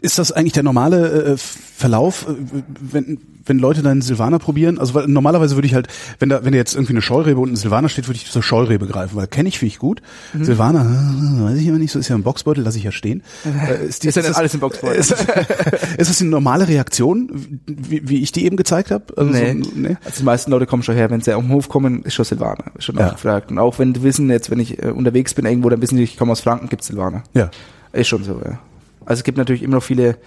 [0.00, 2.34] Ist das eigentlich der normale äh, Verlauf, äh,
[2.80, 4.78] wenn, wenn Leute dann Silvaner probieren?
[4.78, 7.52] Also weil normalerweise würde ich halt, wenn da, wenn da jetzt irgendwie eine Scheurebe und
[7.52, 10.00] ein Silvaner steht, würde ich zur Scheurebe greifen, weil kenne ich finde ich gut.
[10.32, 10.44] Mhm.
[10.44, 13.22] Silvaner, äh, weiß ich immer nicht, so ist ja im Boxbeutel, lasse ich ja stehen.
[13.44, 14.96] Äh, Ist ja nicht das- alles im Boxbeutel.
[14.98, 15.10] Ist,
[15.98, 19.04] ist das eine normale Reaktion, wie, wie ich die eben gezeigt habe?
[19.16, 19.62] Also Nee.
[19.62, 19.96] So, nee.
[20.04, 22.24] Also die meisten Leute kommen schon her, wenn sie auf den Hof kommen, ist schon
[22.24, 23.06] Silvaner, ist schon Ja.
[23.06, 23.50] nachgefragt.
[23.50, 26.02] Und auch wenn die wissen, jetzt wenn ich äh, unterwegs bin irgendwo, dann wissen die,
[26.04, 27.22] ich komme aus Franken, gibt's Silvaner.
[27.34, 27.50] Ja.
[27.92, 28.58] Ist schon so, ja.
[29.06, 30.18] Also es gibt natürlich immer noch viele,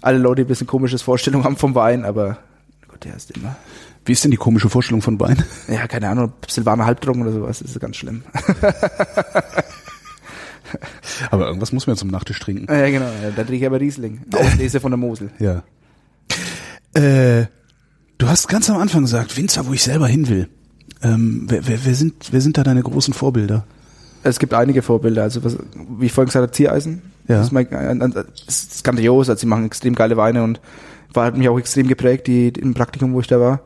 [0.00, 2.38] alle Leute, die ein bisschen komisches Vorstellung haben vom Wein, aber
[2.88, 3.56] Gott, der ist immer.
[4.04, 5.42] Wie ist denn die komische Vorstellung von Wein?
[5.68, 8.22] Ja, keine Ahnung, Silvaner halbtrocken oder sowas, das ist ganz schlimm.
[11.30, 12.66] Aber irgendwas muss man ja zum Nachtisch trinken.
[12.72, 14.22] ja, genau, ja, da trinke ich aber Riesling.
[14.32, 15.30] Auslese von der Mosel.
[15.38, 15.62] Ja.
[16.94, 17.46] Äh,
[18.18, 20.48] du hast ganz am Anfang gesagt, Winzer, wo ich selber hin will.
[21.02, 23.66] Ähm, wer, wer, wer, sind, wer sind da deine großen Vorbilder?
[24.24, 25.56] Es gibt einige Vorbilder, also was,
[25.98, 27.02] wie ich vorhin gesagt habe, Ziereisen.
[27.28, 27.36] Ja.
[27.38, 30.60] Das, ist mein, ein- ein- das ist grandios, also sie machen extrem geile Weine und
[31.12, 33.60] war hat mich auch extrem geprägt, die im Praktikum, wo ich da war.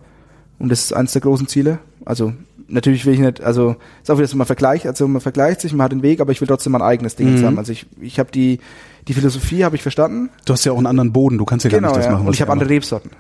[0.59, 1.79] Und das ist eines der großen Ziele.
[2.05, 2.33] Also
[2.69, 5.73] natürlich will ich nicht, also ist auch wieder so, man vergleicht, also man vergleicht sich,
[5.73, 7.45] man hat den Weg, aber ich will trotzdem mein eigenes Ding Mhm.
[7.45, 7.59] haben.
[7.59, 8.59] Also ich, ich habe die,
[9.09, 10.31] die Philosophie habe ich verstanden.
[10.45, 12.13] Du hast ja auch einen anderen Boden, du kannst ja gar Genau, nicht das ja.
[12.13, 12.27] machen.
[12.27, 12.71] Und ich habe er andere.
[12.71, 13.11] Rebsorten.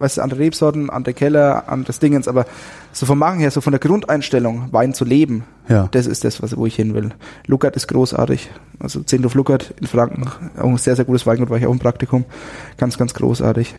[0.00, 2.46] Weißt du, andere Rebsorten, andere Keller, anderes Dingens, aber
[2.90, 5.88] so vom Machen her, so von der Grundeinstellung, Wein zu leben, Ja.
[5.92, 7.10] das ist das, was, wo ich hin will.
[7.46, 8.50] Luckert ist großartig.
[8.78, 10.26] Also Zehndorf Luckert in Franken,
[10.58, 12.24] auch ein sehr, sehr gutes Weingut, war ich auch im Praktikum.
[12.78, 13.74] Ganz, ganz großartig.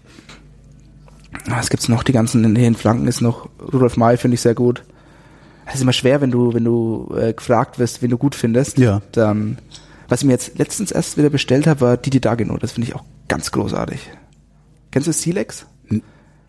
[1.48, 2.04] Was gibt's noch?
[2.04, 4.84] Die ganzen, in, in Franken ist noch Rudolf May, finde ich sehr gut.
[5.66, 8.78] Es ist immer schwer, wenn du, wenn du äh, gefragt wirst, wen du gut findest.
[8.78, 9.02] Ja.
[9.14, 9.58] Dann,
[10.08, 12.58] was ich mir jetzt letztens erst wieder bestellt habe, war Didi Dagino.
[12.58, 14.08] Das finde ich auch ganz großartig.
[14.92, 15.66] Kennst du Silex?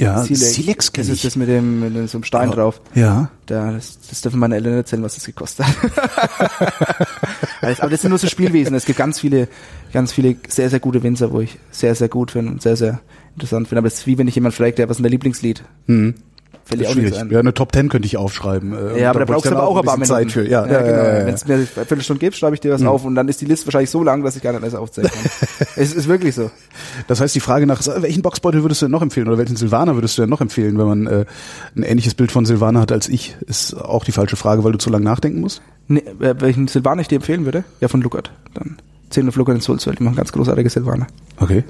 [0.02, 1.22] Ja, Silex Das ist ich.
[1.22, 2.80] das mit dem, mit dem so einem Stein drauf.
[2.94, 3.30] Ja.
[3.46, 5.76] Da, das, das dürfen meine Eltern erzählen, was das gekostet hat.
[7.80, 8.74] Aber das sind nur so Spielwesen.
[8.74, 9.48] Es gibt ganz viele,
[9.92, 13.00] ganz viele sehr, sehr gute Winzer, wo ich sehr, sehr gut finde und sehr, sehr
[13.34, 13.78] interessant finde.
[13.78, 15.62] Aber es ist wie wenn ich jemand fragt, der was ist dein Lieblingslied?
[15.86, 16.14] Hm.
[16.64, 17.18] Fällt auch schwierig.
[17.18, 17.30] ein.
[17.30, 18.72] Ja, eine Top Ten könnte ich aufschreiben.
[18.72, 20.30] äh, Ja, aber da brauchst du aber auch ein paar bisschen Minuten.
[20.30, 20.48] Zeit für.
[20.48, 20.96] Ja, ja, ja, genau.
[21.02, 21.26] ja, ja.
[21.26, 23.46] Wenn es mir eine Viertelstunde gibt, schreibe ich dir was auf und dann ist die
[23.46, 25.66] Liste wahrscheinlich so lang, dass ich gar nicht alles aufzählen kann.
[25.76, 26.50] es ist wirklich so.
[27.08, 29.94] Das heißt, die Frage nach, welchen Boxbeutel würdest du denn noch empfehlen oder welchen Silvaner
[29.96, 31.24] würdest du denn noch empfehlen, wenn man äh,
[31.76, 34.78] ein ähnliches Bild von Silvaner hat als ich, ist auch die falsche Frage, weil du
[34.78, 35.62] zu lange nachdenken musst?
[35.88, 37.64] Nee, äh, welchen Silvaner ich dir empfehlen würde?
[37.80, 38.30] Ja, von Luckert.
[38.54, 38.76] Dann
[39.10, 39.94] 10 auf Luckert in Sulzwell.
[39.96, 41.06] Die machen ganz großartige Silvaner.
[41.38, 41.64] Okay,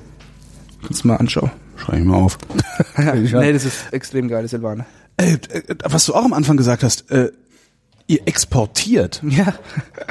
[0.84, 1.50] Kannst du mal anschauen.
[1.82, 2.38] Schreibe ich mal auf.
[2.96, 4.86] nee, das ist extrem geile Silvaner.
[5.16, 7.32] Äh, äh, was du auch am Anfang gesagt hast, äh,
[8.06, 9.20] ihr exportiert.
[9.28, 9.54] Ja.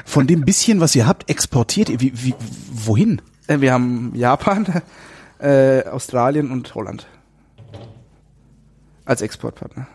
[0.06, 2.02] Von dem bisschen, was ihr habt, exportiert ihr.
[2.02, 2.36] Wie, wie,
[2.72, 3.22] wohin?
[3.48, 4.82] Äh, Wir haben Japan,
[5.40, 7.08] äh, Australien und Holland.
[9.06, 9.88] Als Exportpartner.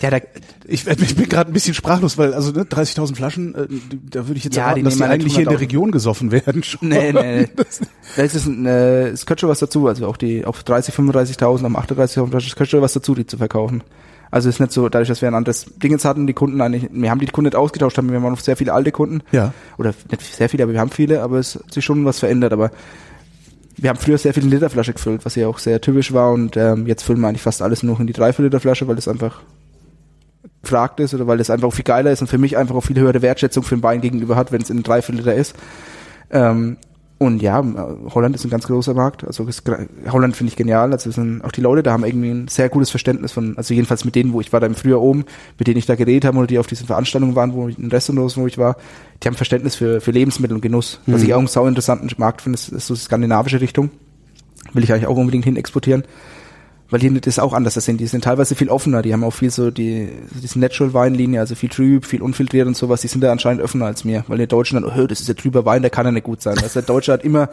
[0.00, 0.18] Ja, da,
[0.66, 3.66] Ich, ich bin gerade ein bisschen sprachlos, weil also ne, 30.000 Flaschen, äh,
[4.10, 5.60] da würde ich jetzt Ja, erwarten, die dass die eigentlich hier in der 100.000.
[5.60, 6.62] Region gesoffen werden.
[6.62, 6.88] Schon.
[6.88, 7.48] nee, nee, nee.
[8.16, 9.86] Das ist ein, äh, es gehört schon was dazu.
[9.86, 13.26] Also auch die, auf 30, 35.000, am 38.000 Flaschen, es gehört schon was dazu, die
[13.26, 13.82] zu verkaufen.
[14.30, 16.60] Also es ist nicht so, dadurch, dass wir ein anderes Ding jetzt hatten, die Kunden
[16.60, 19.22] eigentlich, wir haben die Kunden nicht ausgetauscht, haben wir haben noch sehr viele alte Kunden.
[19.32, 19.54] Ja.
[19.78, 22.52] Oder nicht sehr viele, aber wir haben viele, aber es hat sich schon was verändert.
[22.52, 22.70] Aber
[23.78, 26.56] wir haben früher sehr viel in Literflasche gefüllt, was ja auch sehr typisch war und
[26.56, 29.40] ähm, jetzt füllen wir eigentlich fast alles nur in die Dreiviertel-Liter-Flasche, weil das einfach
[30.68, 32.84] gefragt ist oder weil das einfach auch viel geiler ist und für mich einfach auch
[32.84, 35.54] viel höhere Wertschätzung für den Wein gegenüber hat, wenn es in Dreiviertel Liter ist.
[36.30, 36.76] Ähm,
[37.20, 37.64] und ja,
[38.14, 39.24] Holland ist ein ganz großer Markt.
[39.24, 39.64] Also es,
[40.08, 40.92] Holland finde ich genial.
[40.92, 44.04] Also sind, auch die Leute da haben irgendwie ein sehr gutes Verständnis von, also jedenfalls
[44.04, 45.24] mit denen, wo ich war, da im Frühjahr oben,
[45.58, 47.90] mit denen ich da geredet habe oder die auf diesen Veranstaltungen waren, wo ich in
[47.90, 48.76] Restaurants, wo ich war,
[49.22, 51.00] die haben Verständnis für, für Lebensmittel und Genuss.
[51.06, 53.90] Was ich auch einen sau interessanten Markt finde, ist, ist so die skandinavische Richtung.
[54.72, 56.04] Will ich eigentlich auch unbedingt hin exportieren.
[56.90, 58.00] Weil die das auch anders sind.
[58.00, 59.02] Die sind teilweise viel offener.
[59.02, 60.08] Die haben auch viel so die,
[60.42, 63.02] diese Natural Weinlinie, also viel trüb, viel unfiltriert und sowas.
[63.02, 64.24] Die sind da anscheinend offener als mir.
[64.26, 66.40] Weil die Deutschen dann, oh, das ist ja trüber Wein, der kann ja nicht gut
[66.40, 66.56] sein.
[66.56, 67.50] Du, der Deutsche hat immer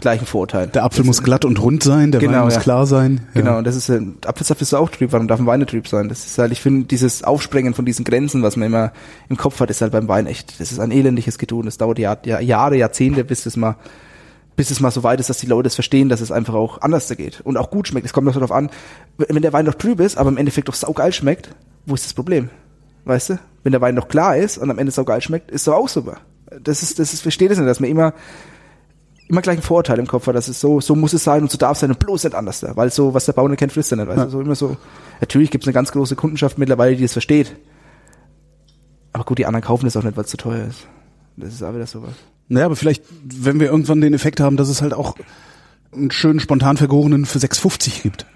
[0.00, 0.68] gleichen Vorurteil.
[0.68, 2.60] Der Apfel muss glatt und rund sein, der Genau, Wein muss ja.
[2.60, 3.22] klar sein.
[3.34, 3.40] Ja.
[3.40, 3.90] Genau, und das ist,
[4.24, 6.08] Apfelsaft ist auch trüb, warum darf ein Wein nicht trüb sein?
[6.08, 8.92] Das ist halt, ich finde, dieses Aufsprengen von diesen Grenzen, was man immer
[9.28, 11.64] im Kopf hat, ist halt beim Wein echt, das ist ein elendiges Getun.
[11.64, 13.76] Das dauert Jahr, Jahr, Jahre, Jahrzehnte, bis es mal,
[14.56, 16.80] bis es mal so weit ist, dass die Leute es verstehen, dass es einfach auch
[16.80, 18.06] anders da geht und auch gut schmeckt.
[18.06, 18.70] Es kommt doch darauf an,
[19.18, 21.50] wenn der Wein doch trüb ist, aber im Endeffekt doch saugeil schmeckt,
[21.84, 22.48] wo ist das Problem?
[23.04, 23.38] Weißt du?
[23.62, 26.18] Wenn der Wein doch klar ist und am Ende saugeil schmeckt, ist doch auch super.
[26.62, 28.14] Das ist, das ist, versteht es nicht, dass man immer,
[29.28, 31.50] immer gleich einen Vorurteil im Kopf hat, dass es so, so muss es sein und
[31.50, 32.76] so darf es sein und bloß nicht anders da.
[32.76, 34.08] Weil so, was der Bauer nicht kennt, frisst er nicht.
[34.08, 34.30] Weißt du?
[34.30, 34.76] So immer so.
[35.20, 37.54] Natürlich gibt es eine ganz große Kundenschaft mittlerweile, die das versteht.
[39.12, 40.86] Aber gut, die anderen kaufen es auch nicht, weil es zu teuer ist.
[41.36, 42.14] Das ist auch wieder sowas.
[42.48, 45.16] Naja, aber vielleicht, wenn wir irgendwann den Effekt haben, dass es halt auch
[45.92, 48.26] einen schönen spontan vergorenen für 6,50 gibt.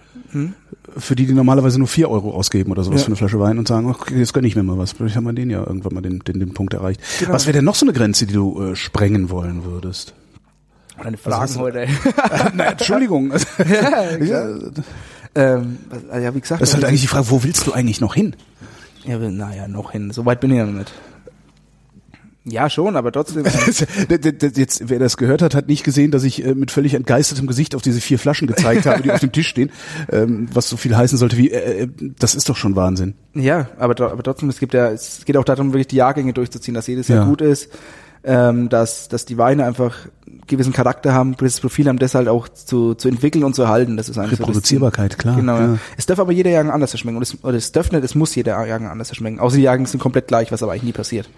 [0.96, 3.04] Für die, die normalerweise nur 4 Euro ausgeben oder sowas Ja.
[3.04, 4.92] für eine Flasche Wein und sagen, okay, jetzt gönn ich mir mal was.
[4.92, 7.00] Vielleicht haben wir den ja irgendwann mal den, den, den Punkt erreicht.
[7.18, 7.32] Genau.
[7.32, 10.14] Was wäre denn noch so eine Grenze, die du äh, sprengen wollen würdest?
[11.02, 11.86] Deine Fragen du- heute.
[12.54, 13.32] Na, Entschuldigung.
[13.58, 14.48] ja, ja,
[15.34, 16.61] ähm, was- ja, wie gesagt.
[16.62, 18.34] das ist halt eigentlich die Frage, wo willst du eigentlich noch hin?
[19.04, 20.11] ja, naja, noch hin.
[20.12, 20.92] So weit bin ich ja noch nicht.
[22.51, 23.44] Ja, schon, aber trotzdem.
[24.55, 27.74] Jetzt, wer das gehört hat, hat nicht gesehen, dass ich äh, mit völlig entgeistertem Gesicht
[27.74, 29.70] auf diese vier Flaschen gezeigt habe, die auf dem Tisch stehen,
[30.12, 31.88] ähm, was so viel heißen sollte wie, äh, äh,
[32.18, 33.14] das ist doch schon Wahnsinn.
[33.34, 36.74] Ja, aber, aber trotzdem, es gibt ja, es geht auch darum, wirklich die Jahrgänge durchzuziehen,
[36.74, 37.24] dass jedes Jahr Ja.
[37.24, 37.70] gut ist,
[38.22, 39.96] ähm, dass, dass die Weine einfach
[40.46, 43.96] gewissen Charakter haben, gewisses Profil haben, das halt auch zu, zu entwickeln und zu erhalten.
[43.96, 45.18] Das ist eigentlich so Reproduzierbarkeit, Ziel.
[45.18, 45.36] klar.
[45.36, 45.66] Genau, ja.
[45.66, 45.78] ja.
[45.96, 47.16] Es darf aber jeder Jahrgang anders schmecken.
[47.16, 49.40] Und es, oder es darf nicht, es muss jeder Jahrgang anders schmecken.
[49.40, 51.30] Außer die Jahrgänge sind komplett gleich, was aber eigentlich nie passiert.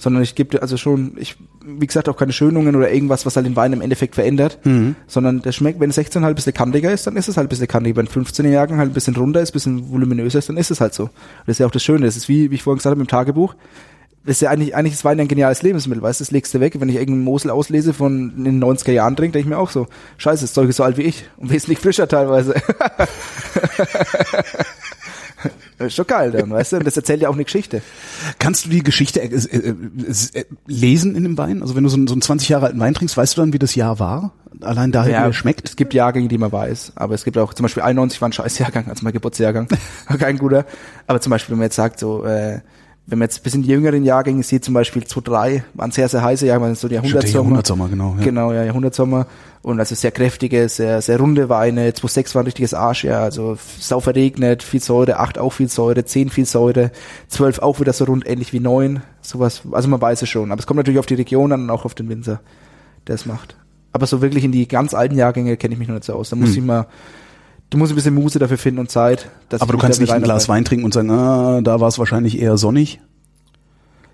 [0.00, 3.44] Sondern ich gebe also schon, ich, wie gesagt, auch keine Schönungen oder irgendwas, was halt
[3.44, 4.58] den Wein im Endeffekt verändert.
[4.64, 4.96] Mhm.
[5.06, 7.46] Sondern der schmeckt, wenn es 16 halt ein bisschen kantiger ist, dann ist es halt
[7.46, 7.96] ein bisschen kantiger.
[7.96, 10.80] Wenn 15er Jahrgang halt ein bisschen runder ist, ein bisschen voluminöser ist, dann ist es
[10.80, 11.04] halt so.
[11.04, 11.12] Und
[11.46, 12.06] das ist ja auch das Schöne.
[12.06, 13.54] Das ist wie, wie ich vorhin gesagt habe, im Tagebuch.
[14.24, 16.60] Das ist ja eigentlich, eigentlich ist Wein ein geniales Lebensmittel, weißt du, das legst du
[16.60, 16.78] weg.
[16.78, 19.70] Wenn ich irgendeinen Mosel auslese von in den 90er Jahren trinke, denke ich mir auch
[19.70, 19.86] so,
[20.18, 22.54] scheiße, das Zeug ist so alt wie ich und wesentlich frischer teilweise.
[25.80, 27.80] das ist schon geil dann, weißt du, und das erzählt ja auch eine Geschichte.
[28.38, 29.74] Kannst du die Geschichte äh, äh,
[30.34, 31.62] äh, lesen in dem Wein?
[31.62, 33.54] Also wenn du so einen, so einen 20 Jahre alten Wein trinkst, weißt du dann,
[33.54, 34.34] wie das Jahr war?
[34.60, 35.66] Allein daher, wie er schmeckt?
[35.66, 38.32] Es gibt Jahrgänge, die man weiß, aber es gibt auch zum Beispiel 91 war ein
[38.32, 39.68] scheiß Jahrgang, also mein Geburtsjahrgang,
[40.08, 40.66] war kein guter.
[41.06, 42.60] Aber zum Beispiel, wenn man jetzt sagt, so, äh,
[43.10, 46.22] wenn man jetzt bis in die jüngeren Jahrgänge sieht, zum Beispiel 2-3, waren sehr, sehr
[46.22, 47.34] heiße Jahrgänge, so die Jahrhundertsommer.
[47.34, 48.14] Jahrhundertsommer, genau.
[48.18, 48.24] Ja.
[48.24, 49.26] Genau, ja, Jahrhundertsommer.
[49.62, 51.90] Und also sehr kräftige, sehr, sehr runde Weine.
[51.90, 53.20] 2,6 war ein richtiges Arsch, ja.
[53.20, 56.92] Also sau verregnet, viel Säure, 8 auch viel Säure, 10 viel Säure,
[57.28, 59.02] 12 auch wieder so rund, ähnlich wie 9.
[59.20, 60.52] Sowas, also man weiß es schon.
[60.52, 62.40] Aber es kommt natürlich auf die Region an und auch auf den Winzer,
[63.08, 63.56] der es macht.
[63.92, 66.30] Aber so wirklich in die ganz alten Jahrgänge kenne ich mich noch nicht so aus.
[66.30, 66.56] Da muss Hm.
[66.58, 66.86] ich mal,
[67.70, 69.28] du musst ein bisschen Muße dafür finden und Zeit.
[69.48, 70.48] Dass Aber du kannst nicht ein Glas.
[70.48, 73.00] Wein trinken und sagen, ah, da war es wahrscheinlich eher sonnig.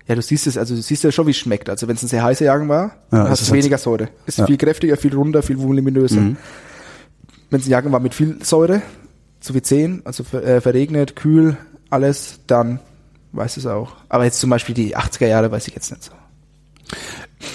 [0.07, 1.69] Ja, du siehst es, also du siehst ja schon, wie es schmeckt.
[1.69, 4.07] Also wenn es ein sehr heißer Jahrgang war, Ja, hast du halt- weniger Säure.
[4.25, 4.45] Ist Ja.
[4.45, 6.21] viel kräftiger, viel runder, viel voluminöser.
[6.21, 6.37] Mhm.
[7.49, 8.81] Wenn es ein Jahrgang war mit viel Säure,
[9.41, 11.57] so wie 10, also ver, äh, verregnet, kühl,
[11.89, 12.79] alles, dann
[13.33, 13.95] weiß es auch.
[14.07, 16.11] Aber jetzt zum Beispiel die 80er Jahre weiß ich jetzt nicht so.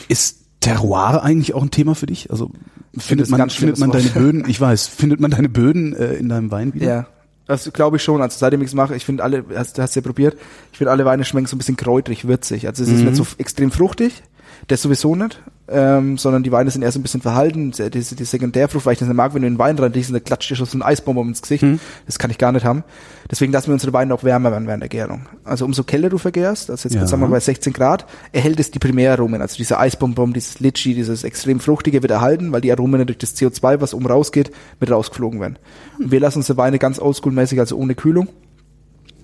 [0.08, 2.30] Ist Terroir eigentlich auch ein Thema für dich?
[2.30, 2.50] Also
[2.98, 4.08] findet man, findet man deine.
[4.08, 6.86] Böden, ich weiß, findet man deine Böden äh, in deinem Wein wieder?
[6.86, 7.06] Ja.
[7.46, 8.22] Das glaube ich schon.
[8.22, 10.36] Also seitdem ich es mache, ich finde alle, hast, du hast ja probiert,
[10.70, 12.68] ich finde alle Weine schmecken so ein bisschen kräutrig, würzig.
[12.68, 13.04] Also es ist Mhm.
[13.06, 14.22] nicht so extrem fruchtig,
[14.68, 17.70] das sowieso nicht, ähm, sondern die Weine sind eher so ein bisschen verhalten.
[17.72, 19.92] Die, die, die Sekundärfrucht, weil ich das nicht mag, wenn du in den Wein rein
[19.92, 21.62] riechst, dann klatscht dir schon so ein Eisbombe ins Gesicht.
[21.62, 21.80] Mhm.
[22.06, 22.84] Das kann ich gar nicht haben.
[23.30, 25.26] Deswegen lassen wir unsere Weine auch wärmer werden während der Gärung.
[25.44, 27.06] Also umso kälter du vergärst, also jetzt Ja.
[27.06, 29.40] sagen wir bei 16 Grad, erhält es die Primäraromen.
[29.40, 33.34] Also diese Eisbonbon, dieses Litschi, dieses extrem fruchtige wird erhalten, weil die Aromen durch das
[33.36, 34.50] CO2, was oben rausgeht,
[34.80, 35.58] mit rausgeflogen werden.
[35.98, 38.28] Und wir lassen unsere Weine ganz oldschool-mäßig, also ohne Kühlung,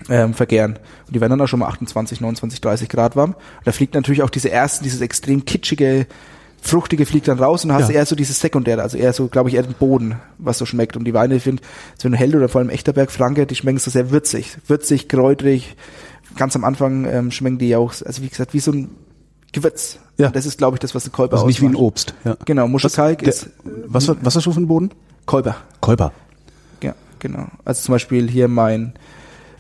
[0.09, 0.79] ähm, vergären.
[1.07, 3.31] Und die werden dann auch schon mal 28, 29, 30 Grad warm.
[3.33, 6.07] Und da fliegt natürlich auch diese ersten, dieses extrem kitschige,
[6.61, 7.97] fruchtige fliegt dann raus und hast Ja.
[7.97, 10.97] eher so dieses Sekundäre, also eher so, glaube ich, eher den Boden, was so schmeckt.
[10.97, 11.63] Und die Weine, ich finde,
[11.97, 14.57] so eine Helde oder vor allem Echterberg Franke, die schmecken so sehr würzig.
[14.67, 15.77] Würzig, kräutrig.
[16.37, 18.91] Ganz am Anfang ähm, schmecken die auch, also wie gesagt, wie so ein
[19.53, 19.99] Gewürz.
[20.19, 20.31] Ja.
[20.31, 21.75] Das ist, glaube ich, das, was ein Kolber Also nicht wie ein.
[21.77, 22.13] Obst.
[22.25, 22.37] Ja.
[22.45, 23.49] Genau, Muschelkalk der, ist
[23.87, 24.91] was, war- was hast du für einen Boden?
[25.27, 25.57] Kolber.
[25.81, 26.13] Kolber.
[26.83, 27.47] Ja, genau.
[27.65, 28.93] Also zum Beispiel hier mein,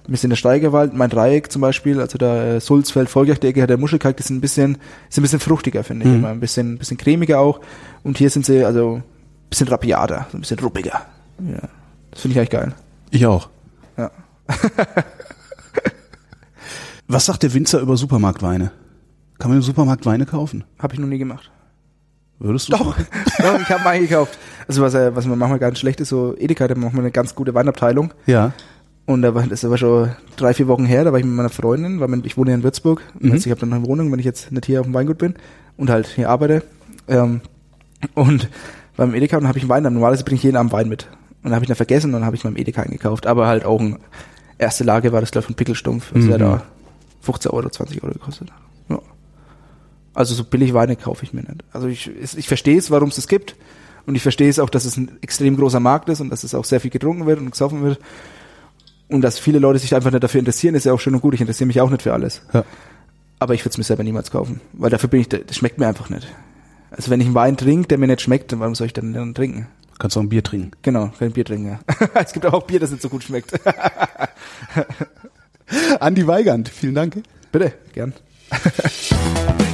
[0.09, 3.70] wir sind in der Steigerwald, mein Dreieck zum Beispiel, also da äh, Sulzfeld, Volkjagdecke, hat
[3.70, 4.78] der Muschelkalk, die sind ein bisschen,
[5.09, 6.18] sind ein bisschen fruchtiger, finde ich Mhm.
[6.18, 7.61] immer, ein bisschen, ein bisschen cremiger auch.
[8.02, 9.02] Und hier sind sie also ein
[9.50, 11.06] bisschen rapiater, so ein bisschen ruppiger.
[11.46, 11.68] Ja,
[12.11, 12.74] das finde ich eigentlich geil.
[13.11, 13.48] Ich auch.
[13.96, 14.11] Ja.
[17.06, 18.70] Was sagt der Winzer über Supermarktweine?
[19.38, 20.64] Kann man im Supermarkt Weine kaufen?
[20.78, 21.50] Habe ich noch nie gemacht.
[22.38, 22.72] Würdest du?
[22.72, 22.96] Doch,
[23.38, 24.38] doch ich habe mal eingekauft.
[24.66, 27.11] Also was, äh, was man manchmal ganz schlecht ist, so Edeka, da macht man eine
[27.11, 28.12] ganz gute Weinabteilung.
[28.26, 28.52] Ja.
[29.09, 31.48] Und da war, das war schon drei, vier Wochen her, da war ich mit meiner
[31.48, 33.00] Freundin, weil ich wohne ja in Würzburg.
[33.18, 33.32] Mhm.
[33.32, 35.32] Also ich habe dann eine Wohnung, wenn ich jetzt nicht hier auf dem Weingut bin
[35.78, 36.62] und halt hier arbeite.
[37.09, 37.40] Ähm,
[38.14, 38.51] und
[38.98, 41.05] beim Edeka und habe ich einen Wein, normalerweise bringe ich jeden Abend Wein mit.
[41.43, 43.26] Und dann habe ich dann vergessen und dann habe ich beim Edeka eingekauft.
[43.26, 43.98] Aber halt auch ein
[44.59, 46.12] erste Lage war das, glaube ich, ein Pickelstumpf.
[46.12, 46.43] Das wäre Mhm.
[46.43, 46.62] da
[47.22, 48.51] 15 Euro, 20 Euro gekostet.
[48.90, 48.98] Ja.
[50.12, 51.64] Also so billig Weine kaufe ich mir nicht.
[51.72, 53.56] Also ich, ich verstehe es, warum es das gibt.
[54.05, 56.55] Und ich verstehe es auch, dass es ein extrem großer Markt ist und dass es
[56.55, 57.98] auch sehr viel getrunken wird und gesoffen wird.
[59.09, 61.35] Und dass viele Leute sich einfach nicht dafür interessieren, ist ja auch schön und gut.
[61.35, 62.43] Ich interessiere mich auch nicht für alles.
[62.52, 62.64] Ja.
[63.39, 64.60] Aber ich würde es mir selber niemals kaufen.
[64.72, 66.26] Weil dafür bin ich, das schmeckt mir einfach nicht.
[66.90, 69.12] Also wenn ich einen Wein trinke, der mir nicht schmeckt, dann warum soll ich dann,
[69.12, 69.68] dann trinken?
[69.98, 70.72] Kannst du auch ein Bier trinken.
[70.82, 71.68] Genau, kein Bier trinken.
[71.68, 71.80] Ja.
[72.14, 73.52] es gibt auch Bier, das nicht so gut schmeckt.
[76.01, 77.22] Andi Weigand, vielen Dank.
[77.51, 78.12] Bitte, gern.